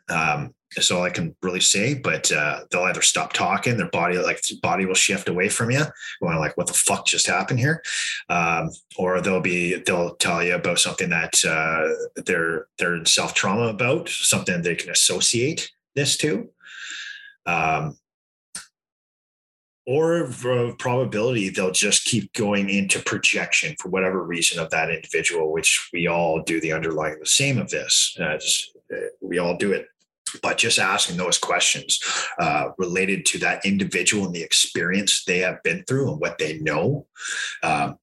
um, 0.10 0.53
That's 0.76 0.91
all 0.91 1.03
I 1.03 1.09
can 1.09 1.36
really 1.41 1.61
say. 1.61 1.93
But 1.93 2.32
uh, 2.32 2.61
they'll 2.70 2.84
either 2.84 3.01
stop 3.01 3.34
talking, 3.34 3.78
their 3.78 3.89
body 3.89 4.18
like 4.18 4.41
body 4.61 4.86
will 4.86 4.95
shift 4.95 5.30
away 5.30 5.49
from 5.49 5.72
you, 5.72 5.84
going 6.22 6.38
like, 6.38 6.57
"What 6.57 6.68
the 6.68 6.74
fuck 6.74 7.05
just 7.05 7.28
happened 7.28 7.59
here?" 7.59 7.82
Um, 8.30 8.70
or 8.97 9.22
they'll 9.22 9.41
be 9.41 9.76
they'll 9.86 10.15
tell 10.15 10.43
you 10.43 10.55
about 10.55 10.80
something 10.80 11.09
that 11.09 11.43
uh, 11.45 12.22
they're 12.26 12.68
they're 12.78 12.95
in 12.95 13.05
self 13.05 13.34
trauma 13.34 13.68
about, 13.68 14.09
something 14.09 14.61
they 14.61 14.76
can 14.76 14.91
associate 14.91 15.72
this 15.95 16.18
to. 16.18 16.49
Um, 17.45 17.97
or 19.88 20.30
probability 20.78 21.47
they'll 21.49 21.72
just 21.72 22.03
keep 22.03 22.32
going 22.34 22.70
into 22.70 22.99
projection 22.99 23.74
for 23.80 23.88
whatever 23.88 24.22
reason 24.22 24.59
of 24.59 24.70
that 24.70 24.91
individual 24.91 25.53
which 25.53 25.89
we 25.93 26.07
all 26.07 26.43
do 26.43 26.59
the 26.59 26.74
underlying 26.74 27.18
the 27.20 27.26
same 27.26 27.57
of 27.57 27.70
this 27.70 28.15
just, 28.38 28.78
uh, 28.93 28.97
we 29.22 29.39
all 29.39 29.55
do 29.55 29.72
it 29.72 29.88
but 30.41 30.57
just 30.57 30.80
asking 30.80 31.17
those 31.17 31.38
questions 31.38 31.99
uh, 32.39 32.69
related 32.78 33.25
to 33.25 33.38
that 33.39 33.65
individual 33.65 34.25
and 34.25 34.34
the 34.34 34.43
experience 34.43 35.23
they 35.23 35.39
have 35.39 35.61
been 35.63 35.84
through 35.88 36.11
and 36.11 36.19
what 36.19 36.38
they 36.38 36.59
know 36.59 37.05
um, 37.63 37.97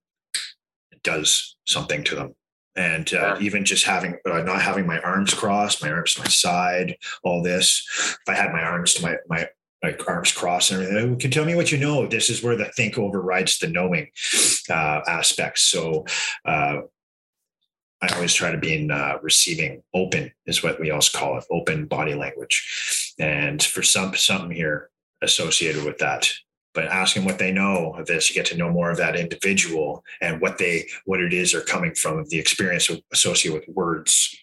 does 1.03 1.57
something 1.67 2.03
to 2.05 2.15
them 2.15 2.35
and 2.77 3.15
uh, 3.15 3.37
even 3.41 3.65
just 3.65 3.85
having 3.85 4.17
uh, 4.31 4.43
not 4.43 4.63
having 4.63 4.87
my 4.87 4.99
arms 5.01 5.33
crossed 5.33 5.83
my 5.83 5.91
arms 5.91 6.15
to 6.15 6.21
my 6.21 6.29
side 6.29 6.97
all 7.23 7.43
this 7.43 7.87
if 8.21 8.29
i 8.29 8.35
had 8.35 8.53
my 8.53 8.63
arms 8.63 8.95
to 8.95 9.03
my 9.03 9.17
my 9.29 9.47
like 9.85 10.09
arms 10.09 10.33
crossed 10.33 10.71
and 10.71 10.83
everything. 10.83 11.19
Can 11.19 11.31
tell 11.31 11.45
me 11.45 11.55
what 11.55 11.71
you 11.71 11.79
know. 11.79 12.07
This 12.07 12.31
is 12.31 12.43
where 12.43 12.57
the 12.57 12.65
think 12.65 12.99
overrides 12.99 13.59
the 13.59 13.69
knowing 13.69 14.09
uh, 14.71 15.01
aspects. 15.07 15.63
So 15.63 16.07
uh, 16.45 16.81
I 18.05 18.15
always 18.15 18.35
try 18.35 18.51
to 18.51 18.59
be 18.59 18.75
in 18.75 18.91
uh, 18.91 19.19
receiving 19.23 19.83
open 19.95 20.31
is 20.47 20.63
what 20.63 20.79
we 20.79 20.91
also 20.91 21.19
call 21.19 21.39
it, 21.39 21.45
open 21.51 21.87
body 21.87 22.15
language. 22.15 23.15
And 23.19 23.63
for 23.63 23.83
some 23.83 24.15
something 24.15 24.51
here 24.51 24.91
associated 25.23 25.85
with 25.85 25.99
that, 25.99 26.31
but 26.75 26.87
asking 26.87 27.25
what 27.25 27.39
they 27.39 27.53
know 27.53 27.95
of 27.95 28.07
this, 28.07 28.29
you 28.29 28.35
get 28.35 28.47
to 28.47 28.57
know 28.57 28.71
more 28.71 28.91
of 28.91 28.99
that 28.99 29.17
individual 29.17 30.05
and 30.21 30.41
what 30.41 30.59
they 30.59 30.87
what 31.07 31.21
it 31.21 31.33
is 31.33 31.55
are 31.55 31.63
coming 31.63 31.95
from, 31.95 32.25
the 32.29 32.39
experience 32.39 32.91
associated 33.13 33.59
with 33.59 33.75
words. 33.75 34.37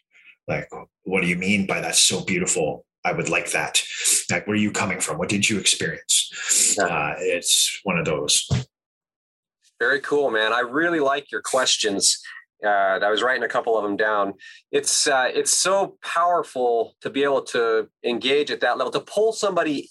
Like, 0.48 0.68
what 1.04 1.22
do 1.22 1.28
you 1.28 1.36
mean 1.36 1.68
by 1.68 1.82
that's 1.82 2.02
so 2.02 2.24
beautiful? 2.24 2.86
I 3.04 3.14
would 3.14 3.30
like 3.30 3.52
that. 3.52 3.82
Like, 4.30 4.48
where 4.48 4.56
are 4.56 4.60
you 4.60 4.72
coming 4.72 5.00
from? 5.00 5.18
What 5.18 5.30
did 5.30 5.50
you 5.50 5.60
experience? 5.60 6.78
Uh, 6.80 7.14
it's 7.18 7.80
one 7.84 7.98
of 7.98 8.06
those. 8.06 8.48
Very 9.80 10.02
cool, 10.02 10.30
man. 10.30 10.54
I 10.54 10.60
really 10.60 11.00
like 11.00 11.32
your 11.32 11.42
questions. 11.42 12.22
Uh, 12.64 13.00
I 13.02 13.10
was 13.10 13.24
writing 13.24 13.44
a 13.44 13.48
couple 13.48 13.78
of 13.78 13.84
them 13.84 13.98
down. 13.98 14.34
It's 14.72 15.08
uh, 15.08 15.30
it's 15.34 15.54
so 15.54 15.98
powerful 16.04 16.96
to 17.02 17.10
be 17.10 17.24
able 17.24 17.42
to 17.44 17.88
engage 18.04 18.52
at 18.52 18.62
that 18.62 18.78
level, 18.78 18.92
to 18.92 19.00
pull 19.00 19.34
somebody 19.34 19.90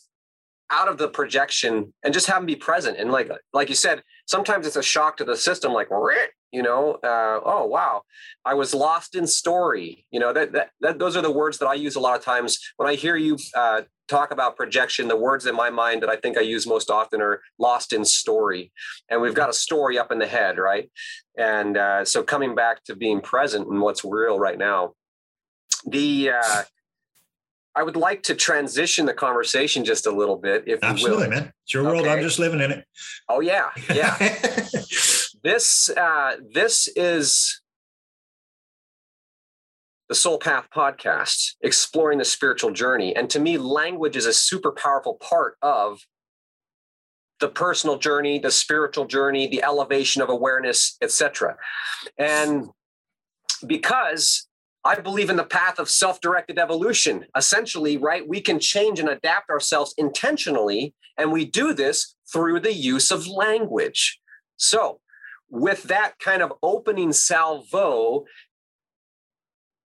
out 0.71 0.89
of 0.89 0.99
the 0.99 1.09
projection 1.09 1.93
and 2.05 2.15
just 2.15 2.27
have 2.27 2.37
them 2.37 2.47
be 2.47 2.57
present. 2.57 2.97
And 2.99 3.11
like 3.11 3.31
like 3.53 3.69
you 3.69 3.75
said, 3.75 4.03
sometimes 4.27 4.67
it's 4.67 4.77
a 4.77 4.83
shock 4.83 5.17
to 5.19 5.25
the 5.25 5.37
system. 5.37 5.73
Like 5.73 5.91
you 6.53 6.63
know 6.63 6.95
uh, 7.03 7.41
oh 7.45 7.65
wow 7.67 8.03
i 8.45 8.55
was 8.55 8.75
lost 8.75 9.15
in 9.15 9.27
story 9.27 10.07
you 10.11 10.19
know 10.19 10.33
that, 10.33 10.53
that, 10.53 10.71
that 10.81 10.99
those 10.99 11.17
are 11.17 11.23
the 11.23 11.31
words 11.31 11.59
that 11.59 11.67
i 11.67 11.75
use 11.75 11.97
a 11.97 12.01
lot 12.01 12.17
of 12.17 12.25
times 12.25 12.59
when 12.77 12.89
i 12.89 12.95
hear 12.95 13.17
you 13.17 13.37
uh, 13.55 13.83
talk 14.09 14.33
about 14.33 14.57
projection 14.57 15.09
the 15.09 15.17
words 15.17 15.47
in 15.47 15.55
my 15.55 15.71
mind 15.71 16.03
that 16.03 16.11
i 16.11 16.17
think 16.17 16.37
i 16.37 16.41
use 16.41 16.67
most 16.67 16.91
often 16.91 17.21
are 17.21 17.41
lost 17.59 17.93
in 17.93 18.05
story 18.05 18.73
and 19.09 19.21
we've 19.21 19.35
got 19.35 19.49
a 19.49 19.55
story 19.55 19.99
up 19.99 20.11
in 20.11 20.19
the 20.19 20.27
head 20.27 20.59
right 20.59 20.91
and 21.39 21.77
uh, 21.77 22.05
so 22.05 22.23
coming 22.23 22.55
back 22.55 22.83
to 22.85 22.95
being 22.95 23.21
present 23.21 23.69
and 23.69 23.81
what's 23.81 24.05
real 24.05 24.39
right 24.39 24.59
now 24.59 24.93
the 25.87 26.31
uh, 26.31 26.63
I 27.75 27.83
would 27.83 27.97
like 27.97 28.25
to 28.25 28.35
transition 28.35 29.07
the 29.07 29.15
conversation 29.15 29.85
just 29.85 30.07
a 30.07 30.11
little 30.11 30.37
bit, 30.37 30.65
if 30.67 30.83
Absolutely, 30.83 31.29
man. 31.29 31.53
It's 31.65 31.73
your 31.73 31.85
world. 31.85 32.07
I'm 32.07 32.21
just 32.21 32.39
living 32.39 32.61
in 32.61 32.73
it. 32.73 32.85
Oh 33.29 33.41
yeah, 33.41 33.71
yeah. 33.95 34.17
This 35.43 35.89
uh, 35.97 36.37
this 36.53 36.89
is 36.97 37.63
the 40.09 40.15
Soul 40.15 40.39
Path 40.39 40.69
podcast, 40.75 41.55
exploring 41.63 42.19
the 42.19 42.25
spiritual 42.25 42.73
journey. 42.73 43.17
And 43.17 43.31
to 43.31 43.39
me, 43.39 43.57
language 43.57 44.17
is 44.17 44.27
a 44.27 44.33
super 44.33 44.73
powerful 44.73 45.15
part 45.15 45.57
of 45.63 46.01
the 47.39 47.49
personal 47.49 47.97
journey, 47.97 48.39
the 48.39 48.51
spiritual 48.51 49.07
journey, 49.07 49.47
the 49.47 49.63
elevation 49.63 50.21
of 50.21 50.29
awareness, 50.29 50.99
etc. 51.01 51.57
And 52.19 52.69
because 53.67 54.47
I 54.85 54.97
believe 54.97 55.31
in 55.31 55.37
the 55.37 55.45
path 55.45 55.79
of 55.79 55.91
self-directed 55.91 56.59
evolution. 56.59 57.27
Essentially, 57.37 57.99
right, 57.99 58.27
we 58.27 58.41
can 58.41 58.59
change 58.59 58.99
and 58.99 59.11
adapt 59.11 59.51
ourselves 59.51 59.95
intentionally, 59.99 60.95
and 61.19 61.33
we 61.33 61.45
do 61.45 61.75
this 61.75 62.15
through 62.33 62.61
the 62.61 62.73
use 62.73 63.11
of 63.11 63.27
language. 63.27 64.19
So, 64.57 65.01
with 65.51 65.85
that 65.85 66.19
kind 66.19 66.43
of 66.43 66.53
opening 66.63 67.13
salvo, 67.13 68.25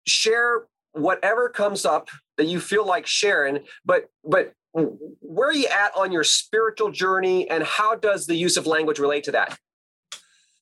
share 0.05 0.63
whatever 0.91 1.49
comes 1.49 1.85
up 1.85 2.09
that 2.37 2.45
you 2.45 2.59
feel 2.59 2.85
like 2.85 3.07
sharing, 3.07 3.59
but 3.85 4.09
but 4.23 4.53
where 4.73 5.49
are 5.49 5.53
you 5.53 5.67
at 5.67 5.95
on 5.95 6.11
your 6.11 6.23
spiritual 6.23 6.91
journey 6.91 7.49
and 7.49 7.63
how 7.63 7.95
does 7.95 8.25
the 8.25 8.35
use 8.35 8.57
of 8.57 8.65
language 8.65 8.97
relate 8.97 9.23
to 9.23 9.31
that? 9.31 9.57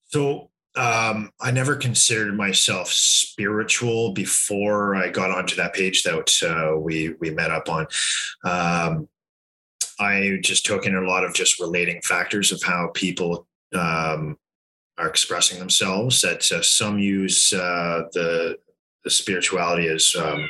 So 0.07 0.49
um, 0.75 1.31
I 1.39 1.51
never 1.51 1.75
considered 1.75 2.35
myself 2.35 2.89
spiritual 2.89 4.11
before 4.13 4.95
I 4.95 5.09
got 5.09 5.31
onto 5.31 5.55
that 5.55 5.73
page 5.73 6.03
that 6.03 6.43
uh, 6.43 6.77
we 6.77 7.15
we 7.19 7.31
met 7.31 7.51
up 7.51 7.69
on. 7.69 7.87
Um, 8.43 9.07
I 9.99 10.39
just 10.41 10.65
took 10.65 10.85
in 10.85 10.95
a 10.95 11.07
lot 11.07 11.23
of 11.23 11.33
just 11.33 11.59
relating 11.59 12.01
factors 12.01 12.51
of 12.51 12.63
how 12.63 12.89
people 12.93 13.47
um, 13.73 14.37
are 15.01 15.09
expressing 15.09 15.59
themselves. 15.59 16.21
That 16.21 16.49
uh, 16.51 16.61
some 16.61 16.99
use 16.99 17.51
uh, 17.53 18.03
the 18.13 18.57
the 19.03 19.09
spirituality 19.09 19.87
as 19.87 20.15
um, 20.17 20.47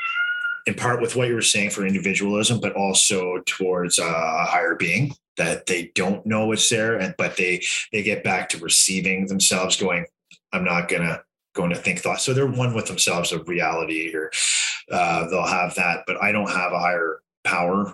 in 0.68 0.74
part 0.74 1.02
with 1.02 1.16
what 1.16 1.30
you 1.30 1.36
were 1.36 1.42
saying 1.42 1.70
for 1.70 1.86
individualism, 1.86 2.60
but 2.60 2.74
also 2.74 3.42
towards 3.46 3.98
uh, 3.98 4.04
a 4.04 4.46
higher 4.46 4.76
being 4.76 5.14
that 5.38 5.66
they 5.66 5.92
don't 5.96 6.26
know 6.26 6.52
it's 6.52 6.70
there, 6.70 6.98
and 6.98 7.16
but 7.18 7.38
they 7.38 7.62
they 7.92 8.04
get 8.04 8.24
back 8.24 8.50
to 8.50 8.58
receiving 8.58 9.28
themselves, 9.28 9.78
going, 9.78 10.06
"I'm 10.54 10.64
not 10.64 10.88
gonna." 10.90 11.24
going 11.54 11.70
to 11.70 11.76
think 11.76 12.00
thoughts 12.00 12.24
so 12.24 12.34
they're 12.34 12.48
one 12.48 12.74
with 12.74 12.86
themselves 12.86 13.34
of 13.34 13.46
reality 13.50 14.16
or 14.16 14.32
uh, 14.90 15.28
they'll 15.28 15.46
have 15.46 15.76
that 15.76 16.02
but 16.08 16.16
i 16.24 16.32
don't 16.32 16.50
have 16.50 16.72
a 16.72 16.80
higher 16.80 17.20
power 17.44 17.94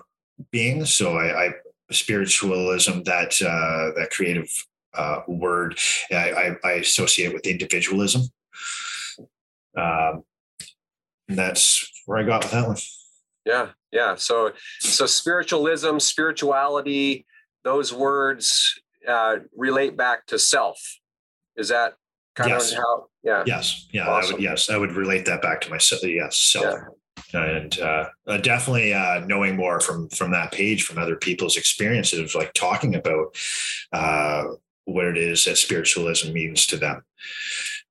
being 0.52 0.84
so 0.84 1.16
i, 1.16 1.46
I 1.46 1.54
spiritualism 1.90 3.02
that 3.04 3.40
uh, 3.42 3.98
that 3.98 4.10
creative 4.12 4.48
uh, 4.94 5.20
word 5.28 5.78
I, 6.10 6.56
I, 6.64 6.72
associate 6.72 7.32
with 7.32 7.46
individualism. 7.46 8.22
Um, 9.76 10.24
and 11.28 11.38
that's 11.38 11.90
where 12.06 12.18
I 12.18 12.22
got 12.22 12.44
with 12.44 12.52
that 12.52 12.66
one. 12.66 12.76
Yeah, 13.44 13.68
yeah. 13.92 14.14
So, 14.16 14.52
so 14.80 15.06
spiritualism, 15.06 15.98
spirituality, 15.98 17.26
those 17.64 17.92
words 17.92 18.80
uh, 19.06 19.36
relate 19.56 19.96
back 19.96 20.26
to 20.26 20.38
self. 20.38 20.78
Is 21.56 21.68
that 21.68 21.94
kind 22.34 22.50
yes. 22.50 22.72
of 22.72 22.78
how? 22.78 23.06
Yeah. 23.22 23.44
Yes. 23.46 23.88
Yeah. 23.92 24.08
Awesome. 24.08 24.32
I 24.32 24.34
would, 24.34 24.42
yes, 24.42 24.70
I 24.70 24.76
would 24.76 24.92
relate 24.92 25.26
that 25.26 25.42
back 25.42 25.60
to 25.62 25.70
myself. 25.70 26.02
Yes, 26.04 26.38
self. 26.38 26.64
Yeah 26.64 26.88
and 27.34 27.78
uh, 27.80 28.08
uh, 28.26 28.38
definitely 28.38 28.94
uh, 28.94 29.20
knowing 29.26 29.56
more 29.56 29.80
from 29.80 30.08
from 30.10 30.30
that 30.30 30.52
page 30.52 30.84
from 30.84 30.98
other 30.98 31.16
people's 31.16 31.56
experiences 31.56 32.34
like 32.34 32.52
talking 32.54 32.94
about 32.94 33.36
uh, 33.92 34.44
what 34.88 35.04
it 35.04 35.18
is 35.18 35.44
that 35.44 35.58
spiritualism 35.58 36.32
means 36.32 36.66
to 36.66 36.76
them. 36.76 37.02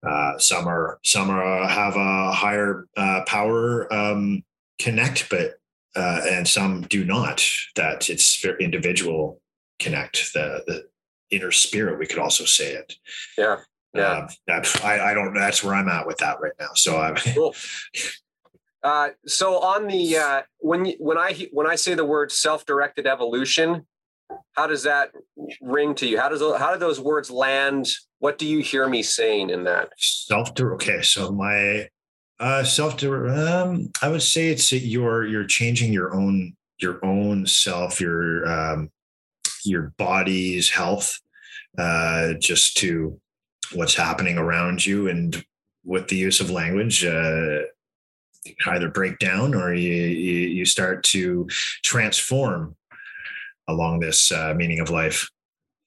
Uh, 0.06 0.38
some 0.38 0.68
are 0.68 1.00
some 1.04 1.30
are 1.30 1.68
have 1.68 1.96
a 1.96 2.32
higher 2.32 2.86
uh, 2.98 3.22
power 3.26 3.92
um, 3.94 4.44
connect, 4.80 5.30
but 5.30 5.54
uh, 5.96 6.22
and 6.28 6.48
some 6.48 6.82
do 6.84 7.04
not. 7.04 7.44
That 7.76 8.10
it's 8.10 8.42
very 8.42 8.64
individual 8.64 9.42
connect 9.80 10.34
the 10.34 10.64
the 10.68 10.88
inner 11.32 11.52
spirit. 11.52 12.00
We 12.00 12.08
could 12.08 12.20
also 12.20 12.46
say 12.46 12.74
it. 12.74 12.94
Yeah, 13.38 13.58
yeah. 13.94 14.28
Um, 14.50 14.62
I, 14.84 15.00
I 15.00 15.14
don't. 15.14 15.34
That's 15.34 15.64
where 15.64 15.76
I'm 15.76 15.90
at 15.90 16.08
with 16.08 16.18
that 16.18 16.40
right 16.42 16.54
now. 16.60 16.70
So 16.76 17.00
I'm. 17.00 17.16
Cool. 17.34 17.56
Uh, 18.84 19.10
so 19.26 19.60
on 19.60 19.88
the 19.88 20.18
uh, 20.18 20.42
when 20.60 20.94
when 21.00 21.18
I 21.18 21.48
when 21.52 21.68
I 21.68 21.76
say 21.76 21.96
the 21.96 22.06
word 22.06 22.32
self-directed 22.32 23.08
evolution, 23.08 23.86
how 24.58 24.68
does 24.68 24.84
that 24.84 25.12
ring 25.62 25.96
to 25.96 26.08
you? 26.08 26.20
How 26.20 26.30
does 26.30 26.42
how 26.42 26.74
do 26.74 26.80
those 26.80 27.00
words 27.00 27.30
land? 27.30 27.88
What 28.20 28.38
do 28.38 28.48
you 28.48 28.60
hear 28.60 28.88
me 28.88 29.04
saying 29.04 29.50
in 29.50 29.64
that? 29.66 29.90
Self 29.98 30.60
okay, 30.60 31.02
so 31.02 31.32
my 31.32 31.88
uh 32.40 32.64
self 32.64 33.02
um 33.04 33.92
I 34.02 34.10
would 34.10 34.22
say 34.22 34.50
it's 34.50 34.72
you're 34.72 35.26
you're 35.26 35.46
changing 35.46 35.94
your 35.94 36.16
own 36.16 36.56
your 36.80 37.04
own 37.06 37.46
self, 37.46 38.02
your 38.02 38.48
um 38.48 38.90
your 39.64 39.94
body's 39.98 40.70
health 40.70 41.20
uh 41.78 42.34
just 42.40 42.78
to 42.78 43.20
what's 43.74 43.96
happening 43.96 44.38
around 44.38 44.86
you 44.86 45.10
and 45.10 45.44
with 45.84 46.08
the 46.08 46.16
use 46.16 46.40
of 46.40 46.50
language 46.50 47.06
uh 47.06 47.60
either 48.68 48.90
break 48.90 49.20
down 49.20 49.54
or 49.54 49.74
you 49.74 49.94
you, 49.94 50.48
you 50.48 50.66
start 50.66 51.04
to 51.04 51.48
transform 51.84 52.76
along 53.68 54.00
this 54.00 54.32
uh, 54.32 54.54
meaning 54.56 54.80
of 54.80 54.90
life. 54.90 55.30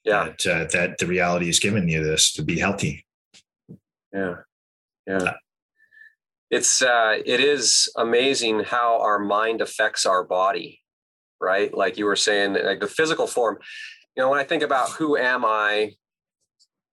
Yeah. 0.04 0.30
That, 0.44 0.46
uh, 0.46 0.64
that 0.72 0.98
the 0.98 1.06
reality 1.06 1.48
is 1.48 1.58
giving 1.58 1.88
you 1.88 2.02
this 2.02 2.32
to 2.34 2.42
be 2.42 2.58
healthy. 2.58 3.04
Yeah. 4.12 4.36
Yeah. 5.06 5.34
It's 6.50 6.82
uh 6.82 7.18
it 7.24 7.40
is 7.40 7.88
amazing 7.96 8.64
how 8.64 9.00
our 9.00 9.20
mind 9.20 9.60
affects 9.60 10.04
our 10.04 10.24
body, 10.24 10.80
right? 11.40 11.72
Like 11.72 11.96
you 11.96 12.06
were 12.06 12.16
saying, 12.16 12.54
like 12.54 12.80
the 12.80 12.88
physical 12.88 13.26
form. 13.28 13.58
You 14.16 14.22
know, 14.22 14.30
when 14.30 14.40
I 14.40 14.44
think 14.44 14.64
about 14.64 14.90
who 14.90 15.16
am 15.16 15.44
I, 15.44 15.92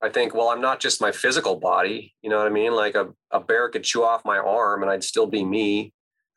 I 0.02 0.10
think, 0.10 0.36
well, 0.36 0.50
I'm 0.50 0.62
not 0.62 0.80
just 0.80 1.02
my 1.02 1.12
physical 1.12 1.56
body. 1.56 2.14
You 2.22 2.30
know 2.30 2.38
what 2.38 2.46
I 2.46 2.52
mean? 2.52 2.74
Like 2.74 2.94
a, 2.94 3.08
a 3.32 3.40
bear 3.40 3.68
could 3.70 3.84
chew 3.84 4.04
off 4.04 4.24
my 4.24 4.38
arm 4.38 4.84
and 4.84 4.92
I'd 4.92 5.04
still 5.04 5.26
be 5.26 5.44
me. 5.44 5.92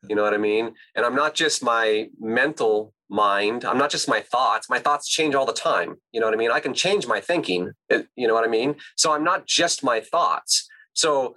You 0.09 0.15
know 0.15 0.23
what 0.23 0.33
I 0.33 0.37
mean? 0.37 0.73
And 0.95 1.05
I'm 1.05 1.15
not 1.15 1.35
just 1.35 1.63
my 1.63 2.09
mental 2.19 2.91
mind. 3.11 3.65
I'm 3.65 3.77
not 3.77 3.91
just 3.91 4.07
my 4.07 4.21
thoughts. 4.21 4.69
My 4.69 4.79
thoughts 4.79 5.07
change 5.07 5.35
all 5.35 5.45
the 5.45 5.53
time. 5.53 5.97
You 6.11 6.19
know 6.19 6.25
what 6.27 6.33
I 6.33 6.37
mean? 6.37 6.51
I 6.51 6.59
can 6.59 6.73
change 6.73 7.05
my 7.05 7.19
thinking. 7.21 7.71
Eh, 7.89 8.03
you 8.15 8.27
know 8.27 8.33
what 8.33 8.43
I 8.45 8.47
mean? 8.47 8.75
So 8.97 9.11
I'm 9.11 9.23
not 9.23 9.45
just 9.45 9.83
my 9.83 9.99
thoughts. 9.99 10.67
So, 10.93 11.35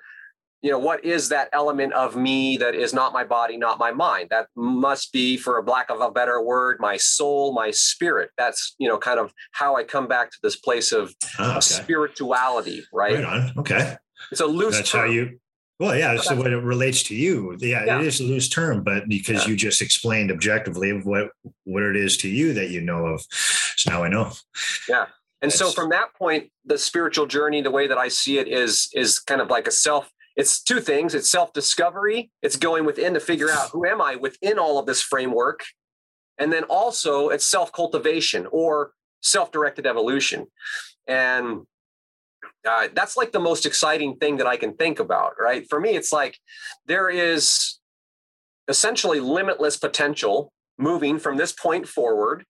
you 0.62 0.70
know, 0.70 0.78
what 0.78 1.04
is 1.04 1.28
that 1.28 1.48
element 1.52 1.92
of 1.92 2.16
me 2.16 2.56
that 2.56 2.74
is 2.74 2.94
not 2.94 3.12
my 3.12 3.22
body, 3.24 3.58
not 3.58 3.78
my 3.78 3.90
mind? 3.90 4.28
That 4.30 4.46
must 4.56 5.12
be, 5.12 5.36
for 5.36 5.58
a 5.58 5.62
lack 5.62 5.90
of 5.90 6.00
a 6.00 6.10
better 6.10 6.40
word, 6.40 6.78
my 6.80 6.96
soul, 6.96 7.52
my 7.52 7.70
spirit. 7.70 8.30
That's, 8.38 8.74
you 8.78 8.88
know, 8.88 8.96
kind 8.96 9.20
of 9.20 9.34
how 9.52 9.76
I 9.76 9.84
come 9.84 10.08
back 10.08 10.30
to 10.30 10.38
this 10.42 10.56
place 10.56 10.90
of, 10.92 11.14
Oh, 11.38 11.50
okay. 11.50 11.60
spirituality, 11.60 12.82
right? 12.92 13.22
Right. 13.22 13.50
Okay. 13.58 13.96
It's 14.32 14.40
a 14.40 14.46
loose 14.46 14.76
That's 14.76 14.90
term. 14.90 15.00
how 15.02 15.06
you. 15.12 15.38
Well, 15.80 15.96
yeah, 15.96 16.16
so 16.18 16.36
way 16.36 16.52
it 16.52 16.54
relates 16.54 17.02
to 17.04 17.16
you. 17.16 17.56
Yeah, 17.60 17.84
Yeah. 17.84 18.00
it 18.00 18.06
is 18.06 18.20
a 18.20 18.24
loose 18.24 18.48
term, 18.48 18.84
but 18.84 19.08
because 19.08 19.42
Yeah. 19.42 19.50
you 19.50 19.56
just 19.56 19.82
explained 19.82 20.30
objectively 20.30 20.92
what 20.92 21.30
what 21.64 21.82
it 21.82 21.96
is 21.96 22.16
to 22.18 22.28
you 22.28 22.52
that 22.54 22.70
you 22.70 22.80
know 22.80 23.06
of, 23.06 23.24
so 23.76 23.90
now 23.90 24.04
I 24.04 24.08
know. 24.08 24.32
Yeah, 24.88 25.06
and 25.42 25.52
so 25.52 25.70
from 25.70 25.90
that 25.90 26.14
point, 26.14 26.52
the 26.64 26.78
spiritual 26.78 27.26
journey, 27.26 27.60
the 27.60 27.72
way 27.72 27.86
that 27.88 27.98
I 27.98 28.08
see 28.08 28.38
it 28.38 28.46
is 28.48 28.88
is 28.92 29.18
kind 29.18 29.40
of 29.40 29.50
like 29.50 29.66
a 29.66 29.72
self, 29.72 30.10
it's 30.36 30.62
two 30.62 30.80
things. 30.80 31.14
It's 31.14 31.28
self-discovery. 31.30 32.30
It's 32.42 32.56
going 32.56 32.84
within 32.84 33.14
to 33.14 33.20
figure 33.20 33.50
out 33.50 33.70
who 33.70 33.84
am 33.86 34.00
I 34.00 34.16
within 34.16 34.58
all 34.58 34.78
of 34.78 34.86
this 34.86 35.02
framework. 35.02 35.64
And 36.38 36.52
then 36.52 36.64
also 36.64 37.28
it's 37.28 37.46
self-cultivation 37.46 38.46
or 38.50 38.92
self-directed 39.22 39.86
evolution. 39.86 40.46
And 41.06 41.66
uh, 42.68 42.88
that's 42.94 43.16
like 43.16 43.32
the 43.32 43.40
most 43.40 43.66
exciting 43.66 44.16
thing 44.16 44.36
that 44.38 44.46
I 44.46 44.56
can 44.56 44.74
think 44.74 44.98
about, 45.00 45.32
right? 45.40 45.66
For 45.68 45.80
me, 45.80 45.90
it's 45.90 46.12
like 46.12 46.38
there 46.86 47.08
is 47.10 47.78
essentially 48.68 49.20
limitless 49.20 49.76
potential 49.76 50.52
moving 50.78 51.18
from 51.18 51.36
this 51.36 51.52
point 51.52 51.86
forward. 51.88 52.44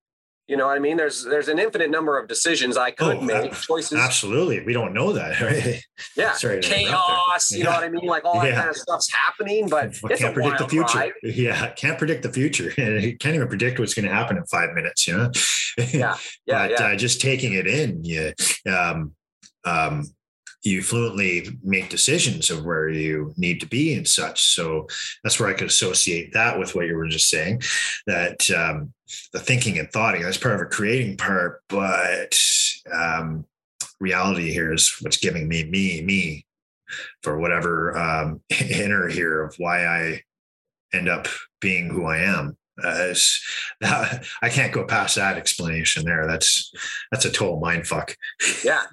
You 0.47 0.59
know 0.59 0.67
what 0.67 0.77
I 0.77 0.79
mean? 0.79 0.99
There's 0.99 1.25
there's 1.25 1.49
an 1.49 1.59
infinite 1.59 1.91
number 1.91 2.19
of 2.19 2.29
decisions 2.29 2.77
I 2.77 2.91
could 2.91 3.17
Oh, 3.17 3.21
make, 3.23 3.55
choices. 3.55 3.99
Absolutely, 3.99 4.63
we 4.63 4.75
don't 4.75 4.93
know 4.93 5.15
that, 5.15 5.41
right? 5.41 5.83
Yeah, 6.19 6.35
Sorry 6.35 6.61
to 6.61 6.67
interrupt 6.69 7.07
there. 7.09 7.17
chaos. 7.17 7.51
You 7.51 7.65
know 7.65 7.71
Yeah. 7.71 7.77
what 7.77 7.85
I 7.85 7.89
mean? 7.89 8.07
Like 8.07 8.25
all 8.27 8.41
that 8.41 8.49
Yeah. 8.49 8.57
kind 8.57 8.69
of 8.69 8.77
stuff's 8.77 9.11
happening, 9.11 9.71
but 9.71 9.95
Well, 10.03 10.13
it's 10.13 10.21
can't 10.21 10.33
a 10.33 10.35
predict 10.35 10.59
the 10.59 10.69
future. 10.69 10.99
ride. 10.99 11.13
Yeah, 11.23 11.71
can't 11.71 11.97
predict 11.97 12.25
the 12.25 12.33
future. 12.33 12.65
You 12.77 13.17
can't 13.17 13.35
even 13.35 13.49
predict 13.49 13.79
what's 13.81 13.95
going 13.95 14.07
to 14.07 14.13
happen 14.15 14.37
in 14.37 14.45
five 14.45 14.75
minutes. 14.75 15.09
You 15.09 15.17
know. 15.17 15.31
Yeah, 15.79 16.19
Yeah, 16.45 16.69
but 16.69 16.71
yeah. 16.73 16.83
Uh, 16.89 16.97
just 16.97 17.23
taking 17.23 17.55
it 17.55 17.67
in, 17.67 18.05
yeah. 18.05 18.33
um, 18.71 19.15
um, 19.65 20.07
you 20.65 20.83
fluently 20.83 21.47
make 21.63 21.91
decisions 21.91 22.51
of 22.51 22.65
where 22.65 22.89
you 22.89 23.35
need 23.37 23.61
to 23.61 23.67
be 23.67 23.95
and 23.95 24.09
such. 24.09 24.43
So 24.55 24.87
that's 25.23 25.39
where 25.39 25.49
I 25.49 25.53
could 25.53 25.69
associate 25.69 26.33
that 26.33 26.59
with 26.59 26.75
what 26.75 26.87
you 26.87 26.97
were 26.97 27.07
just 27.07 27.29
saying. 27.29 27.63
That 28.07 28.51
um, 28.51 28.93
the 29.33 29.39
thinking 29.39 29.79
and 29.79 29.91
thoughting 29.93 30.23
that's 30.23 30.39
part 30.39 30.55
of 30.55 30.63
a 30.63 30.67
creating 30.67 31.19
part, 31.19 31.63
but 31.69 32.39
um, 32.93 33.45
reality 34.01 34.53
here 34.53 34.73
is 34.73 34.97
what's 35.03 35.19
giving 35.19 35.49
me 35.49 35.65
me 35.65 36.03
me 36.03 36.47
for 37.23 37.39
whatever 37.39 37.97
um, 37.99 38.41
inner 38.71 39.09
here 39.09 39.43
of 39.43 39.55
why 39.59 39.87
I 39.87 40.23
end 40.95 41.09
up 41.09 41.27
being 41.61 41.91
who 41.91 42.07
I 42.07 42.19
am. 42.19 42.57
Uh, 42.83 43.15
I 43.83 44.49
can't 44.49 44.73
go 44.73 44.85
past 44.85 45.17
that 45.17 45.37
explanation 45.37 46.05
there. 46.05 46.27
That's 46.27 46.73
that's 47.13 47.27
a 47.27 47.31
total 47.31 47.61
mind 47.61 47.87
fuck. 47.87 48.17
yeah. 48.65 48.85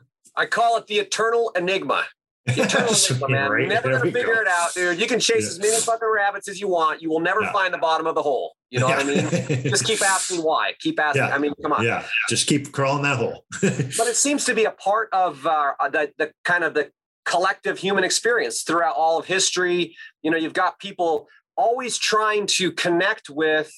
I 0.42 0.46
call 0.48 0.78
it 0.78 0.88
the 0.88 0.96
eternal 0.96 1.52
enigma. 1.56 2.06
Eternal 2.48 2.90
enigma, 3.10 3.30
man. 3.30 3.52
Right, 3.52 3.68
never 3.68 3.90
there 3.90 4.00
gonna 4.00 4.12
figure 4.12 4.34
go. 4.34 4.42
it 4.42 4.48
out, 4.48 4.74
dude. 4.74 5.00
You 5.00 5.06
can 5.06 5.20
chase 5.20 5.44
Yeah. 5.44 5.50
as 5.50 5.60
many 5.60 5.78
fucking 5.78 6.10
rabbits 6.12 6.48
as 6.50 6.60
you 6.60 6.68
want. 6.68 7.00
You 7.02 7.10
will 7.12 7.20
never 7.20 7.42
Yeah. 7.42 7.52
find 7.52 7.72
the 7.72 7.78
bottom 7.78 8.08
of 8.08 8.16
the 8.16 8.24
hole. 8.24 8.56
You 8.72 8.80
know 8.80 8.88
what 8.88 9.00
I 9.00 9.04
mean? 9.04 9.30
Just 9.64 9.86
keep 9.86 10.02
asking 10.02 10.42
why. 10.42 10.74
Keep 10.80 11.00
asking. 11.00 11.22
Yeah. 11.24 11.36
I 11.36 11.38
mean, 11.38 11.54
come 11.62 11.72
on. 11.74 11.84
yeah, 11.86 12.04
just 12.30 12.48
keep 12.48 12.72
crawling 12.72 13.04
that 13.04 13.18
hole. 13.18 13.46
but 13.62 14.08
it 14.08 14.16
seems 14.16 14.44
to 14.46 14.56
be 14.56 14.66
a 14.66 14.72
part 14.72 15.10
of 15.14 15.46
uh, 15.46 15.74
the, 15.92 16.12
the 16.18 16.32
kind 16.44 16.64
of 16.64 16.74
the 16.74 16.90
collective 17.26 17.78
human 17.78 18.04
experience 18.04 18.64
throughout 18.64 18.96
all 18.96 19.20
of 19.20 19.26
history 19.28 19.96
you 20.24 20.32
know 20.32 20.38
you've 20.38 20.54
got 20.54 20.80
people 20.80 21.28
always 21.56 21.96
trying 22.00 22.48
to 22.48 22.72
connect 22.72 23.30
with 23.30 23.72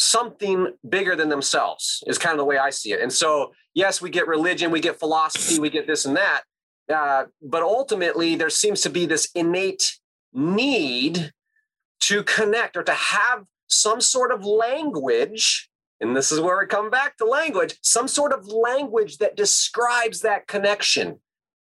something 0.00 0.72
bigger 0.88 1.14
than 1.14 1.28
themselves 1.28 2.02
is 2.06 2.16
kind 2.16 2.32
of 2.32 2.38
the 2.38 2.44
way 2.44 2.56
i 2.56 2.70
see 2.70 2.92
it. 2.92 3.00
And 3.00 3.12
so 3.12 3.52
yes 3.74 4.00
we 4.00 4.08
get 4.08 4.26
religion 4.26 4.70
we 4.70 4.80
get 4.80 4.98
philosophy 4.98 5.58
we 5.58 5.68
get 5.68 5.86
this 5.86 6.06
and 6.06 6.16
that 6.16 6.42
uh, 6.92 7.24
but 7.42 7.62
ultimately 7.62 8.34
there 8.34 8.50
seems 8.50 8.80
to 8.80 8.90
be 8.90 9.04
this 9.06 9.28
innate 9.34 9.98
need 10.32 11.32
to 12.00 12.22
connect 12.22 12.76
or 12.76 12.82
to 12.82 12.92
have 12.92 13.44
some 13.68 14.00
sort 14.00 14.32
of 14.32 14.44
language 14.44 15.68
and 16.00 16.16
this 16.16 16.32
is 16.32 16.40
where 16.40 16.58
we 16.58 16.66
come 16.66 16.88
back 16.88 17.18
to 17.18 17.26
language 17.26 17.74
some 17.82 18.08
sort 18.08 18.32
of 18.32 18.48
language 18.48 19.18
that 19.18 19.36
describes 19.36 20.22
that 20.22 20.46
connection 20.46 21.18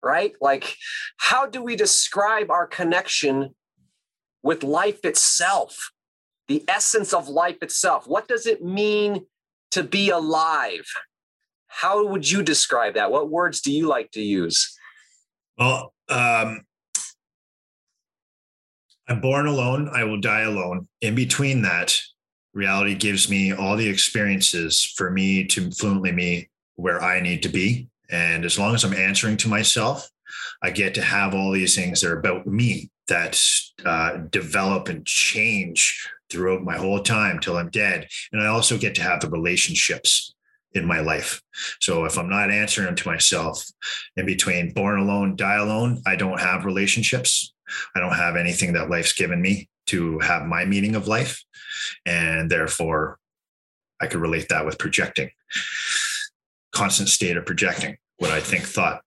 right? 0.04 0.34
Like 0.40 0.76
how 1.16 1.46
do 1.46 1.62
we 1.62 1.76
describe 1.76 2.50
our 2.50 2.66
connection 2.66 3.54
with 4.42 4.62
life 4.62 5.04
itself 5.04 5.90
the 6.48 6.64
essence 6.68 7.12
of 7.12 7.28
life 7.28 7.62
itself 7.62 8.06
what 8.06 8.28
does 8.28 8.46
it 8.46 8.64
mean 8.64 9.26
to 9.70 9.82
be 9.82 10.10
alive 10.10 10.86
how 11.68 12.06
would 12.06 12.30
you 12.30 12.42
describe 12.42 12.94
that 12.94 13.10
what 13.10 13.30
words 13.30 13.60
do 13.60 13.72
you 13.72 13.86
like 13.88 14.10
to 14.10 14.22
use 14.22 14.74
well, 15.58 15.94
um, 16.08 16.64
I'm 19.08 19.20
born 19.20 19.46
alone. 19.46 19.88
I 19.92 20.04
will 20.04 20.20
die 20.20 20.42
alone. 20.42 20.88
In 21.00 21.14
between 21.14 21.62
that, 21.62 21.94
reality 22.52 22.94
gives 22.94 23.28
me 23.28 23.52
all 23.52 23.76
the 23.76 23.88
experiences 23.88 24.82
for 24.96 25.10
me 25.10 25.44
to 25.48 25.70
fluently 25.70 26.12
me 26.12 26.48
where 26.76 27.02
I 27.02 27.20
need 27.20 27.42
to 27.42 27.48
be. 27.48 27.88
And 28.10 28.44
as 28.44 28.58
long 28.58 28.74
as 28.74 28.84
I'm 28.84 28.94
answering 28.94 29.36
to 29.38 29.48
myself, 29.48 30.08
I 30.62 30.70
get 30.70 30.94
to 30.94 31.02
have 31.02 31.34
all 31.34 31.52
these 31.52 31.74
things 31.74 32.00
that 32.00 32.10
are 32.10 32.18
about 32.18 32.46
me 32.46 32.90
that 33.08 33.40
uh, 33.84 34.16
develop 34.30 34.88
and 34.88 35.04
change 35.04 36.08
throughout 36.30 36.62
my 36.62 36.76
whole 36.76 37.02
time 37.02 37.38
till 37.38 37.56
I'm 37.56 37.70
dead. 37.70 38.08
And 38.32 38.42
I 38.42 38.46
also 38.46 38.78
get 38.78 38.94
to 38.96 39.02
have 39.02 39.20
the 39.20 39.30
relationships 39.30 40.34
in 40.72 40.86
my 40.86 41.00
life. 41.00 41.40
So 41.80 42.04
if 42.04 42.18
I'm 42.18 42.28
not 42.28 42.50
answering 42.50 42.96
to 42.96 43.08
myself 43.08 43.64
in 44.16 44.26
between 44.26 44.72
born 44.72 44.98
alone, 44.98 45.36
die 45.36 45.56
alone, 45.56 46.02
I 46.06 46.16
don't 46.16 46.40
have 46.40 46.64
relationships. 46.64 47.54
I 47.94 48.00
don't 48.00 48.14
have 48.14 48.36
anything 48.36 48.72
that 48.72 48.90
life's 48.90 49.12
given 49.12 49.40
me 49.40 49.68
to 49.86 50.18
have 50.20 50.46
my 50.46 50.64
meaning 50.64 50.96
of 50.96 51.08
life. 51.08 51.42
And 52.04 52.50
therefore, 52.50 53.18
I 54.00 54.06
could 54.06 54.20
relate 54.20 54.48
that 54.48 54.66
with 54.66 54.78
projecting. 54.78 55.30
Constant 56.72 57.08
state 57.08 57.36
of 57.36 57.46
projecting 57.46 57.96
what 58.18 58.30
I 58.30 58.40
think 58.40 58.64
thought. 58.64 59.02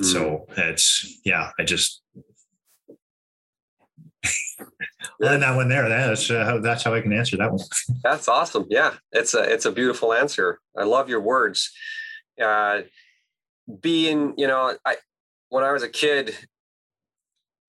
So 0.00 0.46
mm. 0.50 0.58
it's 0.58 1.20
yeah, 1.24 1.50
I 1.58 1.64
just 1.64 2.02
well, 5.20 5.38
that 5.38 5.56
one 5.56 5.68
there. 5.68 5.88
That's 5.88 6.30
uh, 6.30 6.44
how 6.44 6.58
that's 6.60 6.82
how 6.82 6.94
I 6.94 7.00
can 7.00 7.12
answer 7.12 7.36
that 7.36 7.52
one. 7.52 7.60
That's 8.02 8.28
awesome. 8.28 8.66
Yeah, 8.68 8.94
it's 9.12 9.34
a 9.34 9.42
it's 9.42 9.64
a 9.64 9.72
beautiful 9.72 10.12
answer. 10.12 10.60
I 10.76 10.84
love 10.84 11.08
your 11.08 11.20
words. 11.20 11.70
Uh, 12.42 12.82
being, 13.80 14.34
you 14.36 14.46
know, 14.46 14.76
I 14.84 14.96
when 15.48 15.64
I 15.64 15.72
was 15.72 15.82
a 15.82 15.88
kid, 15.88 16.36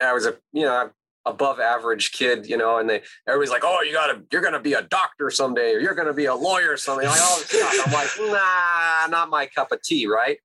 I 0.01 0.13
was 0.13 0.25
a 0.25 0.35
you 0.51 0.63
know 0.63 0.89
above 1.25 1.59
average 1.59 2.11
kid, 2.11 2.47
you 2.47 2.57
know, 2.57 2.77
and 2.77 2.89
they 2.89 3.01
everybody's 3.27 3.51
like, 3.51 3.63
oh, 3.63 3.81
you 3.81 3.93
gotta 3.93 4.21
you're 4.31 4.41
gonna 4.41 4.59
be 4.59 4.73
a 4.73 4.81
doctor 4.81 5.29
someday, 5.29 5.73
or 5.73 5.79
you're 5.79 5.95
gonna 5.95 6.13
be 6.13 6.25
a 6.25 6.35
lawyer 6.35 6.77
someday, 6.77 7.07
like. 7.07 7.21
I'm 7.21 7.93
like, 7.93 8.09
nah, 8.19 9.07
not 9.09 9.29
my 9.29 9.45
cup 9.45 9.71
of 9.71 9.81
tea, 9.81 10.07
right? 10.07 10.37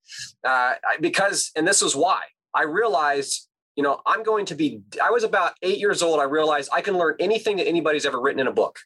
Uh, 0.44 0.74
because, 1.00 1.50
and 1.56 1.66
this 1.66 1.82
is 1.82 1.96
why 1.96 2.22
I 2.54 2.62
realized 2.62 3.47
you 3.78 3.84
know, 3.84 4.00
I'm 4.04 4.24
going 4.24 4.44
to 4.46 4.56
be, 4.56 4.82
I 5.00 5.12
was 5.12 5.22
about 5.22 5.52
eight 5.62 5.78
years 5.78 6.02
old. 6.02 6.18
I 6.18 6.24
realized 6.24 6.68
I 6.72 6.80
can 6.80 6.98
learn 6.98 7.14
anything 7.20 7.58
that 7.58 7.68
anybody's 7.68 8.04
ever 8.04 8.20
written 8.20 8.40
in 8.40 8.48
a 8.48 8.52
book. 8.52 8.80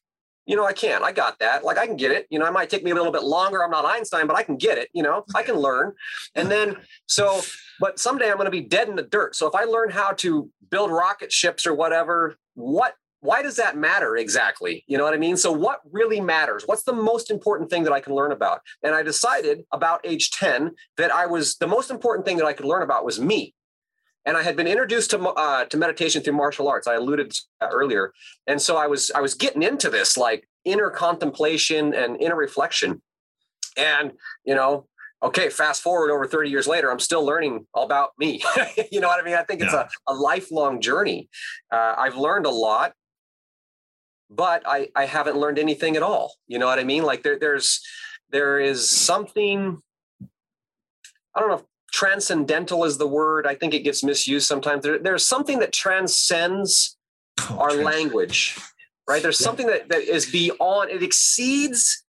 You 0.45 0.55
know, 0.55 0.67
I 0.67 0.75
can. 0.75 1.03
I 1.03 1.13
got 1.13 1.39
that. 1.39 1.65
Like 1.65 1.79
I 1.79 1.87
can 1.87 1.97
get 1.97 2.11
it. 2.11 2.27
You 2.29 2.39
know, 2.39 2.45
it 2.45 2.53
might 2.53 2.69
take 2.69 2.85
me 2.85 2.91
a 2.91 2.95
little 2.95 3.11
bit 3.11 3.23
longer. 3.23 3.65
I'm 3.65 3.71
not 3.71 3.87
Einstein, 3.87 4.27
but 4.27 4.37
I 4.37 4.43
can 4.43 4.59
get 4.59 4.77
it. 4.77 4.91
You 4.93 5.03
know, 5.03 5.25
I 5.35 5.45
can 5.45 5.55
learn. 5.55 5.95
And 6.35 6.51
then, 6.51 6.77
so, 7.07 7.41
but 7.81 7.99
someday 7.99 8.29
I'm 8.29 8.37
going 8.37 8.45
to 8.45 8.51
be 8.51 8.61
dead 8.61 8.87
in 8.87 8.97
the 8.97 9.03
dirt. 9.03 9.35
So 9.35 9.47
if 9.47 9.55
I 9.55 9.65
learn 9.65 9.89
how 9.89 10.13
to 10.19 10.51
build 10.71 10.91
rocket 10.91 11.33
ships 11.33 11.67
or 11.67 11.73
whatever, 11.73 12.37
what 12.53 12.95
why 13.21 13.41
does 13.41 13.57
that 13.57 13.79
matter 13.79 14.17
exactly? 14.17 14.85
You 14.89 14.99
know 14.99 15.05
what 15.05 15.15
I 15.15 15.17
mean? 15.17 15.37
So, 15.37 15.53
what 15.53 15.81
really 15.91 16.21
matters? 16.21 16.65
What's 16.67 16.83
the 16.83 16.93
most 16.93 17.31
important 17.31 17.71
thing 17.71 17.85
that 17.85 17.93
I 17.93 18.01
can 18.01 18.15
learn 18.15 18.33
about? 18.33 18.61
And 18.83 18.97
I 18.97 19.05
decided 19.05 19.63
about 19.71 20.05
age 20.05 20.33
10 20.33 20.73
that 20.97 21.15
I 21.15 21.27
was 21.27 21.57
the 21.57 21.69
most 21.69 21.91
important 21.91 22.27
thing 22.27 22.37
that 22.39 22.47
I 22.47 22.53
could 22.53 22.67
learn 22.67 22.83
about 22.83 23.05
was 23.05 23.21
me. 23.21 23.55
And 24.25 24.37
I 24.37 24.43
had 24.43 24.57
been 24.57 24.67
introduced 24.67 25.11
to 25.11 25.21
uh, 25.21 25.65
to 25.67 25.77
meditation 25.77 26.23
through 26.23 26.35
martial 26.35 26.69
arts. 26.69 26.87
I 26.87 26.95
alluded 26.95 27.31
to 27.33 27.69
earlier, 27.71 28.13
and 28.47 28.61
so 28.61 28.77
I 28.77 28.87
was 28.87 29.11
I 29.15 29.21
was 29.21 29.35
getting 29.35 29.63
into 29.63 29.91
this 29.91 30.17
like 30.17 30.49
inner 30.65 30.91
contemplation 30.91 31.93
and 31.95 32.21
inner 32.21 32.37
reflection. 32.37 33.03
And 33.77 34.13
you 34.45 34.55
know, 34.55 34.87
okay, 35.23 35.49
fast 35.49 35.83
forward 35.83 36.13
over 36.13 36.27
30 36.27 36.51
years 36.51 36.69
later, 36.69 36.91
I'm 36.91 37.01
still 37.01 37.25
learning 37.25 37.67
about 37.75 38.11
me. 38.19 38.43
you 38.93 39.01
know 39.01 39.09
what 39.09 39.21
I 39.21 39.25
mean? 39.25 39.35
I 39.35 39.43
think 39.43 39.61
it's 39.61 39.75
a, 39.75 39.89
a 40.07 40.15
lifelong 40.15 40.81
journey. 40.81 41.29
Uh, 41.73 41.95
I've 41.99 42.17
learned 42.17 42.47
a 42.47 42.51
lot 42.51 42.93
but 44.35 44.63
I, 44.67 44.89
I 44.97 45.05
haven't 45.05 45.37
learned 45.37 45.59
anything 45.59 45.97
at 45.97 46.03
all. 46.03 46.35
You 46.47 46.59
know 46.59 46.67
what 46.67 46.79
I 46.79 46.85
mean? 46.85 47.03
Like 47.03 47.23
there, 47.23 47.39
there's, 47.39 47.81
there 48.31 48.59
is 48.59 48.89
something, 48.89 49.79
I 51.35 51.41
don't 51.41 51.51
know 51.51 51.57
if 51.57 51.65
transcendental 51.93 52.85
is 52.85 52.99
the 52.99 53.07
word. 53.07 53.47
I 53.47 53.55
think 53.55 53.75
it 53.75 53.81
gets 53.81 54.03
misused 54.03 54.47
sometimes. 54.47 54.83
There, 54.83 54.99
there's 54.99 55.27
something 55.27 55.59
that 55.61 55.73
transcends 55.73 56.97
oh, 57.41 57.59
our 57.59 57.71
trans- 57.71 57.85
language, 57.85 58.59
right? 59.09 59.23
There's 59.23 59.41
yeah. 59.41 59.45
something 59.45 59.67
that, 59.67 59.89
that 59.91 60.03
is 60.03 60.31
beyond, 60.31 60.91
it 60.91 61.03
exceeds 61.03 62.05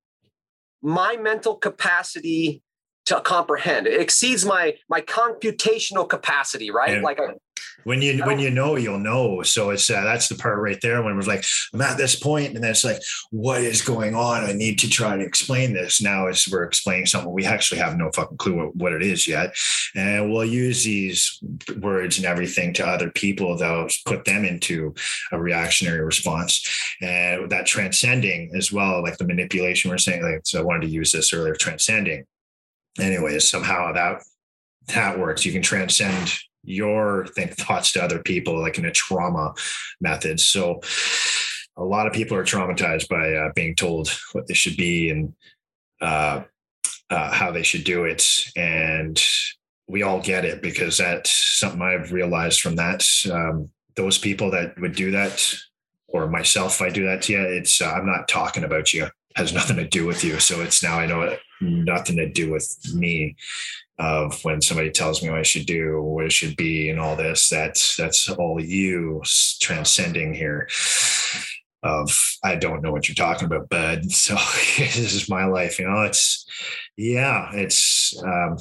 my 0.81 1.17
mental 1.17 1.55
capacity 1.55 2.61
to 3.05 3.21
comprehend. 3.21 3.87
It 3.87 3.99
exceeds 3.99 4.45
my 4.45 4.75
my 4.89 5.01
computational 5.01 6.07
capacity, 6.07 6.71
right? 6.71 6.93
And, 6.93 7.03
like 7.03 7.19
a, 7.19 7.35
when 7.83 8.01
you 8.01 8.23
when 8.23 8.39
you 8.39 8.49
know 8.49 8.75
you'll 8.75 8.99
know. 8.99 9.41
So 9.43 9.71
it's 9.71 9.89
uh, 9.89 10.03
that's 10.03 10.27
the 10.27 10.35
part 10.35 10.59
right 10.59 10.79
there 10.81 11.01
when 11.01 11.13
it 11.13 11.17
was 11.17 11.27
like 11.27 11.43
i'm 11.73 11.81
at 11.81 11.97
this 11.97 12.15
point 12.15 12.55
and 12.55 12.63
then 12.63 12.71
it's 12.71 12.83
like 12.83 13.01
what 13.31 13.61
is 13.61 13.81
going 13.81 14.15
on? 14.15 14.43
I 14.43 14.53
need 14.53 14.79
to 14.79 14.89
try 14.89 15.17
to 15.17 15.23
explain 15.23 15.73
this. 15.73 16.01
Now 16.01 16.27
as 16.27 16.47
we're 16.49 16.63
explaining 16.63 17.05
something 17.05 17.31
we 17.31 17.45
actually 17.45 17.79
have 17.79 17.97
no 17.97 18.11
fucking 18.11 18.37
clue 18.37 18.55
what, 18.55 18.75
what 18.75 18.93
it 18.93 19.01
is 19.01 19.27
yet. 19.27 19.55
And 19.95 20.31
we'll 20.31 20.45
use 20.45 20.83
these 20.83 21.39
words 21.79 22.17
and 22.17 22.25
everything 22.25 22.73
to 22.75 22.87
other 22.87 23.11
people. 23.11 23.57
They'll 23.57 23.87
put 24.05 24.25
them 24.25 24.45
into 24.45 24.93
a 25.31 25.39
reactionary 25.39 26.01
response. 26.01 26.67
And 27.01 27.49
that 27.49 27.65
transcending 27.65 28.51
as 28.55 28.71
well 28.71 29.01
like 29.01 29.17
the 29.17 29.27
manipulation 29.27 29.91
we're 29.91 29.97
saying 29.97 30.23
like 30.23 30.41
so 30.45 30.59
i 30.59 30.63
wanted 30.63 30.81
to 30.81 30.87
use 30.87 31.11
this 31.11 31.33
earlier 31.33 31.55
transcending 31.55 32.25
anyways 32.99 33.49
somehow 33.49 33.91
that 33.93 34.23
that 34.87 35.17
works. 35.17 35.45
You 35.45 35.51
can 35.51 35.61
transcend 35.61 36.33
your 36.63 37.27
think 37.35 37.51
thoughts 37.51 37.91
to 37.93 38.03
other 38.03 38.19
people 38.19 38.59
like 38.59 38.77
in 38.77 38.85
a 38.85 38.91
trauma 38.91 39.53
method. 40.01 40.39
So 40.39 40.81
a 41.77 41.83
lot 41.83 42.07
of 42.07 42.13
people 42.13 42.37
are 42.37 42.43
traumatized 42.43 43.09
by 43.09 43.33
uh, 43.33 43.51
being 43.55 43.75
told 43.75 44.09
what 44.33 44.47
they 44.47 44.53
should 44.53 44.77
be 44.77 45.09
and 45.09 45.33
uh, 46.01 46.43
uh, 47.09 47.31
how 47.31 47.51
they 47.51 47.63
should 47.63 47.83
do 47.83 48.05
it. 48.05 48.45
And 48.55 49.21
we 49.87 50.03
all 50.03 50.21
get 50.21 50.45
it 50.45 50.61
because 50.61 50.97
that's 50.97 51.59
something 51.59 51.81
i've 51.81 52.11
realized 52.11 52.61
from 52.61 52.75
that. 52.77 53.05
Um, 53.31 53.69
those 53.95 54.17
people 54.17 54.51
that 54.51 54.79
would 54.79 54.95
do 54.95 55.11
that 55.11 55.53
or 56.07 56.27
myself 56.27 56.75
if 56.75 56.81
i 56.81 56.89
do 56.89 57.05
that 57.05 57.21
to 57.23 57.33
you 57.33 57.41
it's 57.41 57.81
uh, 57.81 57.91
i'm 57.91 58.05
not 58.05 58.27
talking 58.27 58.63
about 58.63 58.93
you 58.93 59.07
has 59.35 59.53
nothing 59.53 59.77
to 59.77 59.87
do 59.87 60.05
with 60.05 60.23
you 60.23 60.39
so 60.39 60.61
it's 60.61 60.83
now 60.83 60.99
i 60.99 61.05
know 61.05 61.35
nothing 61.61 62.17
to 62.17 62.29
do 62.29 62.51
with 62.51 62.77
me 62.93 63.35
of 63.99 64.43
when 64.43 64.61
somebody 64.61 64.89
tells 64.89 65.21
me 65.21 65.29
what 65.29 65.39
I 65.39 65.43
should 65.43 65.65
do, 65.65 66.01
what 66.01 66.25
it 66.25 66.31
should 66.31 66.55
be, 66.55 66.89
and 66.89 66.99
all 66.99 67.15
this. 67.15 67.49
That's 67.49 67.95
that's 67.95 68.29
all 68.29 68.61
you 68.61 69.21
transcending 69.59 70.33
here. 70.33 70.67
Of 71.83 72.17
I 72.43 72.55
don't 72.55 72.81
know 72.81 72.91
what 72.91 73.07
you're 73.07 73.15
talking 73.15 73.45
about, 73.45 73.69
bud. 73.69 74.05
So 74.11 74.35
this 74.35 74.97
is 75.13 75.29
my 75.29 75.45
life. 75.45 75.79
You 75.79 75.89
know, 75.89 76.03
it's 76.03 76.45
yeah, 76.97 77.51
it's 77.53 78.15
um, 78.23 78.57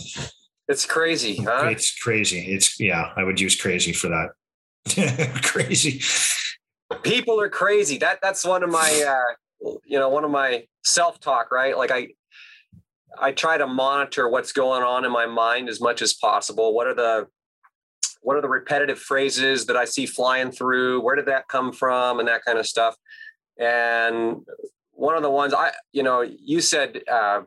it's 0.68 0.86
crazy. 0.86 1.36
Huh? 1.36 1.68
It's 1.70 1.98
crazy. 1.98 2.40
It's 2.52 2.78
yeah. 2.80 3.12
I 3.16 3.24
would 3.24 3.40
use 3.40 3.56
crazy 3.60 3.92
for 3.92 4.08
that. 4.08 5.40
crazy. 5.42 6.02
People 7.02 7.40
are 7.40 7.48
crazy. 7.48 7.96
That 7.98 8.18
that's 8.22 8.44
one 8.44 8.62
of 8.62 8.70
my 8.70 9.04
uh, 9.08 9.34
you 9.84 9.98
know 9.98 10.08
one 10.08 10.24
of 10.24 10.30
my 10.30 10.64
self 10.84 11.20
talk. 11.20 11.50
Right, 11.50 11.76
like 11.76 11.90
I 11.90 12.08
I 13.18 13.32
try 13.32 13.58
to 13.58 13.66
monitor 13.66 14.28
what's 14.28 14.52
going 14.52 14.82
on 14.82 15.04
in 15.04 15.12
my 15.12 15.26
mind 15.26 15.68
as 15.68 15.80
much 15.80 16.02
as 16.02 16.14
possible. 16.14 16.74
What 16.74 16.86
are 16.86 16.94
the 16.94 17.26
what 18.22 18.36
are 18.36 18.40
the 18.40 18.48
repetitive 18.48 18.98
phrases 18.98 19.66
that 19.66 19.76
I 19.76 19.84
see 19.84 20.06
flying 20.06 20.52
through? 20.52 21.00
Where 21.00 21.16
did 21.16 21.26
that 21.26 21.48
come 21.48 21.72
from? 21.72 22.20
And 22.20 22.28
that 22.28 22.44
kind 22.44 22.58
of 22.58 22.66
stuff. 22.66 22.96
And 23.58 24.42
one 24.92 25.16
of 25.16 25.22
the 25.22 25.30
ones 25.30 25.52
I, 25.52 25.72
you 25.92 26.02
know, 26.02 26.20
you 26.20 26.60
said, 26.60 27.00
uh, 27.10 27.42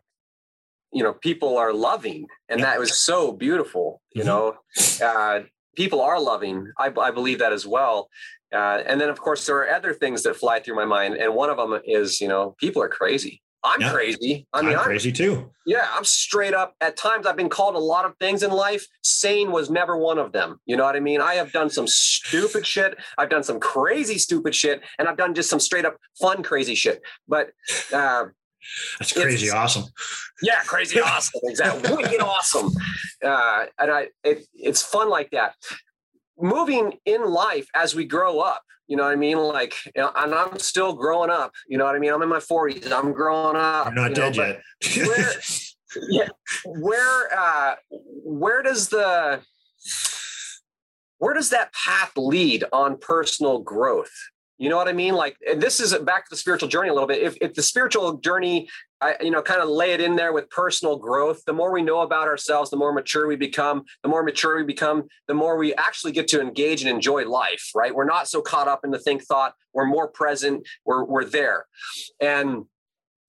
you 0.92 1.04
know, 1.04 1.14
people 1.14 1.58
are 1.58 1.74
loving, 1.74 2.28
and 2.48 2.62
that 2.64 2.80
was 2.80 2.98
so 2.98 3.32
beautiful. 3.32 4.02
You 4.14 4.24
mm-hmm. 4.24 4.28
know, 4.28 5.06
uh, 5.06 5.44
people 5.76 6.02
are 6.02 6.20
loving. 6.20 6.72
I, 6.80 6.92
I 7.00 7.12
believe 7.12 7.40
that 7.40 7.54
as 7.54 7.66
well. 7.66 8.10
Uh, 8.54 8.82
and 8.86 9.02
then, 9.02 9.10
of 9.10 9.20
course, 9.20 9.46
there 9.46 9.58
are 9.58 9.70
other 9.70 9.94
things 9.94 10.24
that 10.24 10.36
fly 10.36 10.60
through 10.60 10.76
my 10.76 10.86
mind, 10.86 11.16
and 11.16 11.34
one 11.34 11.50
of 11.50 11.58
them 11.58 11.80
is, 11.84 12.22
you 12.22 12.28
know, 12.28 12.56
people 12.60 12.82
are 12.82 12.88
crazy. 12.88 13.42
I'm 13.66 13.82
yeah. 13.82 13.92
crazy. 13.92 14.48
I 14.54 14.62
mean, 14.62 14.78
I'm 14.78 14.84
crazy 14.84 15.10
I'm, 15.10 15.16
too. 15.16 15.52
Yeah, 15.66 15.88
I'm 15.92 16.06
straight 16.06 16.54
up. 16.54 16.76
At 16.80 16.96
times, 16.96 17.26
I've 17.26 17.36
been 17.36 17.50
called 17.50 17.74
a 17.76 17.80
lot 17.80 18.06
of 18.06 18.16
things 18.20 18.44
in 18.44 18.52
life. 18.52 18.86
Sane 19.02 19.52
was 19.52 19.72
never 19.72 19.98
one 19.98 20.20
of 20.20 20.32
them. 20.32 20.60
You 20.68 20.78
know 20.78 20.84
what 20.84 20.96
I 20.96 21.00
mean? 21.00 21.20
I 21.20 21.34
have 21.36 21.52
done 21.52 21.72
some 21.72 21.88
stupid 21.88 22.66
shit. 22.66 22.96
I've 23.18 23.30
done 23.30 23.44
some 23.44 23.60
crazy 23.60 24.20
stupid 24.20 24.54
shit, 24.54 24.82
and 25.00 25.08
I've 25.08 25.18
done 25.18 25.34
just 25.34 25.50
some 25.50 25.60
straight 25.60 25.84
up 25.84 25.98
fun 26.22 26.44
crazy 26.44 26.76
shit. 26.76 27.02
But 27.28 27.50
uh, 27.92 28.26
that's 29.00 29.14
crazy 29.14 29.50
awesome. 29.50 29.86
Yeah, 30.42 30.62
crazy 30.64 31.00
awesome. 31.02 31.42
Exactly, 31.44 31.96
wicked 31.96 32.22
awesome. 32.22 32.72
Uh, 33.24 33.66
and 33.80 33.92
I, 33.92 34.08
it, 34.24 34.46
it's 34.54 34.82
fun 34.82 35.10
like 35.10 35.32
that. 35.32 35.56
Moving 36.38 36.94
in 37.06 37.26
life 37.26 37.68
as 37.74 37.96
we 37.96 38.06
grow 38.06 38.40
up, 38.40 38.62
you 38.88 38.98
know 38.98 39.04
what 39.04 39.14
I 39.14 39.16
mean? 39.16 39.38
Like, 39.38 39.74
and 39.96 40.10
I'm 40.16 40.60
still 40.60 40.94
growing 40.94 41.30
up. 41.30 41.54
You 41.68 41.78
know 41.78 41.86
what 41.86 41.96
I 41.96 42.00
mean? 42.00 42.14
I'm 42.14 42.22
in 42.22 42.30
my 42.30 42.40
40s. 42.40 42.92
I'm 42.92 43.14
growing 43.14 43.56
up. 43.56 43.88
You're 43.88 43.96
not 43.96 44.10
you 44.12 44.16
know, 44.16 44.32
dead 44.32 44.36
yet. 44.36 45.08
where, 45.08 45.32
yeah. 46.10 46.28
Where 46.66 47.40
uh 47.40 47.76
where 47.90 48.62
does 48.62 48.90
the 48.90 49.42
where 51.18 51.34
does 51.34 51.50
that 51.50 51.74
path 51.74 52.12
lead 52.16 52.66
on 52.72 52.98
personal 52.98 53.60
growth? 53.60 54.14
You 54.58 54.70
know 54.70 54.78
what 54.78 54.88
I 54.88 54.94
mean? 54.94 55.16
Like, 55.16 55.38
this 55.58 55.82
is 55.82 55.94
back 56.00 56.26
to 56.26 56.30
the 56.30 56.38
spiritual 56.38 56.70
journey 56.70 56.88
a 56.88 56.94
little 56.94 57.08
bit. 57.08 57.22
If, 57.22 57.36
if 57.42 57.54
the 57.54 57.62
spiritual 57.62 58.14
journey, 58.18 58.70
I, 59.02 59.16
you 59.20 59.30
know, 59.30 59.42
kind 59.42 59.62
of 59.62 59.68
lay 59.68 59.92
it 59.92 60.00
in 60.00 60.16
there 60.16 60.32
with 60.32 60.50
personal 60.50 60.98
growth, 60.98 61.44
the 61.46 61.52
more 61.52 61.74
we 61.74 61.82
know 61.82 62.02
about 62.02 62.30
ourselves, 62.30 62.70
the 62.70 62.78
more 62.78 62.94
mature 62.94 63.28
we 63.28 63.36
become, 63.36 63.84
the 64.02 64.10
more 64.10 64.24
mature 64.24 64.56
we 64.56 64.64
become, 64.64 65.04
the 65.28 65.34
more 65.34 65.58
we 65.58 65.74
actually 65.76 66.14
get 66.14 66.30
to 66.30 66.42
engage 66.42 66.82
and 66.82 66.90
enjoy 66.90 67.28
life, 67.28 67.70
right? 67.76 67.94
We're 67.94 68.06
not 68.06 68.30
so 68.30 68.42
caught 68.42 68.70
up 68.70 68.86
in 68.86 68.92
the 68.92 69.00
think 69.00 69.24
thought. 69.24 69.56
We're 69.74 69.86
more 69.86 70.08
present. 70.08 70.66
We're, 70.86 71.04
we're 71.04 71.26
there. 71.26 71.66
And 72.22 72.64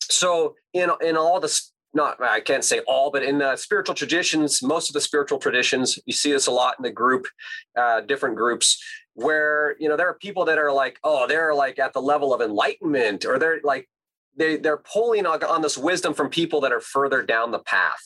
so 0.00 0.54
in, 0.72 0.90
in 1.00 1.16
all 1.16 1.40
the 1.40 1.60
not 1.92 2.22
I 2.22 2.40
can't 2.40 2.62
say 2.62 2.80
all, 2.80 3.10
but 3.10 3.22
in 3.22 3.38
the 3.38 3.56
spiritual 3.56 3.94
traditions, 3.94 4.62
most 4.62 4.90
of 4.90 4.92
the 4.92 5.00
spiritual 5.00 5.38
traditions, 5.38 5.98
you 6.04 6.12
see 6.12 6.30
this 6.30 6.46
a 6.46 6.50
lot 6.50 6.74
in 6.78 6.82
the 6.82 6.90
group, 6.90 7.26
uh, 7.74 8.02
different 8.02 8.36
groups 8.36 8.78
where 9.16 9.74
you 9.80 9.88
know 9.88 9.96
there 9.96 10.08
are 10.08 10.14
people 10.14 10.44
that 10.44 10.58
are 10.58 10.70
like 10.70 10.98
oh 11.02 11.26
they're 11.26 11.54
like 11.54 11.78
at 11.78 11.94
the 11.94 12.00
level 12.00 12.34
of 12.34 12.40
enlightenment 12.42 13.24
or 13.24 13.38
they're 13.38 13.60
like 13.64 13.88
they 14.36 14.56
they're 14.56 14.76
pulling 14.76 15.26
on, 15.26 15.62
this 15.62 15.78
wisdom 15.78 16.14
from 16.14 16.28
people 16.28 16.60
that 16.60 16.72
are 16.72 16.80
further 16.80 17.22
down 17.22 17.50
the 17.50 17.58
path. 17.58 18.02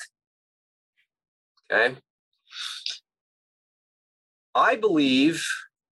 Okay? 1.70 1.96
I 4.54 4.76
believe 4.76 5.46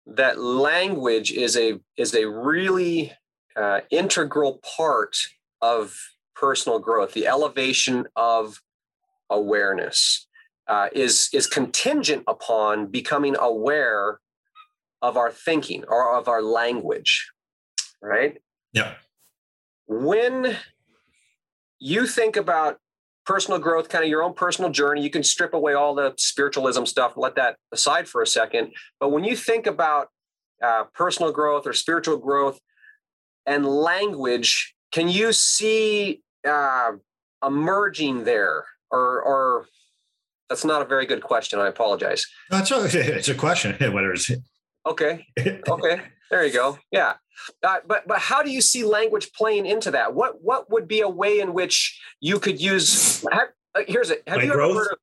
that 0.06 0.38
language 0.38 1.32
is 1.32 1.56
a 1.56 1.80
is 1.96 2.14
a 2.14 2.28
really 2.28 3.12
uh, 3.56 3.80
integral 3.90 4.60
part 4.76 5.16
of 5.62 5.98
personal 6.34 6.78
growth. 6.78 7.14
The 7.14 7.26
elevation 7.26 8.06
of 8.14 8.60
awareness 9.30 10.26
uh, 10.68 10.88
is 10.92 11.30
is 11.32 11.46
contingent 11.46 12.24
upon 12.26 12.86
becoming 12.86 13.36
aware 13.38 14.20
of 15.02 15.16
our 15.16 15.30
thinking 15.30 15.84
or 15.88 16.16
of 16.16 16.28
our 16.28 16.42
language, 16.42 17.30
right? 18.02 18.40
Yeah. 18.72 18.94
When 19.86 20.56
you 21.78 22.06
think 22.06 22.36
about 22.36 22.78
personal 23.24 23.58
growth, 23.58 23.88
kind 23.88 24.04
of 24.04 24.10
your 24.10 24.22
own 24.22 24.34
personal 24.34 24.70
journey, 24.70 25.02
you 25.02 25.10
can 25.10 25.22
strip 25.22 25.52
away 25.54 25.74
all 25.74 25.94
the 25.94 26.14
spiritualism 26.16 26.84
stuff, 26.84 27.16
let 27.16 27.34
that 27.36 27.56
aside 27.72 28.08
for 28.08 28.22
a 28.22 28.26
second. 28.26 28.72
But 29.00 29.10
when 29.10 29.24
you 29.24 29.36
think 29.36 29.66
about 29.66 30.08
uh, 30.62 30.84
personal 30.94 31.32
growth 31.32 31.66
or 31.66 31.72
spiritual 31.72 32.16
growth 32.16 32.60
and 33.44 33.66
language, 33.66 34.74
can 34.92 35.08
you 35.08 35.32
see 35.32 36.22
uh, 36.46 36.92
emerging 37.44 38.24
there 38.24 38.64
or, 38.90 39.22
or 39.22 39.66
that's 40.48 40.64
not 40.64 40.82
a 40.82 40.84
very 40.84 41.06
good 41.06 41.22
question. 41.22 41.58
I 41.58 41.68
apologize. 41.68 42.24
That's 42.50 42.70
no, 42.70 42.84
it's 42.84 43.28
a 43.28 43.34
question. 43.34 43.72
Whether 43.92 44.12
it's 44.12 44.30
Okay. 44.86 45.26
Okay. 45.38 46.00
there 46.30 46.46
you 46.46 46.52
go. 46.52 46.78
Yeah. 46.90 47.14
Uh, 47.62 47.78
but 47.86 48.06
but 48.06 48.18
how 48.18 48.42
do 48.42 48.50
you 48.50 48.60
see 48.60 48.84
language 48.84 49.32
playing 49.32 49.66
into 49.66 49.90
that? 49.90 50.14
What 50.14 50.42
what 50.42 50.70
would 50.70 50.88
be 50.88 51.00
a 51.00 51.08
way 51.08 51.40
in 51.40 51.52
which 51.52 52.00
you 52.20 52.38
could 52.38 52.60
use? 52.60 53.24
Have, 53.30 53.48
uh, 53.74 53.82
here's 53.86 54.10
it. 54.10 54.22
Have 54.26 54.38
My 54.38 54.44
you 54.44 54.52
growth? 54.52 54.70
ever 54.70 54.78
heard 54.80 54.92
of 54.92 54.98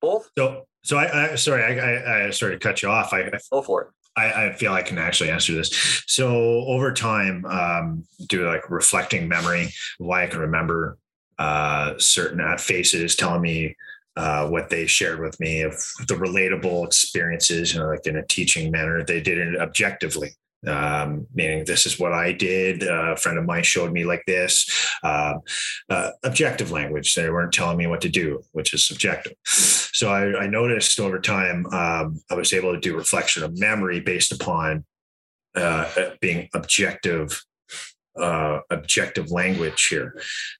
both? 0.00 0.30
So, 0.36 0.66
so 0.82 0.96
I, 0.96 1.32
I 1.32 1.34
sorry, 1.36 1.62
I, 1.62 1.78
I, 1.78 2.26
I 2.26 2.30
sorry 2.30 2.54
to 2.54 2.58
cut 2.58 2.82
you 2.82 2.88
off. 2.88 3.12
I, 3.12 3.20
I 3.20 3.38
Go 3.50 3.62
for 3.62 3.82
it. 3.82 3.88
I, 4.16 4.46
I 4.46 4.52
feel 4.52 4.72
I 4.72 4.82
can 4.82 4.98
actually 4.98 5.30
answer 5.30 5.54
this. 5.54 6.02
So 6.06 6.28
over 6.66 6.92
time, 6.92 7.44
um, 7.46 8.04
do 8.26 8.46
like 8.46 8.68
reflecting 8.70 9.28
memory, 9.28 9.72
why 9.98 10.24
I 10.24 10.26
can 10.26 10.40
remember 10.40 10.98
uh, 11.38 11.94
certain 11.98 12.40
uh, 12.40 12.56
faces 12.58 13.16
telling 13.16 13.40
me 13.40 13.76
uh, 14.16 14.46
what 14.48 14.68
they 14.68 14.86
shared 14.86 15.20
with 15.20 15.38
me 15.40 15.62
of 15.62 15.72
the 16.06 16.14
relatable 16.14 16.86
experiences, 16.86 17.72
you 17.72 17.80
know, 17.80 17.88
like 17.88 18.06
in 18.06 18.16
a 18.16 18.26
teaching 18.26 18.70
manner. 18.70 19.04
They 19.04 19.20
did 19.20 19.38
it 19.38 19.60
objectively. 19.60 20.30
Um, 20.64 21.26
meaning 21.34 21.64
this 21.64 21.86
is 21.86 21.98
what 21.98 22.12
I 22.12 22.30
did. 22.30 22.84
Uh, 22.84 23.12
a 23.12 23.16
friend 23.16 23.36
of 23.36 23.44
mine 23.44 23.64
showed 23.64 23.92
me 23.92 24.04
like 24.04 24.22
this. 24.26 24.70
Um, 25.02 25.40
uh, 25.88 26.10
objective 26.22 26.70
language. 26.70 27.14
They 27.14 27.30
weren't 27.30 27.52
telling 27.52 27.76
me 27.76 27.88
what 27.88 28.00
to 28.02 28.08
do, 28.08 28.44
which 28.52 28.72
is 28.72 28.86
subjective. 28.86 29.32
So 29.44 30.10
I, 30.10 30.42
I 30.42 30.46
noticed 30.46 31.00
over 31.00 31.18
time, 31.18 31.66
um, 31.66 32.20
I 32.30 32.34
was 32.34 32.52
able 32.52 32.72
to 32.72 32.80
do 32.80 32.96
reflection 32.96 33.42
of 33.42 33.58
memory 33.58 34.00
based 34.00 34.30
upon 34.30 34.84
uh, 35.54 35.90
being 36.20 36.48
objective, 36.54 37.42
uh, 38.20 38.60
objective 38.70 39.30
language 39.30 39.86
here. 39.86 40.14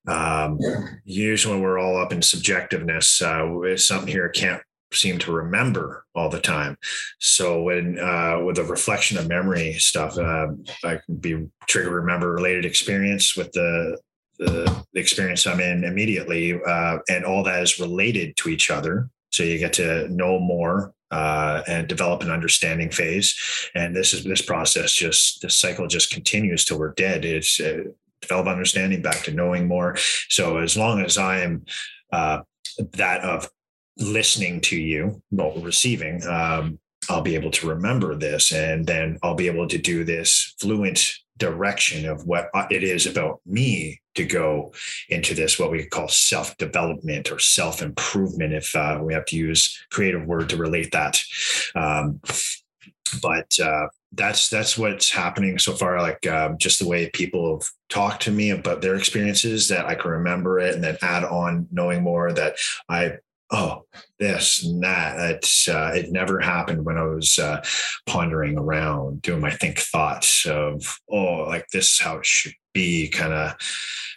Um, 0.06 0.58
usually, 1.04 1.60
we're 1.60 1.78
all 1.78 2.00
up 2.00 2.12
in 2.12 2.20
subjectiveness, 2.20 3.22
uh, 3.22 3.76
something 3.76 4.08
here 4.08 4.28
can't 4.28 4.62
seem 4.94 5.18
to 5.18 5.32
remember 5.32 6.04
all 6.14 6.28
the 6.28 6.40
time. 6.40 6.76
So 7.18 7.62
when 7.62 7.98
uh, 7.98 8.40
with 8.44 8.56
the 8.56 8.64
reflection 8.64 9.18
of 9.18 9.28
memory 9.28 9.74
stuff, 9.74 10.18
uh, 10.18 10.48
I 10.84 10.98
can 11.04 11.16
be 11.16 11.48
trigger 11.66 11.90
remember 11.90 12.32
related 12.32 12.64
experience 12.64 13.36
with 13.36 13.52
the 13.52 13.98
the, 14.38 14.84
the 14.92 15.00
experience 15.00 15.46
I'm 15.46 15.60
in 15.60 15.84
immediately, 15.84 16.60
uh, 16.66 16.98
and 17.08 17.24
all 17.24 17.44
that 17.44 17.62
is 17.62 17.78
related 17.78 18.36
to 18.38 18.48
each 18.48 18.70
other. 18.70 19.08
So 19.30 19.44
you 19.44 19.58
get 19.58 19.74
to 19.74 20.08
know 20.08 20.40
more 20.40 20.92
uh, 21.12 21.62
and 21.68 21.86
develop 21.86 22.22
an 22.22 22.30
understanding 22.30 22.90
phase. 22.90 23.38
And 23.74 23.94
this 23.94 24.14
is 24.14 24.24
this 24.24 24.42
process 24.42 24.92
just 24.92 25.42
this 25.42 25.56
cycle 25.56 25.86
just 25.86 26.10
continues 26.10 26.64
till 26.64 26.78
we're 26.78 26.94
dead. 26.94 27.24
It's 27.24 27.60
uh, 27.60 27.84
develop 28.22 28.46
understanding 28.46 29.02
back 29.02 29.22
to 29.24 29.32
knowing 29.32 29.68
more. 29.68 29.96
So 30.28 30.58
as 30.58 30.76
long 30.76 31.04
as 31.04 31.18
I'm 31.18 31.64
uh, 32.12 32.40
that 32.94 33.20
of 33.20 33.48
listening 33.98 34.60
to 34.62 34.76
you, 34.76 35.22
well, 35.30 35.52
receiving, 35.60 36.26
um, 36.26 36.78
I'll 37.08 37.22
be 37.22 37.34
able 37.34 37.50
to 37.52 37.68
remember 37.68 38.14
this, 38.14 38.52
and 38.52 38.86
then 38.86 39.18
I'll 39.22 39.34
be 39.34 39.48
able 39.48 39.68
to 39.68 39.78
do 39.78 40.04
this 40.04 40.54
fluent 40.60 41.12
direction 41.38 42.08
of 42.08 42.26
what 42.26 42.50
it 42.70 42.84
is 42.84 43.06
about 43.06 43.40
me 43.46 44.00
to 44.14 44.24
go 44.24 44.72
into 45.08 45.34
this 45.34 45.58
what 45.58 45.70
we 45.70 45.84
call 45.86 46.06
self 46.06 46.56
development 46.58 47.32
or 47.32 47.38
self 47.38 47.82
improvement 47.82 48.52
if 48.52 48.74
uh, 48.76 49.00
we 49.02 49.14
have 49.14 49.24
to 49.26 49.36
use 49.36 49.84
creative 49.90 50.26
word 50.26 50.48
to 50.50 50.56
relate 50.56 50.92
that. 50.92 51.20
Um, 51.74 52.20
but 53.20 53.58
uh, 53.58 53.88
that's 54.12 54.48
that's 54.48 54.78
what's 54.78 55.10
happening 55.10 55.58
so 55.58 55.72
far 55.72 56.00
like 56.00 56.26
um, 56.26 56.56
just 56.58 56.78
the 56.78 56.88
way 56.88 57.10
people 57.10 57.58
have 57.58 57.68
talked 57.88 58.22
to 58.22 58.30
me 58.30 58.50
about 58.50 58.82
their 58.82 58.94
experiences 58.94 59.68
that 59.68 59.86
i 59.86 59.94
can 59.94 60.10
remember 60.10 60.58
it 60.58 60.74
and 60.74 60.84
then 60.84 60.96
add 61.02 61.24
on 61.24 61.66
knowing 61.70 62.02
more 62.02 62.32
that 62.32 62.54
i 62.88 63.12
oh 63.52 63.84
this 64.18 64.64
and 64.64 64.82
that 64.82 65.18
it's 65.30 65.68
uh, 65.68 65.92
it 65.94 66.10
never 66.10 66.40
happened 66.40 66.84
when 66.84 66.98
i 66.98 67.04
was 67.04 67.38
uh, 67.38 67.62
pondering 68.06 68.58
around 68.58 69.22
doing 69.22 69.40
my 69.40 69.50
think 69.50 69.78
thoughts 69.78 70.44
of 70.46 70.98
oh 71.10 71.44
like 71.44 71.66
this 71.72 71.92
is 71.92 72.00
how 72.00 72.16
it 72.16 72.26
should 72.26 72.54
be 72.72 73.08
kind 73.08 73.32
of 73.32 73.54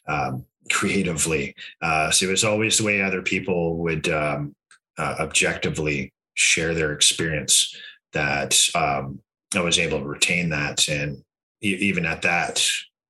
um, 0.08 0.46
creatively. 0.72 1.56
Uh, 1.82 2.12
so 2.12 2.28
it 2.28 2.32
was 2.32 2.44
always 2.44 2.78
the 2.78 2.86
way 2.86 3.02
other 3.02 3.22
people 3.22 3.78
would 3.78 4.10
um, 4.10 4.56
uh, 4.98 5.16
objectively 5.20 6.12
share 6.34 6.74
their 6.74 6.92
experience 6.92 7.76
that 8.14 8.58
um, 8.76 9.20
i 9.56 9.62
was 9.62 9.80
able 9.80 10.00
to 10.00 10.08
retain 10.08 10.50
that. 10.50 10.88
And 10.88 11.24
even 11.62 12.06
at 12.06 12.22
that 12.24 12.66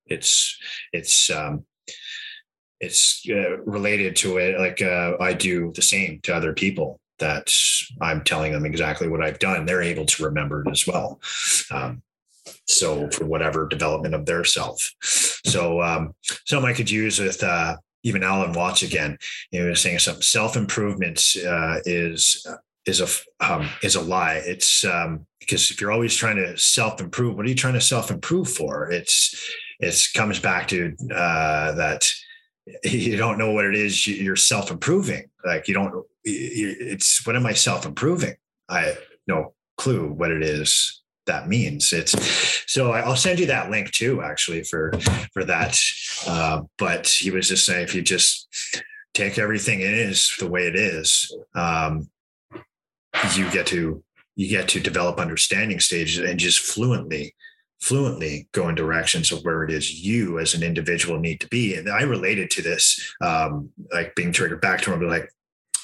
it's 0.05 0.57
it's 0.93 1.29
um, 1.29 1.65
it's 2.79 3.23
uh, 3.29 3.57
related 3.59 4.15
to 4.15 4.37
it 4.37 4.59
like 4.59 4.81
uh, 4.81 5.13
i 5.19 5.33
do 5.33 5.71
the 5.75 5.81
same 5.81 6.19
to 6.21 6.35
other 6.35 6.53
people 6.53 6.99
that 7.19 7.51
i'm 8.01 8.23
telling 8.23 8.51
them 8.51 8.65
exactly 8.65 9.07
what 9.07 9.23
i've 9.23 9.39
done. 9.39 9.65
They're 9.65 9.81
able 9.81 10.05
to 10.05 10.25
remember 10.25 10.61
it 10.61 10.71
as 10.71 10.85
well. 10.85 11.19
Um, 11.71 12.01
so 12.67 13.09
for 13.09 13.25
whatever 13.25 13.67
development 13.67 14.13
of 14.13 14.25
their 14.25 14.43
self. 14.43 14.91
So 15.01 15.81
um, 15.81 16.13
something 16.45 16.69
i 16.69 16.73
could 16.73 16.91
use 16.91 17.19
with 17.19 17.41
uh, 17.43 17.77
even 18.03 18.23
alan 18.23 18.53
watts 18.53 18.83
again 18.83 19.17
he 19.51 19.59
was 19.61 19.81
saying 19.81 19.99
some 19.99 20.21
self-improvement 20.21 21.21
uh, 21.47 21.77
is 21.85 22.45
is 22.85 23.01
a 23.01 23.07
um, 23.45 23.69
is 23.81 23.95
a 23.95 24.01
lie. 24.01 24.41
It's 24.45 24.83
um, 24.85 25.25
because 25.39 25.71
if 25.71 25.81
you're 25.81 25.91
always 25.91 26.15
trying 26.15 26.37
to 26.37 26.57
self-improve 26.57 27.35
what 27.35 27.45
are 27.45 27.49
you 27.49 27.55
trying 27.55 27.73
to 27.73 27.81
self-improve 27.81 28.49
for? 28.49 28.91
It's 28.91 29.51
it 29.79 30.07
comes 30.13 30.39
back 30.39 30.67
to 30.69 30.95
uh, 31.13 31.73
that 31.73 32.09
you 32.83 33.17
don't 33.17 33.37
know 33.37 33.51
what 33.51 33.65
it 33.65 33.75
is 33.75 34.07
you're 34.07 34.35
self-improving. 34.35 35.29
Like 35.43 35.67
you 35.67 35.73
don't 35.73 36.05
it's 36.23 37.25
what 37.25 37.35
am 37.35 37.45
i 37.45 37.53
self-improving? 37.53 38.35
I 38.69 38.95
no 39.27 39.53
clue 39.77 40.11
what 40.11 40.31
it 40.31 40.41
is 40.41 41.01
that 41.25 41.47
means. 41.47 41.91
It's 41.93 42.13
so 42.71 42.91
i'll 42.91 43.15
send 43.15 43.39
you 43.39 43.47
that 43.47 43.69
link 43.69 43.91
too 43.91 44.21
actually 44.21 44.63
for 44.63 44.91
for 45.33 45.43
that. 45.45 45.79
Uh, 46.27 46.61
but 46.77 47.07
he 47.07 47.31
was 47.31 47.49
just 47.49 47.65
saying 47.65 47.83
if 47.83 47.95
you 47.95 48.01
just 48.01 48.47
take 49.13 49.37
everything 49.37 49.79
it 49.79 49.93
is 49.93 50.35
the 50.39 50.47
way 50.47 50.67
it 50.67 50.75
is 50.75 51.33
um, 51.55 52.09
you 53.33 53.49
get 53.51 53.65
to 53.67 54.03
you 54.35 54.49
get 54.49 54.67
to 54.67 54.79
develop 54.79 55.19
understanding 55.19 55.79
stages 55.79 56.17
and 56.17 56.39
just 56.39 56.59
fluently 56.59 57.33
fluently 57.81 58.47
go 58.51 58.69
in 58.69 58.75
directions 58.75 59.31
of 59.31 59.43
where 59.43 59.63
it 59.63 59.71
is 59.71 60.03
you 60.03 60.39
as 60.39 60.53
an 60.53 60.63
individual 60.63 61.19
need 61.19 61.39
to 61.41 61.47
be. 61.47 61.75
And 61.75 61.89
I 61.89 62.01
related 62.03 62.49
to 62.51 62.61
this, 62.61 63.13
um, 63.21 63.69
like 63.93 64.15
being 64.15 64.31
triggered 64.31 64.61
back 64.61 64.81
to 64.81 64.97
be 64.97 65.05
like, 65.05 65.29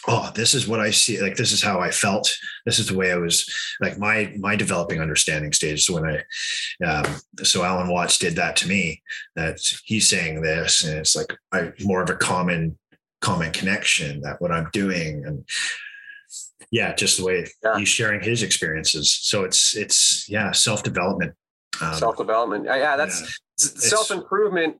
oh, 0.07 0.31
this 0.33 0.53
is 0.53 0.67
what 0.67 0.79
I 0.79 0.89
see. 0.89 1.21
Like, 1.21 1.35
this 1.35 1.51
is 1.51 1.61
how 1.61 1.79
I 1.79 1.91
felt. 1.91 2.33
This 2.65 2.79
is 2.79 2.87
the 2.87 2.97
way 2.97 3.11
I 3.11 3.17
was 3.17 3.47
like 3.81 3.99
my, 3.99 4.33
my 4.39 4.55
developing 4.55 4.99
understanding 4.99 5.53
stage. 5.53 5.83
So 5.83 5.93
when 5.93 6.05
I, 6.05 6.85
um, 6.85 7.15
so 7.43 7.63
Alan 7.63 7.89
Watts 7.89 8.17
did 8.17 8.35
that 8.37 8.55
to 8.57 8.67
me, 8.67 9.01
that 9.35 9.59
he's 9.85 10.09
saying 10.09 10.41
this, 10.41 10.83
and 10.83 10.97
it's 10.97 11.15
like 11.15 11.35
I 11.51 11.71
more 11.83 12.01
of 12.01 12.09
a 12.09 12.15
common, 12.15 12.79
common 13.19 13.51
connection 13.51 14.21
that 14.21 14.41
what 14.41 14.51
I'm 14.51 14.69
doing 14.73 15.23
and, 15.25 15.45
yeah, 16.71 16.95
just 16.95 17.17
the 17.17 17.25
way 17.25 17.45
yeah. 17.63 17.77
he's 17.77 17.89
sharing 17.89 18.21
his 18.21 18.43
experiences. 18.43 19.11
So 19.11 19.43
it's 19.43 19.75
it's 19.75 20.29
yeah, 20.29 20.51
self 20.51 20.83
development 20.83 21.35
um, 21.79 21.93
self 21.93 22.17
development. 22.17 22.65
Yeah, 22.65 22.95
that's 22.95 23.21
yeah, 23.21 23.67
self 23.79 24.11
improvement. 24.11 24.77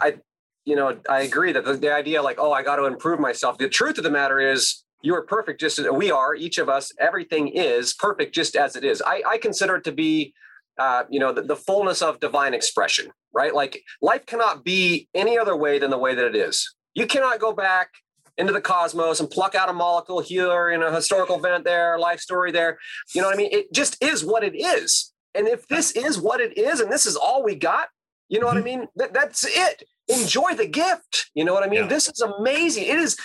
I, 0.00 0.18
you 0.64 0.76
know, 0.76 0.98
I 1.08 1.22
agree 1.22 1.52
that 1.52 1.64
the, 1.64 1.74
the 1.74 1.92
idea 1.92 2.22
like, 2.22 2.38
oh, 2.38 2.52
I 2.52 2.62
got 2.62 2.76
to 2.76 2.86
improve 2.86 3.20
myself. 3.20 3.58
The 3.58 3.68
truth 3.68 3.98
of 3.98 4.04
the 4.04 4.10
matter 4.10 4.38
is, 4.40 4.84
you 5.02 5.14
are 5.14 5.22
perfect 5.22 5.60
just 5.60 5.78
as 5.78 5.86
we 5.90 6.10
are. 6.10 6.34
Each 6.34 6.58
of 6.58 6.68
us, 6.68 6.92
everything 6.98 7.48
is 7.48 7.94
perfect 7.94 8.34
just 8.34 8.54
as 8.54 8.76
it 8.76 8.84
is. 8.84 9.02
I, 9.04 9.22
I 9.26 9.38
consider 9.38 9.76
it 9.76 9.84
to 9.84 9.92
be, 9.92 10.34
uh, 10.78 11.04
you 11.10 11.18
know, 11.18 11.32
the, 11.32 11.42
the 11.42 11.56
fullness 11.56 12.02
of 12.02 12.20
divine 12.20 12.54
expression. 12.54 13.10
Right? 13.32 13.54
Like 13.54 13.82
life 14.02 14.26
cannot 14.26 14.64
be 14.64 15.08
any 15.14 15.38
other 15.38 15.56
way 15.56 15.78
than 15.78 15.90
the 15.90 15.98
way 15.98 16.14
that 16.14 16.24
it 16.26 16.34
is. 16.34 16.74
You 16.94 17.06
cannot 17.06 17.38
go 17.38 17.52
back 17.52 17.90
into 18.36 18.52
the 18.52 18.60
cosmos 18.60 19.20
and 19.20 19.30
pluck 19.30 19.54
out 19.54 19.68
a 19.68 19.72
molecule 19.72 20.20
here 20.20 20.70
in 20.70 20.82
a 20.82 20.92
historical 20.92 21.36
event 21.36 21.64
there, 21.64 21.98
life 21.98 22.20
story 22.20 22.50
there. 22.50 22.78
You 23.14 23.20
know 23.20 23.28
what 23.28 23.34
I 23.34 23.38
mean? 23.38 23.50
It 23.52 23.72
just 23.72 24.02
is 24.02 24.24
what 24.24 24.42
it 24.42 24.54
is. 24.56 25.12
And 25.34 25.46
if 25.46 25.66
this 25.68 25.92
is 25.92 26.20
what 26.20 26.40
it 26.40 26.58
is, 26.58 26.80
and 26.80 26.90
this 26.90 27.06
is 27.06 27.16
all 27.16 27.44
we 27.44 27.54
got, 27.54 27.88
you 28.28 28.40
know 28.40 28.46
what 28.46 28.56
I 28.56 28.60
mm-hmm. 28.60 28.80
mean? 28.80 28.88
That, 28.96 29.12
that's 29.12 29.44
it. 29.46 29.84
Enjoy 30.08 30.54
the 30.54 30.66
gift. 30.66 31.30
You 31.34 31.44
know 31.44 31.54
what 31.54 31.62
I 31.62 31.68
mean? 31.68 31.82
Yeah. 31.82 31.88
This 31.88 32.08
is 32.08 32.20
amazing. 32.20 32.84
It 32.84 32.98
is, 32.98 33.16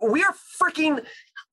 we 0.00 0.22
are 0.22 0.34
freaking 0.62 1.04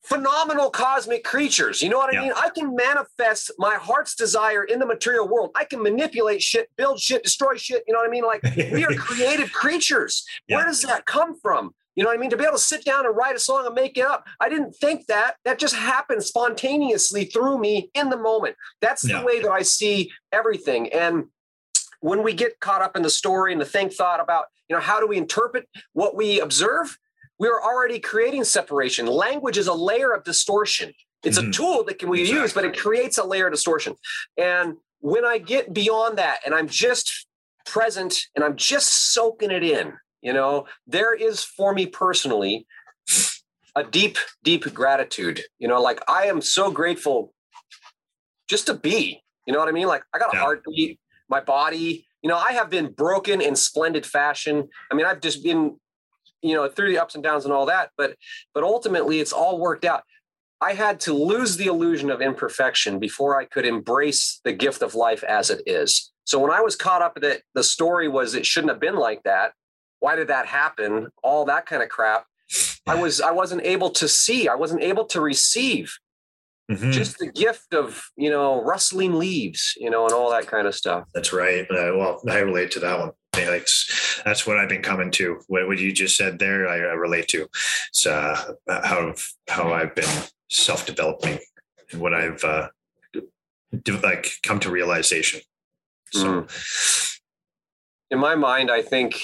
phenomenal 0.03 0.69
cosmic 0.69 1.23
creatures. 1.23 1.81
You 1.81 1.89
know 1.89 1.97
what 1.97 2.09
I 2.09 2.13
yeah. 2.13 2.21
mean? 2.21 2.33
I 2.35 2.49
can 2.49 2.75
manifest 2.75 3.51
my 3.57 3.75
heart's 3.75 4.15
desire 4.15 4.63
in 4.63 4.79
the 4.79 4.85
material 4.85 5.27
world. 5.27 5.51
I 5.55 5.63
can 5.63 5.81
manipulate 5.81 6.41
shit, 6.41 6.69
build 6.75 6.99
shit, 6.99 7.23
destroy 7.23 7.55
shit. 7.55 7.83
You 7.87 7.93
know 7.93 7.99
what 7.99 8.07
I 8.07 8.11
mean? 8.11 8.25
Like 8.25 8.43
we 8.71 8.83
are 8.83 8.93
creative 8.95 9.51
creatures. 9.51 10.25
Yeah. 10.47 10.57
Where 10.57 10.65
does 10.65 10.81
that 10.81 11.05
come 11.05 11.39
from? 11.39 11.73
You 11.95 12.03
know 12.03 12.09
what 12.09 12.17
I 12.17 12.21
mean? 12.21 12.29
To 12.29 12.37
be 12.37 12.43
able 12.43 12.53
to 12.53 12.59
sit 12.59 12.85
down 12.85 13.05
and 13.05 13.15
write 13.15 13.35
a 13.35 13.39
song 13.39 13.65
and 13.65 13.75
make 13.75 13.97
it 13.97 14.05
up. 14.05 14.25
I 14.39 14.49
didn't 14.49 14.73
think 14.73 15.07
that. 15.07 15.35
That 15.43 15.59
just 15.59 15.75
happened 15.75 16.23
spontaneously 16.23 17.25
through 17.25 17.59
me 17.59 17.89
in 17.93 18.09
the 18.09 18.17
moment. 18.17 18.55
That's 18.79 19.01
the 19.01 19.09
yeah. 19.09 19.23
way 19.23 19.41
that 19.41 19.51
I 19.51 19.61
see 19.61 20.11
everything. 20.31 20.91
And 20.93 21.25
when 21.99 22.23
we 22.23 22.33
get 22.33 22.59
caught 22.59 22.81
up 22.81 22.95
in 22.95 23.03
the 23.03 23.09
story 23.09 23.51
and 23.51 23.61
the 23.61 23.65
think 23.65 23.93
thought 23.93 24.19
about, 24.19 24.45
you 24.69 24.75
know, 24.75 24.81
how 24.81 24.99
do 24.99 25.07
we 25.07 25.17
interpret 25.17 25.67
what 25.93 26.15
we 26.15 26.39
observe? 26.39 26.97
We're 27.37 27.61
already 27.61 27.99
creating 27.99 28.43
separation. 28.45 29.05
Language 29.05 29.57
is 29.57 29.67
a 29.67 29.73
layer 29.73 30.13
of 30.13 30.23
distortion. 30.23 30.93
It's 31.23 31.37
mm-hmm. 31.37 31.49
a 31.49 31.53
tool 31.53 31.83
that 31.85 31.99
can 31.99 32.09
we 32.09 32.21
exactly. 32.21 32.41
use, 32.41 32.53
but 32.53 32.65
it 32.65 32.77
creates 32.77 33.17
a 33.17 33.23
layer 33.23 33.47
of 33.47 33.53
distortion. 33.53 33.95
And 34.37 34.77
when 34.99 35.25
I 35.25 35.39
get 35.39 35.73
beyond 35.73 36.17
that 36.17 36.39
and 36.45 36.55
I'm 36.55 36.67
just 36.67 37.27
present 37.65 38.27
and 38.35 38.43
I'm 38.43 38.55
just 38.55 39.13
soaking 39.13 39.51
it 39.51 39.63
in, 39.63 39.93
you 40.21 40.33
know, 40.33 40.65
there 40.87 41.13
is 41.13 41.43
for 41.43 41.73
me 41.73 41.87
personally 41.87 42.67
a 43.75 43.83
deep, 43.83 44.17
deep 44.43 44.71
gratitude. 44.73 45.41
You 45.59 45.67
know, 45.67 45.81
like 45.81 46.01
I 46.07 46.25
am 46.25 46.41
so 46.41 46.71
grateful 46.71 47.33
just 48.47 48.67
to 48.67 48.73
be. 48.73 49.21
You 49.47 49.53
know 49.53 49.59
what 49.59 49.69
I 49.69 49.71
mean? 49.71 49.87
Like 49.87 50.03
I 50.13 50.19
got 50.19 50.33
a 50.33 50.37
yeah. 50.37 50.43
heartbeat, 50.43 50.99
my 51.29 51.41
body. 51.41 52.05
You 52.21 52.29
know, 52.29 52.37
I 52.37 52.51
have 52.51 52.69
been 52.69 52.91
broken 52.91 53.41
in 53.41 53.55
splendid 53.55 54.05
fashion. 54.05 54.69
I 54.91 54.95
mean, 54.95 55.05
I've 55.05 55.21
just 55.21 55.43
been, 55.43 55.79
you 56.43 56.53
know, 56.53 56.69
through 56.69 56.89
the 56.89 56.99
ups 56.99 57.15
and 57.15 57.23
downs 57.23 57.45
and 57.45 57.53
all 57.53 57.65
that. 57.65 57.89
But 57.97 58.15
but 58.53 58.63
ultimately, 58.63 59.19
it's 59.19 59.33
all 59.33 59.59
worked 59.59 59.85
out. 59.85 60.03
I 60.63 60.73
had 60.73 60.99
to 61.01 61.13
lose 61.13 61.57
the 61.57 61.65
illusion 61.65 62.11
of 62.11 62.21
imperfection 62.21 62.99
before 62.99 63.39
I 63.39 63.45
could 63.45 63.65
embrace 63.65 64.39
the 64.43 64.53
gift 64.53 64.83
of 64.83 64.93
life 64.93 65.23
as 65.23 65.49
it 65.49 65.63
is. 65.65 66.11
So 66.23 66.37
when 66.39 66.51
I 66.51 66.61
was 66.61 66.75
caught 66.75 67.01
up 67.01 67.19
that 67.21 67.41
the 67.55 67.63
story 67.63 68.07
was 68.07 68.35
it 68.35 68.45
shouldn't 68.45 68.71
have 68.71 68.79
been 68.79 68.95
like 68.95 69.23
that, 69.23 69.53
why 70.01 70.17
did 70.17 70.27
that 70.27 70.47
happen? 70.47 71.07
All 71.23 71.45
that 71.45 71.65
kind 71.65 71.81
of 71.81 71.87
crap. 71.87 72.25
I 72.85 72.95
was 72.95 73.21
I 73.21 73.31
wasn't 73.31 73.61
able 73.63 73.91
to 73.91 74.07
see. 74.09 74.49
I 74.49 74.55
wasn't 74.55 74.83
able 74.83 75.05
to 75.05 75.21
receive 75.21 75.97
mm-hmm. 76.69 76.91
just 76.91 77.17
the 77.17 77.31
gift 77.31 77.73
of 77.73 78.03
you 78.17 78.29
know 78.29 78.61
rustling 78.61 79.13
leaves, 79.13 79.73
you 79.77 79.89
know, 79.89 80.05
and 80.05 80.13
all 80.13 80.29
that 80.31 80.47
kind 80.47 80.67
of 80.67 80.75
stuff. 80.75 81.07
That's 81.13 81.31
right. 81.31 81.65
Uh, 81.69 81.95
well, 81.95 82.21
I 82.29 82.39
relate 82.39 82.71
to 82.71 82.79
that 82.81 82.99
one. 82.99 83.11
That's 83.31 84.21
that's 84.25 84.45
what 84.45 84.57
I've 84.57 84.69
been 84.69 84.81
coming 84.81 85.11
to. 85.11 85.39
What, 85.47 85.67
what 85.67 85.79
you 85.79 85.93
just 85.93 86.17
said 86.17 86.39
there, 86.39 86.67
I, 86.67 86.75
I 86.75 86.93
relate 86.93 87.27
to. 87.29 87.47
It's 87.89 88.05
uh, 88.05 88.53
how 88.67 89.13
how 89.47 89.71
I've 89.71 89.95
been 89.95 90.09
self 90.49 90.85
developing 90.85 91.39
and 91.91 92.01
what 92.01 92.13
I've 92.13 92.43
uh, 92.43 92.67
like 94.03 94.31
come 94.43 94.59
to 94.59 94.69
realization. 94.69 95.41
So, 96.11 96.41
mm. 96.41 97.19
in 98.09 98.19
my 98.19 98.35
mind, 98.35 98.69
I 98.69 98.81
think, 98.81 99.23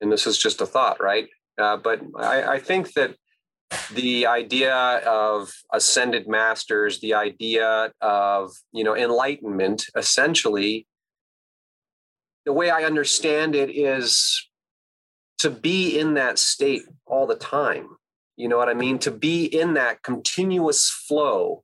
and 0.00 0.10
this 0.10 0.26
is 0.26 0.38
just 0.38 0.60
a 0.60 0.66
thought, 0.66 1.02
right? 1.02 1.28
Uh, 1.58 1.76
but 1.76 2.00
I, 2.18 2.54
I 2.54 2.58
think 2.58 2.92
that 2.94 3.14
the 3.92 4.26
idea 4.26 4.74
of 4.74 5.52
ascended 5.72 6.28
masters, 6.28 7.00
the 7.00 7.14
idea 7.14 7.92
of 8.00 8.52
you 8.72 8.84
know 8.84 8.96
enlightenment, 8.96 9.86
essentially, 9.96 10.86
the 12.44 12.52
way 12.52 12.70
I 12.70 12.84
understand 12.84 13.54
it 13.54 13.70
is 13.70 14.48
to 15.38 15.50
be 15.50 15.98
in 15.98 16.14
that 16.14 16.38
state 16.38 16.82
all 17.06 17.26
the 17.26 17.36
time. 17.36 17.88
You 18.36 18.48
know 18.48 18.56
what 18.56 18.68
I 18.68 18.74
mean? 18.74 18.98
To 19.00 19.10
be 19.10 19.44
in 19.44 19.74
that 19.74 20.02
continuous 20.02 20.90
flow 20.90 21.62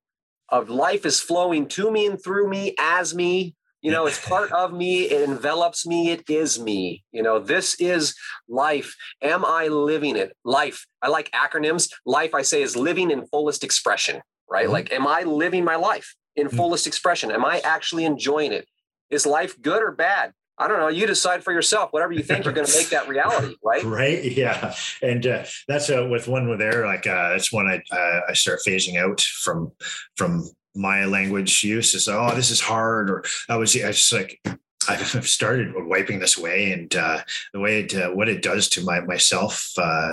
of 0.48 0.68
life 0.68 1.06
is 1.06 1.20
flowing 1.20 1.66
to 1.68 1.90
me 1.90 2.06
and 2.06 2.22
through 2.22 2.48
me 2.48 2.74
as 2.78 3.14
me 3.14 3.54
you 3.82 3.90
know 3.90 4.06
it's 4.06 4.24
part 4.28 4.50
of 4.52 4.72
me 4.72 5.02
it 5.02 5.28
envelops 5.28 5.86
me 5.86 6.10
it 6.10 6.28
is 6.28 6.58
me 6.58 7.02
you 7.12 7.22
know 7.22 7.38
this 7.38 7.74
is 7.80 8.14
life 8.48 8.94
am 9.22 9.44
i 9.44 9.68
living 9.68 10.16
it 10.16 10.36
life 10.44 10.86
i 11.02 11.08
like 11.08 11.30
acronyms 11.32 11.90
life 12.06 12.34
i 12.34 12.42
say 12.42 12.62
is 12.62 12.76
living 12.76 13.10
in 13.10 13.26
fullest 13.26 13.64
expression 13.64 14.20
right 14.48 14.64
mm-hmm. 14.64 14.72
like 14.72 14.92
am 14.92 15.06
i 15.06 15.22
living 15.22 15.64
my 15.64 15.76
life 15.76 16.14
in 16.36 16.46
mm-hmm. 16.46 16.56
fullest 16.56 16.86
expression 16.86 17.30
am 17.30 17.44
i 17.44 17.60
actually 17.60 18.04
enjoying 18.04 18.52
it 18.52 18.66
is 19.10 19.26
life 19.26 19.60
good 19.60 19.82
or 19.82 19.92
bad 19.92 20.32
I 20.60 20.68
don't 20.68 20.78
know. 20.78 20.88
You 20.88 21.06
decide 21.06 21.42
for 21.42 21.54
yourself. 21.54 21.90
Whatever 21.90 22.12
you 22.12 22.22
think, 22.22 22.44
you're 22.44 22.52
going 22.52 22.66
to 22.66 22.76
make 22.76 22.90
that 22.90 23.08
reality, 23.08 23.56
right? 23.64 23.82
right. 23.82 24.22
Yeah. 24.22 24.74
And 25.00 25.26
uh, 25.26 25.44
that's 25.66 25.88
uh, 25.88 26.06
with 26.10 26.28
one 26.28 26.50
with 26.50 26.58
there. 26.58 26.84
Like 26.84 27.06
uh, 27.06 27.30
that's 27.30 27.50
when 27.50 27.66
I 27.66 27.80
uh, 27.90 28.20
I 28.28 28.34
start 28.34 28.60
phasing 28.66 28.96
out 28.96 29.22
from 29.22 29.72
from 30.16 30.44
my 30.74 31.04
language 31.04 31.62
use 31.64 31.94
is 31.94 32.08
oh 32.08 32.34
this 32.34 32.50
is 32.50 32.60
hard 32.60 33.10
or 33.10 33.24
I 33.48 33.56
was 33.56 33.74
I 33.76 33.90
just 33.90 34.12
like 34.12 34.40
I've 34.88 35.28
started 35.28 35.74
wiping 35.76 36.18
this 36.18 36.38
away 36.38 36.72
and 36.72 36.94
uh, 36.96 37.20
the 37.52 37.60
way 37.60 37.80
it 37.80 37.94
uh, 37.94 38.10
what 38.10 38.28
it 38.28 38.42
does 38.42 38.68
to 38.70 38.84
my 38.84 39.00
myself 39.00 39.72
uh, 39.76 40.12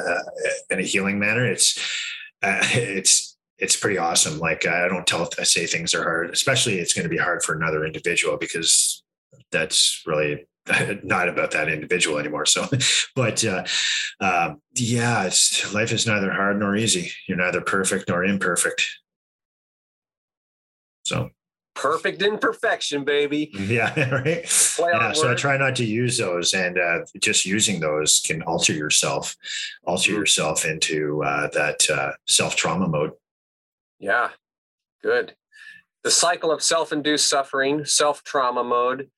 in 0.69 0.79
a 0.79 0.83
healing 0.83 1.19
manner 1.19 1.45
it's 1.45 1.77
uh, 2.43 2.59
it's 2.73 3.37
it's 3.57 3.75
pretty 3.75 3.97
awesome 3.97 4.39
like 4.39 4.67
I 4.67 4.87
don't 4.87 5.07
tell 5.07 5.23
if 5.23 5.39
I 5.39 5.43
say 5.43 5.65
things 5.65 5.93
are 5.93 6.03
hard 6.03 6.29
especially 6.31 6.79
it's 6.79 6.93
going 6.93 7.03
to 7.03 7.09
be 7.09 7.17
hard 7.17 7.43
for 7.43 7.55
another 7.55 7.85
individual 7.85 8.37
because 8.37 9.03
that's 9.51 10.03
really 10.05 10.45
not 11.03 11.29
about 11.29 11.51
that 11.51 11.69
individual 11.69 12.17
anymore. 12.17 12.45
So, 12.45 12.67
but 13.15 13.43
uh, 13.43 13.65
uh, 14.19 14.55
yeah, 14.73 15.25
it's 15.25 15.73
life 15.73 15.91
is 15.91 16.07
neither 16.07 16.31
hard 16.31 16.59
nor 16.59 16.75
easy. 16.75 17.11
You're 17.27 17.37
neither 17.37 17.61
perfect 17.61 18.09
nor 18.09 18.23
imperfect. 18.23 18.83
So 21.07 21.29
perfect 21.73 22.21
imperfection, 22.21 23.05
baby. 23.05 23.51
Yeah, 23.53 23.93
right. 24.11 24.43
yeah, 24.79 25.13
so 25.13 25.31
I 25.31 25.35
try 25.35 25.57
not 25.57 25.75
to 25.77 25.85
use 25.85 26.17
those, 26.17 26.53
and 26.53 26.77
uh, 26.77 26.99
just 27.19 27.45
using 27.45 27.79
those 27.79 28.21
can 28.25 28.41
alter 28.43 28.73
yourself, 28.73 29.35
alter 29.85 30.11
mm-hmm. 30.11 30.19
yourself 30.19 30.65
into 30.65 31.23
uh, 31.23 31.47
that 31.53 31.89
uh, 31.89 32.11
self 32.27 32.55
trauma 32.55 32.87
mode. 32.87 33.11
Yeah, 33.99 34.29
good. 35.01 35.35
The 36.03 36.11
cycle 36.11 36.51
of 36.51 36.61
self 36.61 36.91
induced 36.91 37.29
suffering, 37.29 37.85
self 37.85 38.23
trauma 38.23 38.63
mode, 38.63 39.09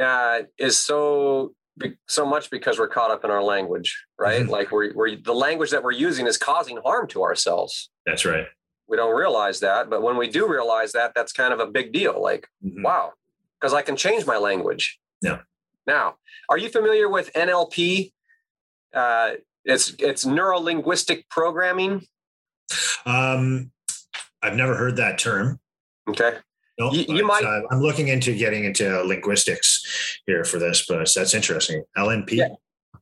uh, 0.00 0.42
is 0.58 0.78
so 0.78 1.54
so 2.06 2.26
much 2.26 2.50
because 2.50 2.78
we're 2.78 2.88
caught 2.88 3.10
up 3.10 3.24
in 3.24 3.30
our 3.30 3.42
language, 3.42 4.04
right? 4.18 4.42
Mm-hmm. 4.42 4.50
Like 4.50 4.70
we're, 4.70 4.92
we're 4.94 5.16
the 5.16 5.34
language 5.34 5.70
that 5.70 5.82
we're 5.82 5.92
using 5.92 6.26
is 6.26 6.36
causing 6.36 6.78
harm 6.84 7.08
to 7.08 7.22
ourselves. 7.22 7.90
That's 8.06 8.24
right 8.24 8.46
we 8.92 8.98
don't 8.98 9.16
realize 9.16 9.58
that 9.60 9.88
but 9.88 10.02
when 10.02 10.18
we 10.18 10.28
do 10.28 10.46
realize 10.46 10.92
that 10.92 11.12
that's 11.14 11.32
kind 11.32 11.54
of 11.54 11.60
a 11.60 11.66
big 11.66 11.94
deal 11.94 12.22
like 12.22 12.46
mm-hmm. 12.62 12.82
wow 12.82 13.10
because 13.58 13.72
i 13.72 13.80
can 13.80 13.96
change 13.96 14.26
my 14.26 14.36
language 14.36 15.00
yeah 15.22 15.38
now 15.86 16.14
are 16.50 16.58
you 16.58 16.68
familiar 16.68 17.08
with 17.08 17.32
nlp 17.32 18.12
uh, 18.92 19.30
it's 19.64 19.94
it's 19.98 20.26
neuro 20.26 20.58
linguistic 20.58 21.26
programming 21.30 22.04
um 23.06 23.70
i've 24.42 24.56
never 24.56 24.76
heard 24.76 24.96
that 24.96 25.18
term 25.18 25.58
okay 26.06 26.34
no, 26.78 26.90
you, 26.90 27.16
you 27.16 27.26
might. 27.26 27.44
Uh, 27.44 27.60
I'm 27.70 27.80
looking 27.80 28.08
into 28.08 28.34
getting 28.34 28.64
into 28.64 29.02
linguistics 29.02 30.18
here 30.26 30.42
for 30.42 30.58
this, 30.58 30.86
but 30.88 31.06
that's 31.14 31.34
interesting. 31.34 31.84
LNP. 31.98 32.30
Yeah. 32.32 32.48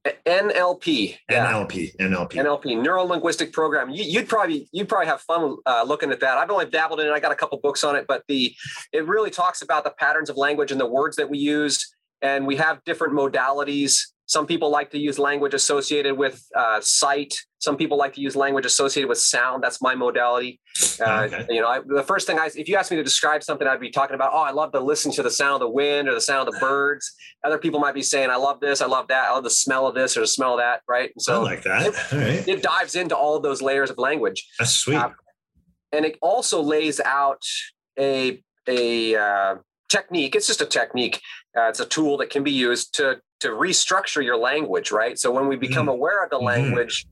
NLP. 0.07 1.17
Yeah. 1.29 1.53
NLP. 1.53 1.97
NLP. 1.97 2.33
NLP. 2.33 2.83
Neuro 2.83 3.05
linguistic 3.05 3.53
program. 3.53 3.91
You, 3.91 4.21
would 4.21 4.29
probably 4.29 4.69
you'd 4.73 4.89
probably 4.89 5.07
have 5.07 5.21
fun 5.21 5.57
uh, 5.67 5.85
looking 5.87 6.11
at 6.11 6.21
that. 6.21 6.39
I've 6.39 6.51
only 6.51 6.67
dabbled 6.67 7.01
in 7.01 7.07
it. 7.07 7.13
I 7.13 7.21
got 7.21 7.33
a 7.33 7.37
couple 7.37 7.59
books 7.59 7.85
on 7.85 7.97
it, 7.97 8.07
but 8.09 8.23
the 8.29 8.55
it 8.93 9.07
really 9.07 9.31
talks 9.31 9.63
about 9.63 9.85
the 9.85 9.91
patterns 9.91 10.31
of 10.31 10.37
language 10.37 10.73
and 10.73 10.81
the 10.81 10.87
words 10.87 11.17
that 11.17 11.29
we 11.29 11.39
use, 11.39 11.95
and 12.23 12.47
we 12.47 12.57
have 12.57 12.83
different 12.85 13.13
modalities 13.13 14.07
some 14.31 14.47
people 14.47 14.71
like 14.71 14.93
to 14.93 14.99
use 14.99 15.19
language 15.19 15.55
associated 15.55 16.17
with 16.17 16.47
uh, 16.55 16.81
sight. 16.81 17.35
Some 17.59 17.77
people 17.77 17.99
like 17.99 18.15
to 18.15 18.21
use 18.21 18.37
language 18.37 18.65
associated 18.65 19.09
with 19.09 19.19
sound. 19.19 19.61
That's 19.61 19.83
my 19.83 19.97
modality. 19.97 20.61
Uh, 21.01 21.23
okay. 21.23 21.47
You 21.49 21.61
know, 21.61 21.67
I, 21.67 21.81
the 21.85 22.05
first 22.05 22.29
thing 22.29 22.39
I, 22.39 22.49
if 22.55 22.69
you 22.69 22.77
ask 22.77 22.93
me 22.93 22.97
to 22.97 23.03
describe 23.03 23.43
something, 23.43 23.67
I'd 23.67 23.81
be 23.81 23.91
talking 23.91 24.15
about, 24.15 24.31
oh, 24.33 24.39
I 24.39 24.53
love 24.53 24.71
to 24.71 24.79
listen 24.79 25.11
to 25.15 25.25
the 25.25 25.33
sound 25.33 25.55
of 25.55 25.61
the 25.61 25.69
wind 25.69 26.09
or 26.09 26.15
the 26.15 26.21
sound 26.21 26.47
of 26.47 26.55
the 26.55 26.61
birds. 26.61 27.13
Other 27.43 27.59
people 27.59 27.81
might 27.81 27.97
be 27.97 28.03
saying, 28.03 28.31
I 28.31 28.37
love 28.37 28.61
this, 28.61 28.81
I 28.81 28.87
love 28.87 29.09
that, 29.09 29.31
I 29.31 29.33
love 29.33 29.43
the 29.43 29.51
smell 29.51 29.89
of 29.89 29.97
this 29.97 30.17
or 30.17 30.21
the 30.21 30.29
smell 30.29 30.53
of 30.53 30.61
that, 30.61 30.83
right? 30.89 31.11
And 31.13 31.21
so 31.21 31.41
I 31.41 31.43
like 31.43 31.65
that. 31.65 31.87
It, 31.89 32.13
right. 32.13 32.49
it, 32.49 32.63
dives 32.63 32.95
into 32.95 33.17
all 33.17 33.41
those 33.41 33.61
layers 33.61 33.91
of 33.91 33.99
language. 33.99 34.47
That's 34.61 34.71
sweet. 34.71 34.95
Uh, 34.95 35.11
and 35.91 36.05
it 36.05 36.17
also 36.23 36.63
lays 36.63 37.01
out 37.01 37.43
a 37.99 38.41
a 38.69 39.17
uh, 39.17 39.57
technique. 39.89 40.37
It's 40.37 40.47
just 40.47 40.61
a 40.61 40.67
technique. 40.67 41.21
Uh, 41.59 41.63
it's 41.63 41.81
a 41.81 41.85
tool 41.85 42.17
that 42.19 42.31
can 42.31 42.45
be 42.45 42.53
used 42.53 42.95
to 42.95 43.21
to 43.41 43.49
restructure 43.49 44.23
your 44.25 44.37
language, 44.37 44.91
right? 44.91 45.19
So 45.19 45.31
when 45.31 45.49
we 45.49 45.57
become 45.57 45.87
mm. 45.87 45.93
aware 45.93 46.23
of 46.23 46.31
the 46.31 46.37
mm-hmm. 46.37 46.47
language, 46.47 47.07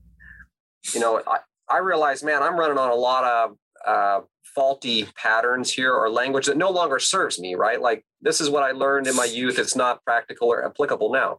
mm. 0.87 0.93
you 0.95 0.99
know, 0.99 1.21
I, 1.27 1.39
I 1.69 1.77
realize, 1.79 2.23
man, 2.23 2.41
I'm 2.41 2.57
running 2.57 2.77
on 2.77 2.89
a 2.89 2.95
lot 2.95 3.23
of 3.23 3.57
uh, 3.85 4.21
faulty 4.55 5.05
patterns 5.15 5.71
here 5.71 5.93
or 5.93 6.09
language 6.09 6.47
that 6.47 6.57
no 6.57 6.69
longer 6.69 6.99
serves 6.99 7.39
me, 7.39 7.55
right? 7.55 7.81
Like 7.81 8.03
this 8.21 8.41
is 8.41 8.49
what 8.49 8.63
I 8.63 8.71
learned 8.71 9.07
in 9.07 9.15
my 9.15 9.25
youth. 9.25 9.59
It's 9.59 9.75
not 9.75 10.03
practical 10.03 10.49
or 10.49 10.65
applicable 10.65 11.11
now. 11.11 11.37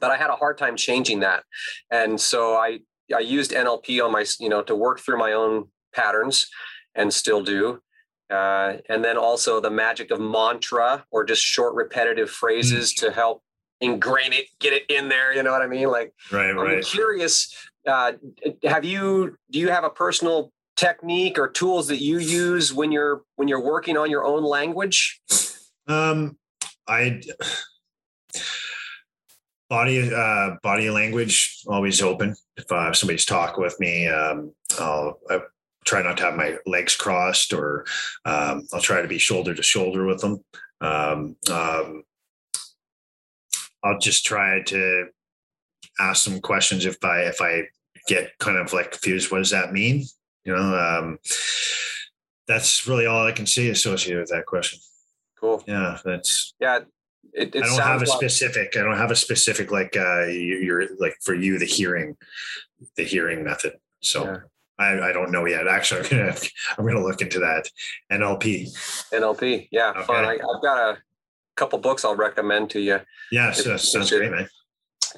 But 0.00 0.10
I 0.10 0.16
had 0.16 0.30
a 0.30 0.36
hard 0.36 0.58
time 0.58 0.76
changing 0.76 1.20
that. 1.20 1.44
And 1.90 2.20
so 2.20 2.54
I 2.54 2.80
I 3.14 3.20
used 3.20 3.52
NLP 3.52 4.04
on 4.04 4.12
my, 4.12 4.24
you 4.38 4.48
know, 4.48 4.62
to 4.62 4.74
work 4.74 5.00
through 5.00 5.18
my 5.18 5.32
own 5.32 5.68
patterns 5.94 6.46
and 6.94 7.12
still 7.12 7.42
do. 7.42 7.80
Uh, 8.30 8.76
and 8.90 9.02
then 9.02 9.16
also 9.16 9.60
the 9.60 9.70
magic 9.70 10.10
of 10.10 10.20
mantra 10.20 11.04
or 11.10 11.24
just 11.24 11.42
short 11.42 11.74
repetitive 11.74 12.28
phrases 12.28 12.92
mm. 12.92 13.00
to 13.00 13.10
help 13.10 13.42
ingrain 13.80 14.32
it, 14.32 14.46
get 14.60 14.72
it 14.72 14.84
in 14.88 15.08
there. 15.08 15.34
You 15.34 15.42
know 15.42 15.52
what 15.52 15.62
I 15.62 15.66
mean? 15.66 15.88
Like, 15.88 16.12
right, 16.32 16.50
I'm 16.50 16.82
curious. 16.82 17.54
Uh, 17.86 18.12
have 18.64 18.84
you 18.84 19.36
do 19.50 19.58
you 19.58 19.70
have 19.70 19.84
a 19.84 19.90
personal 19.90 20.52
technique 20.76 21.38
or 21.38 21.48
tools 21.48 21.88
that 21.88 22.00
you 22.00 22.18
use 22.18 22.72
when 22.72 22.92
you're 22.92 23.22
when 23.36 23.48
you're 23.48 23.62
working 23.62 23.96
on 23.96 24.10
your 24.10 24.24
own 24.24 24.42
language? 24.42 25.20
Um, 25.86 26.36
I 26.86 27.20
body 29.68 30.12
uh, 30.12 30.56
body 30.62 30.90
language 30.90 31.62
always 31.66 32.02
open. 32.02 32.34
If 32.56 32.70
uh, 32.70 32.92
somebody's 32.92 33.24
talking 33.24 33.62
with 33.62 33.78
me, 33.80 34.08
um, 34.08 34.52
I'll 34.78 35.18
I 35.30 35.40
try 35.84 36.02
not 36.02 36.16
to 36.18 36.24
have 36.24 36.34
my 36.34 36.56
legs 36.66 36.96
crossed, 36.96 37.52
or 37.52 37.86
um, 38.24 38.66
I'll 38.72 38.80
try 38.80 39.02
to 39.02 39.08
be 39.08 39.18
shoulder 39.18 39.54
to 39.54 39.62
shoulder 39.62 40.06
with 40.06 40.20
them. 40.20 40.44
Um, 40.80 41.36
um, 41.50 42.04
I'll 43.84 43.98
just 43.98 44.24
try 44.24 44.62
to 44.62 45.06
ask 46.00 46.24
some 46.24 46.40
questions 46.40 46.86
if 46.86 47.02
I 47.04 47.22
if 47.22 47.40
I 47.40 47.62
get 48.06 48.36
kind 48.38 48.58
of 48.58 48.72
like 48.72 48.92
confused. 48.92 49.30
What 49.30 49.38
does 49.38 49.50
that 49.50 49.72
mean? 49.72 50.04
You 50.44 50.56
know, 50.56 50.76
um, 50.76 51.18
that's 52.46 52.86
really 52.86 53.06
all 53.06 53.26
I 53.26 53.32
can 53.32 53.46
see 53.46 53.68
associated 53.70 54.20
with 54.20 54.30
that 54.30 54.46
question. 54.46 54.80
Cool. 55.38 55.62
Yeah, 55.66 55.98
that's 56.04 56.54
yeah. 56.60 56.80
It, 57.34 57.54
it 57.54 57.62
I 57.62 57.66
don't 57.66 57.80
have 57.80 58.02
a 58.02 58.06
like, 58.06 58.18
specific. 58.18 58.74
I 58.76 58.82
don't 58.82 58.96
have 58.96 59.10
a 59.10 59.16
specific 59.16 59.70
like 59.70 59.96
uh, 59.96 60.24
you're 60.24 60.86
like 60.98 61.16
for 61.22 61.34
you 61.34 61.58
the 61.58 61.66
hearing, 61.66 62.16
the 62.96 63.04
hearing 63.04 63.44
method. 63.44 63.74
So. 64.00 64.24
Yeah. 64.24 64.38
I, 64.80 65.08
I, 65.08 65.12
don't 65.12 65.32
know 65.32 65.44
yet. 65.44 65.66
Actually, 65.66 66.02
I'm 66.02 66.08
gonna 66.08 66.36
I'm 66.78 66.86
gonna 66.86 67.02
look 67.02 67.20
into 67.20 67.40
that. 67.40 67.68
NLP. 68.12 68.68
NLP. 69.12 69.66
Yeah, 69.72 69.90
okay. 69.90 70.04
fun. 70.04 70.24
I, 70.24 70.34
have 70.34 70.62
got 70.62 70.78
a 70.78 70.98
couple 71.58 71.78
books 71.78 72.04
I'll 72.04 72.16
recommend 72.16 72.70
to 72.70 72.80
you. 72.80 73.00
Yeah, 73.30 73.52
so, 73.52 73.76
sounds 73.76 74.10
great, 74.10 74.30
man. 74.30 74.48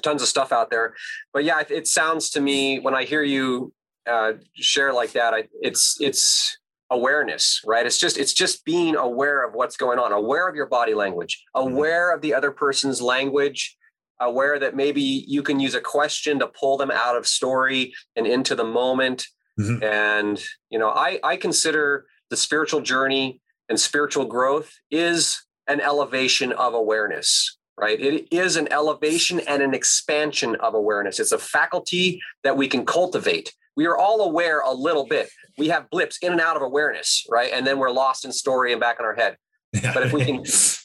Tons 0.01 0.21
of 0.21 0.27
stuff 0.27 0.51
out 0.51 0.69
there, 0.69 0.95
but 1.33 1.43
yeah, 1.43 1.59
it, 1.59 1.71
it 1.71 1.87
sounds 1.87 2.29
to 2.31 2.41
me 2.41 2.79
when 2.79 2.95
I 2.95 3.03
hear 3.03 3.23
you 3.23 3.73
uh, 4.09 4.33
share 4.55 4.93
like 4.93 5.11
that, 5.11 5.33
I, 5.33 5.47
it's 5.61 5.97
it's 5.99 6.57
awareness 6.91 7.61
right 7.65 7.85
it's 7.85 7.97
just 7.97 8.17
it's 8.17 8.33
just 8.33 8.65
being 8.65 8.97
aware 8.97 9.47
of 9.47 9.53
what's 9.53 9.77
going 9.77 9.97
on 9.97 10.11
aware 10.11 10.49
of 10.49 10.55
your 10.55 10.65
body 10.65 10.93
language 10.93 11.41
mm-hmm. 11.55 11.73
aware 11.73 12.13
of 12.13 12.21
the 12.21 12.33
other 12.33 12.51
person's 12.51 13.01
language 13.01 13.77
aware 14.19 14.59
that 14.59 14.75
maybe 14.75 15.01
you 15.01 15.41
can 15.41 15.59
use 15.59 15.73
a 15.73 15.79
question 15.79 16.37
to 16.37 16.47
pull 16.47 16.75
them 16.75 16.91
out 16.91 17.15
of 17.15 17.25
story 17.25 17.93
and 18.17 18.27
into 18.27 18.55
the 18.55 18.63
moment 18.65 19.25
mm-hmm. 19.57 19.81
and 19.81 20.43
you 20.69 20.77
know 20.77 20.89
i 20.89 21.17
i 21.23 21.37
consider 21.37 22.05
the 22.29 22.35
spiritual 22.35 22.81
journey 22.81 23.39
and 23.69 23.79
spiritual 23.79 24.25
growth 24.25 24.73
is 24.91 25.41
an 25.71 25.81
elevation 25.81 26.51
of 26.53 26.73
awareness 26.73 27.57
right 27.77 27.99
it 27.99 28.27
is 28.31 28.55
an 28.55 28.71
elevation 28.71 29.39
and 29.41 29.61
an 29.63 29.73
expansion 29.73 30.55
of 30.55 30.73
awareness 30.73 31.19
it's 31.19 31.31
a 31.31 31.37
faculty 31.37 32.19
that 32.43 32.57
we 32.57 32.67
can 32.67 32.85
cultivate 32.85 33.53
we 33.77 33.85
are 33.85 33.97
all 33.97 34.21
aware 34.21 34.59
a 34.59 34.73
little 34.73 35.07
bit 35.07 35.29
we 35.57 35.69
have 35.69 35.89
blips 35.89 36.17
in 36.21 36.31
and 36.31 36.41
out 36.41 36.55
of 36.55 36.61
awareness, 36.61 37.25
right? 37.29 37.51
And 37.53 37.65
then 37.65 37.79
we're 37.79 37.91
lost 37.91 38.25
in 38.25 38.31
story 38.31 38.71
and 38.71 38.81
back 38.81 38.97
in 38.99 39.05
our 39.05 39.15
head. 39.15 39.37
But 39.73 40.03
if 40.03 40.13
we 40.13 40.25
can 40.25 40.43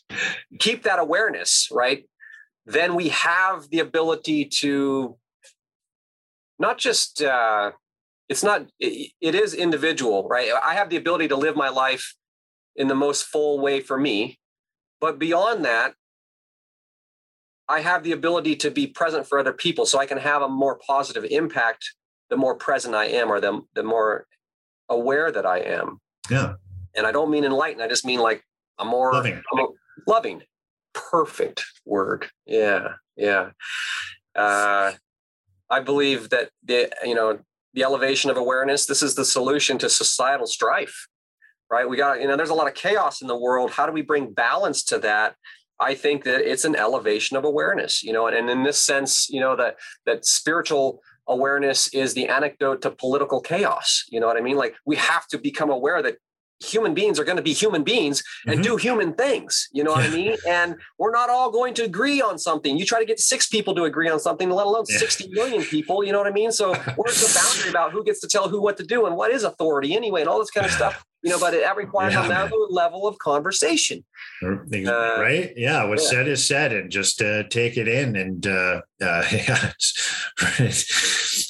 keep 0.59 0.85
that 0.85 0.99
awareness, 0.99 1.69
right, 1.73 2.05
then 2.67 2.95
we 2.95 3.09
have 3.11 3.69
the 3.71 3.81
ability 3.81 4.47
to 4.61 5.17
not 6.59 6.79
just, 6.79 7.23
uh, 7.23 7.73
it's 8.29 8.43
not, 8.43 8.67
it, 8.81 9.13
it 9.21 9.35
is 9.35 9.55
individual, 9.55 10.27
right? 10.29 10.51
I 10.63 10.75
have 10.75 10.91
the 10.91 10.97
ability 10.97 11.29
to 11.29 11.37
live 11.37 11.57
my 11.57 11.69
life 11.69 12.15
in 12.75 12.89
the 12.89 12.95
most 12.95 13.25
full 13.25 13.61
way 13.61 13.81
for 13.81 13.99
me. 13.99 14.39
But 15.01 15.19
beyond 15.19 15.65
that, 15.65 15.95
I 17.69 17.81
have 17.81 18.03
the 18.03 18.13
ability 18.13 18.57
to 18.57 18.71
be 18.71 18.87
present 18.87 19.27
for 19.27 19.39
other 19.39 19.53
people 19.53 19.87
so 19.87 19.99
I 19.99 20.07
can 20.07 20.19
have 20.19 20.43
a 20.43 20.49
more 20.49 20.79
positive 20.87 21.25
impact 21.25 21.93
the 22.31 22.37
more 22.37 22.55
present 22.55 22.95
I 22.95 23.07
am 23.07 23.31
or 23.31 23.41
the, 23.41 23.61
the 23.75 23.83
more 23.83 24.27
aware 24.89 25.31
that 25.31 25.47
I 25.47 25.59
am. 25.59 26.01
Yeah. 26.31 26.55
And 26.95 27.07
I 27.07 27.13
don't 27.13 27.31
mean 27.31 27.45
enlightened. 27.45 27.83
I 27.83 27.89
just 27.89 28.05
mean 28.05 28.21
like 28.21 28.43
I'm 28.79 28.89
more 28.89 29.13
loving. 29.13 29.43
I'm 29.53 29.67
loving. 30.07 30.43
Perfect 30.93 31.65
word. 31.85 32.27
Yeah. 32.47 32.95
Yeah. 33.17 33.51
Uh, 34.35 34.93
I 35.69 35.81
believe 35.81 36.31
that 36.31 36.51
the 36.65 36.91
you 37.05 37.15
know 37.15 37.41
the 37.75 37.83
elevation 37.83 38.31
of 38.31 38.37
awareness. 38.37 38.87
This 38.87 39.03
is 39.03 39.15
the 39.15 39.25
solution 39.25 39.79
to 39.79 39.91
societal 39.91 40.47
strife. 40.47 41.07
Right. 41.71 41.89
We 41.89 41.97
got 41.97 42.21
you 42.21 42.29
know 42.29 42.37
there's 42.37 42.51
a 42.51 42.55
lot 42.55 42.69
of 42.69 42.75
chaos 42.75 43.21
in 43.21 43.29
the 43.29 43.37
world. 43.37 43.73
How 43.73 43.87
do 43.87 43.93
we 43.93 44.03
bring 44.03 44.33
balance 44.33 44.85
to 44.85 44.99
that? 45.01 45.35
I 45.79 45.95
think 45.95 46.25
that 46.25 46.51
it's 46.51 46.65
an 46.65 46.77
elevation 46.77 47.37
of 47.37 47.45
awareness, 47.45 48.03
you 48.03 48.13
know, 48.13 48.27
and, 48.27 48.37
and 48.37 48.49
in 48.49 48.63
this 48.63 48.79
sense, 48.79 49.29
you 49.29 49.41
know, 49.41 49.57
that 49.57 49.77
that 50.07 50.25
spiritual 50.25 51.03
awareness 51.29 51.89
is 51.89 52.15
the 52.15 52.29
anecdote 52.29 52.83
to 52.83 52.91
political 52.91 53.41
chaos. 53.41 54.05
You 54.09 54.21
know 54.21 54.27
what 54.27 54.37
I 54.37 54.41
mean? 54.41 54.57
Like 54.57 54.77
we 54.85 54.97
have 54.97 55.27
to 55.29 55.39
become 55.39 55.71
aware 55.71 56.03
that 56.03 56.17
human 56.65 56.95
beings 56.95 57.19
are 57.19 57.25
going 57.25 57.37
to 57.37 57.43
be 57.43 57.53
human 57.53 57.85
beings 57.85 58.23
and 58.47 58.57
mm-hmm. 58.57 58.63
do 58.63 58.77
human 58.77 59.13
things. 59.13 59.69
You 59.73 59.85
know 59.85 59.93
what 59.93 60.05
I 60.05 60.09
mean? 60.09 60.37
And 60.49 60.77
we're 60.99 61.11
not 61.11 61.29
all 61.29 61.51
going 61.51 61.75
to 61.75 61.85
agree 61.85 62.23
on 62.23 62.39
something. 62.39 62.79
You 62.79 62.87
try 62.87 62.99
to 62.99 63.05
get 63.05 63.21
six 63.21 63.47
people 63.47 63.75
to 63.75 63.85
agree 63.85 64.09
on 64.09 64.19
something, 64.19 64.49
let 64.49 64.67
alone 64.67 64.85
yeah. 64.89 64.99
60 64.99 65.29
million 65.31 65.63
people. 65.63 66.03
You 66.03 66.13
know 66.13 66.19
what 66.19 66.27
I 66.27 66.33
mean? 66.33 66.53
So 66.53 66.75
where's 66.97 67.21
the 67.21 67.39
boundary 67.39 67.71
about 67.71 67.93
who 67.93 68.03
gets 68.05 68.21
to 68.21 68.29
tell 68.29 68.49
who 68.49 68.63
what 68.63 68.79
to 68.79 68.85
do 68.85 69.07
and 69.07 69.17
what 69.17 69.33
is 69.33 69.45
authority 69.45 69.95
anyway 69.95 70.21
and 70.21 70.31
all 70.31 70.39
this 70.39 70.51
kind 70.51 70.65
of 70.65 70.73
stuff? 70.73 71.05
You 71.27 71.33
know, 71.33 71.41
but 71.41 71.55
it, 71.55 71.63
that 71.63 71.77
requires 71.77 72.15
yeah, 72.15 72.25
another 72.25 72.51
man. 72.51 72.69
level 72.71 73.09
of 73.09 73.19
conversation. 73.19 74.05
Uh, 74.43 74.51
right? 75.21 75.53
Yeah. 75.57 75.85
What's 75.85 76.05
yeah. 76.05 76.11
said 76.19 76.29
is 76.29 76.47
said, 76.47 76.73
and 76.73 76.91
just 76.91 77.21
uh, 77.21 77.43
take 77.49 77.77
it 77.77 77.89
in. 77.89 78.15
And 78.15 78.47
uh, 78.47 78.83
uh 79.03 79.25
yeah, 79.33 79.73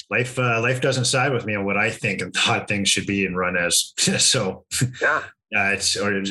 life 0.09 0.39
uh, 0.39 0.61
life 0.61 0.81
doesn't 0.81 1.05
side 1.05 1.31
with 1.31 1.45
me 1.45 1.55
on 1.55 1.65
what 1.65 1.77
I 1.77 1.91
think 1.91 2.21
and 2.21 2.33
thought 2.33 2.67
things 2.67 2.89
should 2.89 3.05
be 3.05 3.25
and 3.25 3.37
run 3.37 3.55
as. 3.55 3.93
so 3.97 4.65
yeah, 5.01 5.23
uh, 5.55 5.71
it's 5.73 5.95
or 5.95 6.21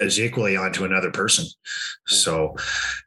as 0.00 0.20
equally 0.20 0.56
onto 0.56 0.84
another 0.84 1.10
person. 1.10 1.46
So 2.06 2.54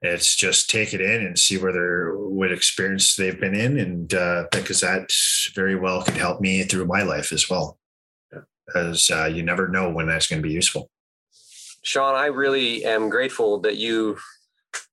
it's 0.01 0.35
just 0.35 0.69
take 0.69 0.93
it 0.93 1.01
in 1.01 1.25
and 1.25 1.37
see 1.37 1.57
whether 1.57 2.17
what 2.17 2.51
experience 2.51 3.15
they've 3.15 3.39
been 3.39 3.55
in, 3.55 3.79
and 3.79 4.13
uh, 4.13 4.45
because 4.51 4.81
that 4.81 5.11
very 5.55 5.75
well 5.75 6.03
could 6.03 6.17
help 6.17 6.41
me 6.41 6.63
through 6.63 6.85
my 6.85 7.03
life 7.03 7.31
as 7.31 7.49
well. 7.49 7.78
As 8.75 9.09
uh, 9.11 9.25
you 9.25 9.43
never 9.43 9.67
know 9.67 9.89
when 9.89 10.07
that's 10.07 10.27
going 10.27 10.41
to 10.41 10.47
be 10.47 10.53
useful. 10.53 10.89
Sean, 11.83 12.15
I 12.15 12.27
really 12.27 12.85
am 12.85 13.09
grateful 13.09 13.59
that 13.61 13.77
you 13.77 14.17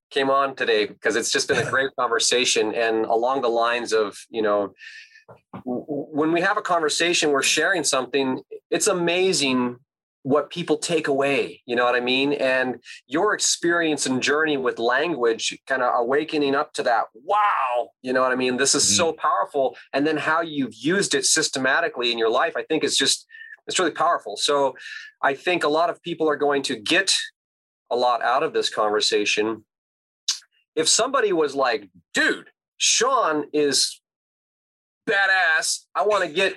came 0.09 0.29
on 0.29 0.55
today 0.55 0.85
because 0.85 1.15
it's 1.15 1.31
just 1.31 1.47
been 1.47 1.57
a 1.57 1.69
great 1.69 1.91
conversation 1.97 2.73
and 2.73 3.05
along 3.05 3.41
the 3.41 3.49
lines 3.49 3.93
of 3.93 4.17
you 4.29 4.41
know 4.41 4.73
when 5.65 6.31
we 6.31 6.39
have 6.39 6.57
a 6.57 6.61
conversation 6.61 7.31
we're 7.31 7.43
sharing 7.43 7.83
something 7.83 8.41
it's 8.71 8.87
amazing 8.87 9.75
what 10.23 10.49
people 10.49 10.77
take 10.77 11.07
away 11.07 11.61
you 11.65 11.75
know 11.75 11.83
what 11.83 11.95
i 11.95 11.99
mean 11.99 12.31
and 12.33 12.77
your 13.07 13.33
experience 13.33 14.05
and 14.05 14.23
journey 14.23 14.55
with 14.55 14.79
language 14.79 15.57
kind 15.67 15.83
of 15.83 15.91
awakening 15.95 16.55
up 16.55 16.71
to 16.71 16.83
that 16.83 17.05
wow 17.13 17.89
you 18.01 18.13
know 18.13 18.21
what 18.21 18.31
i 18.31 18.35
mean 18.35 18.55
this 18.55 18.75
is 18.75 18.83
mm-hmm. 18.83 18.95
so 18.95 19.13
powerful 19.13 19.75
and 19.93 20.07
then 20.07 20.17
how 20.17 20.41
you've 20.41 20.73
used 20.73 21.13
it 21.13 21.25
systematically 21.25 22.11
in 22.11 22.17
your 22.17 22.29
life 22.29 22.53
i 22.55 22.63
think 22.63 22.83
is 22.83 22.97
just 22.97 23.27
it's 23.67 23.79
really 23.79 23.91
powerful 23.91 24.37
so 24.37 24.75
i 25.21 25.33
think 25.33 25.63
a 25.63 25.69
lot 25.69 25.89
of 25.89 26.01
people 26.01 26.29
are 26.29 26.35
going 26.35 26.61
to 26.61 26.75
get 26.75 27.13
a 27.89 27.95
lot 27.95 28.21
out 28.21 28.43
of 28.43 28.53
this 28.53 28.69
conversation 28.69 29.63
if 30.77 30.87
somebody 30.87 31.33
was 31.33 31.55
like, 31.55 31.89
dude, 32.13 32.51
Sean 32.77 33.45
is 33.51 33.99
badass. 35.09 35.85
I 35.95 36.05
want 36.05 36.23
to 36.23 36.29
get 36.29 36.55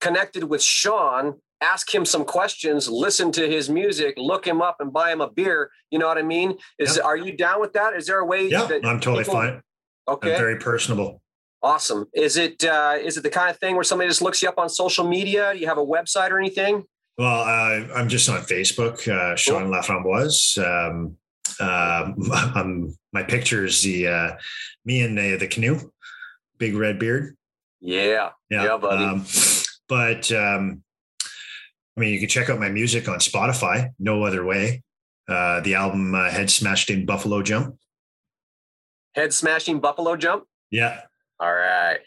connected 0.00 0.44
with 0.44 0.60
Sean, 0.60 1.34
ask 1.60 1.94
him 1.94 2.04
some 2.04 2.24
questions, 2.24 2.88
listen 2.90 3.30
to 3.32 3.48
his 3.48 3.70
music, 3.70 4.14
look 4.16 4.44
him 4.44 4.60
up 4.60 4.78
and 4.80 4.92
buy 4.92 5.12
him 5.12 5.20
a 5.20 5.30
beer. 5.30 5.70
You 5.92 6.00
know 6.00 6.08
what 6.08 6.18
I 6.18 6.22
mean? 6.22 6.58
Is 6.80 6.98
are 6.98 7.16
you 7.16 7.36
down 7.36 7.60
with 7.60 7.72
that? 7.74 7.94
Is 7.94 8.06
there 8.06 8.18
a 8.18 8.26
way? 8.26 8.48
Yeah, 8.48 8.68
I'm 8.84 8.98
totally 8.98 9.22
people... 9.22 9.34
fine. 9.34 9.62
Okay. 10.08 10.32
I'm 10.32 10.38
very 10.38 10.58
personable. 10.58 11.22
Awesome. 11.62 12.06
Is 12.12 12.36
it 12.36 12.64
uh, 12.64 12.96
is 13.00 13.16
it 13.16 13.22
the 13.22 13.30
kind 13.30 13.50
of 13.50 13.58
thing 13.58 13.74
where 13.74 13.84
somebody 13.84 14.08
just 14.08 14.22
looks 14.22 14.42
you 14.42 14.48
up 14.48 14.58
on 14.58 14.68
social 14.68 15.06
media? 15.06 15.52
Do 15.52 15.58
you 15.58 15.66
have 15.66 15.78
a 15.78 15.84
website 15.84 16.30
or 16.30 16.38
anything? 16.38 16.84
Well, 17.18 17.40
uh, 17.40 17.94
I'm 17.94 18.08
just 18.08 18.28
on 18.28 18.40
Facebook, 18.42 19.08
uh, 19.08 19.36
Sean 19.36 19.64
cool. 19.64 19.72
Laframboise. 19.72 20.58
Um, 20.58 21.16
uh, 21.58 22.12
um, 22.54 22.94
my 23.12 23.22
picture 23.22 23.64
is 23.64 23.82
the 23.82 24.08
uh, 24.08 24.36
me 24.84 25.02
and 25.02 25.16
the, 25.16 25.36
the 25.36 25.48
canoe, 25.48 25.78
big 26.58 26.74
red 26.74 26.98
beard. 26.98 27.36
Yeah, 27.80 28.30
yeah, 28.50 28.64
yeah 28.64 28.76
buddy. 28.76 29.04
Um, 29.04 29.24
but 29.88 30.30
um, 30.32 30.82
I 31.96 32.00
mean, 32.00 32.12
you 32.12 32.20
can 32.20 32.28
check 32.28 32.50
out 32.50 32.58
my 32.58 32.68
music 32.68 33.08
on 33.08 33.18
Spotify. 33.18 33.90
No 33.98 34.24
other 34.24 34.44
way. 34.44 34.82
Uh, 35.28 35.60
the 35.60 35.74
album 35.74 36.14
uh, 36.14 36.30
"Head 36.30 36.50
Smashed 36.50 36.90
in 36.90 37.06
Buffalo 37.06 37.42
Jump." 37.42 37.76
Head 39.14 39.32
smashing 39.32 39.80
Buffalo 39.80 40.14
Jump. 40.16 40.44
Yeah. 40.70 41.00
All 41.40 41.52
right. 41.52 41.98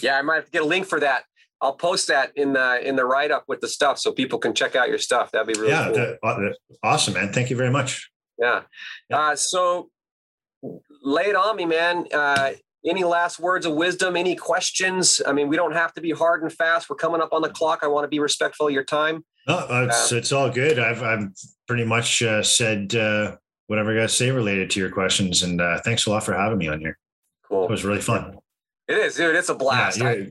Yeah, 0.00 0.18
I 0.18 0.22
might 0.22 0.36
have 0.36 0.44
to 0.46 0.50
get 0.50 0.62
a 0.62 0.66
link 0.66 0.86
for 0.86 1.00
that. 1.00 1.24
I'll 1.60 1.74
post 1.74 2.08
that 2.08 2.36
in 2.36 2.52
the 2.52 2.86
in 2.86 2.94
the 2.94 3.04
write 3.04 3.30
up 3.30 3.44
with 3.48 3.60
the 3.60 3.68
stuff 3.68 3.98
so 3.98 4.12
people 4.12 4.38
can 4.38 4.54
check 4.54 4.76
out 4.76 4.88
your 4.88 4.98
stuff. 4.98 5.30
That'd 5.32 5.46
be 5.46 5.58
really 5.58 5.72
yeah, 5.72 5.86
cool. 5.86 5.94
that, 5.94 6.18
uh, 6.22 6.74
awesome, 6.82 7.14
man. 7.14 7.32
Thank 7.32 7.50
you 7.50 7.56
very 7.56 7.70
much. 7.70 8.10
Yeah. 8.38 8.62
yeah. 9.08 9.18
Uh, 9.18 9.36
so 9.36 9.90
lay 11.02 11.24
it 11.24 11.36
on 11.36 11.56
me, 11.56 11.64
man. 11.64 12.06
Uh, 12.12 12.52
any 12.86 13.04
last 13.04 13.40
words 13.40 13.64
of 13.64 13.74
wisdom? 13.74 14.16
Any 14.16 14.36
questions? 14.36 15.22
I 15.26 15.32
mean, 15.32 15.48
we 15.48 15.56
don't 15.56 15.72
have 15.72 15.94
to 15.94 16.00
be 16.00 16.10
hard 16.10 16.42
and 16.42 16.52
fast. 16.52 16.90
We're 16.90 16.96
coming 16.96 17.22
up 17.22 17.32
on 17.32 17.40
the 17.40 17.48
clock. 17.48 17.80
I 17.82 17.86
want 17.86 18.04
to 18.04 18.08
be 18.08 18.18
respectful 18.18 18.66
of 18.66 18.72
your 18.72 18.84
time. 18.84 19.24
No, 19.48 19.66
it's 19.84 20.12
uh, 20.12 20.16
it's 20.16 20.32
all 20.32 20.50
good. 20.50 20.78
I've 20.78 21.02
I've 21.02 21.28
pretty 21.66 21.84
much 21.84 22.22
uh, 22.22 22.42
said 22.42 22.94
uh, 22.94 23.36
whatever 23.68 23.92
I 23.92 23.94
got 23.94 24.02
to 24.02 24.08
say 24.08 24.30
related 24.30 24.70
to 24.70 24.80
your 24.80 24.90
questions, 24.90 25.42
and 25.42 25.60
uh, 25.60 25.80
thanks 25.80 26.06
a 26.06 26.10
lot 26.10 26.24
for 26.24 26.34
having 26.34 26.58
me 26.58 26.68
on 26.68 26.80
here. 26.80 26.98
Cool. 27.48 27.64
It 27.64 27.70
was 27.70 27.84
really 27.84 28.00
fun. 28.00 28.36
It 28.88 28.98
is, 28.98 29.14
dude. 29.14 29.34
It's 29.34 29.48
a 29.48 29.54
blast. 29.54 29.98
Yeah, 29.98 30.08
I, 30.08 30.30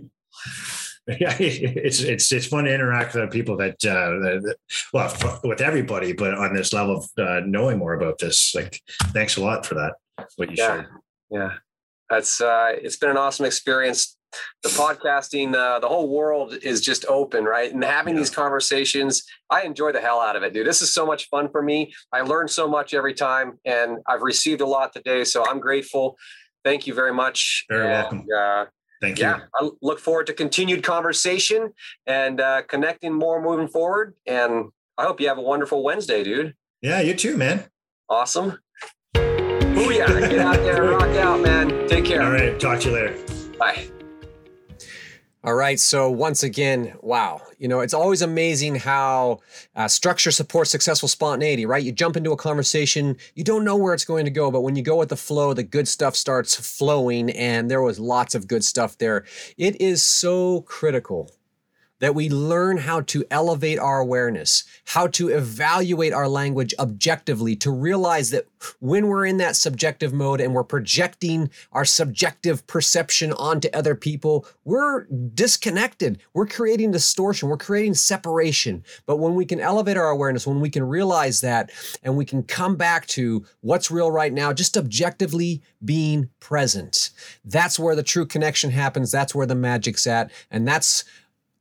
yeah, 1.08 1.36
it's 1.40 2.02
it's 2.02 2.32
it's 2.32 2.46
fun 2.46 2.64
to 2.66 2.74
interact 2.74 3.14
with 3.16 3.32
people 3.32 3.58
that, 3.58 3.84
uh, 3.84 4.20
that 4.20 4.56
well 4.94 5.40
with 5.44 5.60
everybody, 5.60 6.14
but 6.14 6.34
on 6.34 6.54
this 6.54 6.72
level 6.72 6.98
of 6.98 7.10
uh, 7.18 7.42
knowing 7.46 7.78
more 7.78 7.94
about 7.94 8.20
this. 8.20 8.56
Like, 8.56 8.82
thanks 9.12 9.36
a 9.36 9.42
lot 9.44 9.66
for 9.66 9.76
that. 9.76 9.96
What 10.38 10.50
you 10.50 10.56
yeah. 10.58 10.68
shared. 10.68 10.88
Yeah, 11.30 11.54
that's 12.10 12.40
uh, 12.40 12.74
it's 12.82 12.98
been 12.98 13.10
an 13.10 13.18
awesome 13.18 13.46
experience. 13.46 14.18
The 14.64 14.70
podcasting, 14.70 15.54
uh, 15.54 15.78
the 15.80 15.88
whole 15.88 16.10
world 16.10 16.56
is 16.64 16.82
just 16.82 17.06
open, 17.06 17.44
right? 17.44 17.72
And 17.72 17.84
having 17.84 18.16
yeah. 18.16 18.22
these 18.22 18.32
conversations, 18.32 19.24
I 19.52 19.62
enjoy 19.62 19.92
the 19.92 20.02
hell 20.02 20.20
out 20.20 20.36
of 20.36 20.42
it, 20.42 20.54
dude. 20.54 20.66
This 20.66 20.82
is 20.82 20.92
so 20.92 21.06
much 21.06 21.30
fun 21.30 21.50
for 21.52 21.62
me. 21.62 21.94
I 22.12 22.22
learn 22.22 22.48
so 22.48 22.68
much 22.68 22.96
every 22.96 23.14
time, 23.14 23.60
and 23.64 24.00
I've 24.08 24.24
received 24.24 24.62
a 24.62 24.66
lot 24.66 24.92
today, 24.92 25.24
so 25.24 25.46
I'm 25.48 25.60
grateful. 25.60 26.18
Thank 26.64 26.88
you 26.88 26.94
very 26.94 27.14
much. 27.14 27.66
Very 27.70 27.84
and, 27.84 27.92
welcome. 27.92 28.26
Uh, 28.36 28.66
Thank 29.02 29.20
you. 29.20 29.26
Yeah, 29.26 29.42
I 29.54 29.70
look 29.82 30.00
forward 30.00 30.28
to 30.28 30.34
continued 30.34 30.82
conversation 30.82 31.74
and 32.08 32.40
uh, 32.40 32.62
connecting 32.64 33.14
more 33.14 33.42
moving 33.42 33.68
forward. 33.68 34.14
And 34.26 34.70
I 34.98 35.04
hope 35.04 35.20
you 35.20 35.28
have 35.28 35.38
a 35.38 35.42
wonderful 35.42 35.84
Wednesday, 35.84 36.24
dude. 36.24 36.54
Yeah, 36.82 37.02
you 37.02 37.14
too, 37.14 37.36
man. 37.36 37.66
Awesome. 38.10 38.60
Booyah. 39.14 40.30
Get 40.30 40.40
out 40.40 40.56
there 40.58 40.84
and 40.84 40.92
rock 40.92 41.18
out, 41.18 41.42
man. 41.42 41.88
Take 41.88 42.06
care. 42.06 42.22
All 42.22 42.32
right. 42.32 42.60
Talk 42.60 42.80
to 42.82 42.90
you 42.90 42.96
later. 42.96 43.58
Bye. 43.58 43.90
All 45.46 45.56
right. 45.56 45.78
So 45.78 46.10
once 46.10 46.42
again, 46.42 46.94
wow. 47.02 47.42
You 47.58 47.68
know, 47.68 47.82
it's 47.82 47.94
always 47.94 48.22
amazing 48.22 48.76
how 48.76 49.42
uh, 49.76 49.90
structure 49.90 50.32
supports 50.32 50.72
successful 50.72 51.10
spontaneity, 51.10 51.66
right? 51.66 51.84
You 51.84 51.92
jump 51.92 52.16
into 52.16 52.32
a 52.32 52.38
conversation, 52.38 53.18
you 53.36 53.44
don't 53.44 53.66
know 53.66 53.76
where 53.76 53.94
it's 53.94 54.06
going 54.06 54.24
to 54.24 54.32
go, 54.32 54.52
but 54.52 54.62
when 54.62 54.78
you 54.78 54.84
go 54.84 54.96
with 54.96 55.10
the 55.10 55.18
flow, 55.18 55.54
the 55.54 55.64
good 55.64 55.90
stuff 55.90 56.16
starts 56.16 56.56
flowing, 56.56 57.30
and 57.32 57.70
there 57.70 57.82
was 57.82 58.00
lots 58.00 58.36
of 58.36 58.48
good 58.48 58.64
stuff 58.64 58.98
there. 59.00 59.26
It 59.58 59.82
is 59.82 60.02
so 60.02 60.62
critical 60.62 61.30
that 62.04 62.14
we 62.14 62.30
learn 62.30 62.76
how 62.76 63.00
to 63.00 63.24
elevate 63.32 63.80
our 63.80 64.02
awareness, 64.02 64.66
how 64.88 65.08
to 65.08 65.30
evaluate 65.30 66.12
our 66.12 66.28
language 66.28 66.74
objectively, 66.78 67.56
to 67.56 67.72
realize 67.72 68.30
that 68.30 68.46
when 68.82 69.08
we're 69.08 69.26
in 69.26 69.38
that 69.38 69.56
subjective 69.56 70.12
mode 70.12 70.42
and 70.42 70.54
we're 70.54 70.66
projecting 70.66 71.50
our 71.72 71.86
subjective 71.86 72.68
perception 72.68 73.32
onto 73.32 73.70
other 73.74 73.96
people, 73.96 74.46
we're 74.66 75.06
disconnected. 75.34 76.20
We're 76.34 76.46
creating 76.46 76.92
distortion, 76.92 77.48
we're 77.48 77.56
creating 77.56 77.94
separation. 77.94 78.84
But 79.06 79.20
when 79.20 79.34
we 79.36 79.46
can 79.46 79.62
elevate 79.62 79.96
our 79.96 80.10
awareness, 80.10 80.46
when 80.46 80.60
we 80.60 80.70
can 80.70 80.84
realize 80.84 81.40
that, 81.40 81.72
and 82.04 82.18
we 82.18 82.26
can 82.26 82.44
come 82.44 82.76
back 82.76 83.08
to 83.08 83.46
what's 83.62 83.90
real 83.90 84.12
right 84.12 84.34
now, 84.34 84.52
just 84.52 84.76
objectively 84.76 85.62
being 85.86 86.30
present, 86.42 87.12
that's 87.46 87.80
where 87.80 87.96
the 87.96 88.04
true 88.04 88.26
connection 88.26 88.72
happens. 88.72 89.10
That's 89.10 89.34
where 89.34 89.48
the 89.48 89.56
magic's 89.56 90.06
at. 90.06 90.32
And 90.52 90.68
that's 90.68 91.06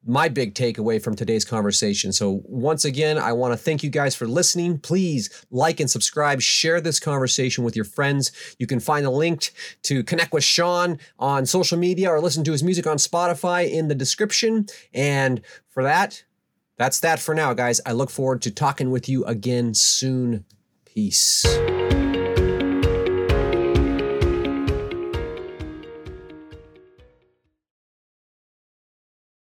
my 0.05 0.29
big 0.29 0.55
takeaway 0.55 1.03
from 1.03 1.15
today's 1.15 1.45
conversation. 1.45 2.13
So, 2.13 2.43
once 2.45 2.85
again, 2.85 3.19
I 3.19 3.33
want 3.33 3.53
to 3.53 3.57
thank 3.57 3.83
you 3.83 3.91
guys 3.91 4.15
for 4.15 4.27
listening. 4.27 4.79
Please 4.79 5.45
like 5.51 5.81
and 5.81 5.91
subscribe, 5.91 6.41
share 6.41 6.81
this 6.81 6.99
conversation 6.99 7.65
with 7.65 7.77
your 7.77 7.85
friends. 7.85 8.33
You 8.59 8.67
can 8.67 8.81
find 8.81 9.05
the 9.05 9.11
link 9.11 9.53
to 9.85 10.03
connect 10.03 10.33
with 10.33 10.45
Sean 10.45 10.99
on 11.19 11.47
social 11.47 11.79
media 11.79 12.11
or 12.11 12.21
listen 12.21 12.45
to 12.45 12.53
his 12.53 12.63
music 12.63 12.87
on 12.87 12.97
Spotify 12.97 13.71
in 13.71 13.89
the 13.89 13.95
description. 13.95 14.67
And 14.93 15.41
for 15.69 15.83
that, 15.83 16.25
that's 16.77 17.01
that 17.01 17.21
for 17.21 17.35
now, 17.35 17.55
guys. 17.55 17.81
I 17.87 17.93
look 17.93 18.11
forward 18.11 18.43
to 18.43 18.51
talking 18.51 18.91
with 18.91 19.09
you 19.09 19.25
again 19.25 19.75
soon. 19.75 20.45
Peace. 20.85 21.47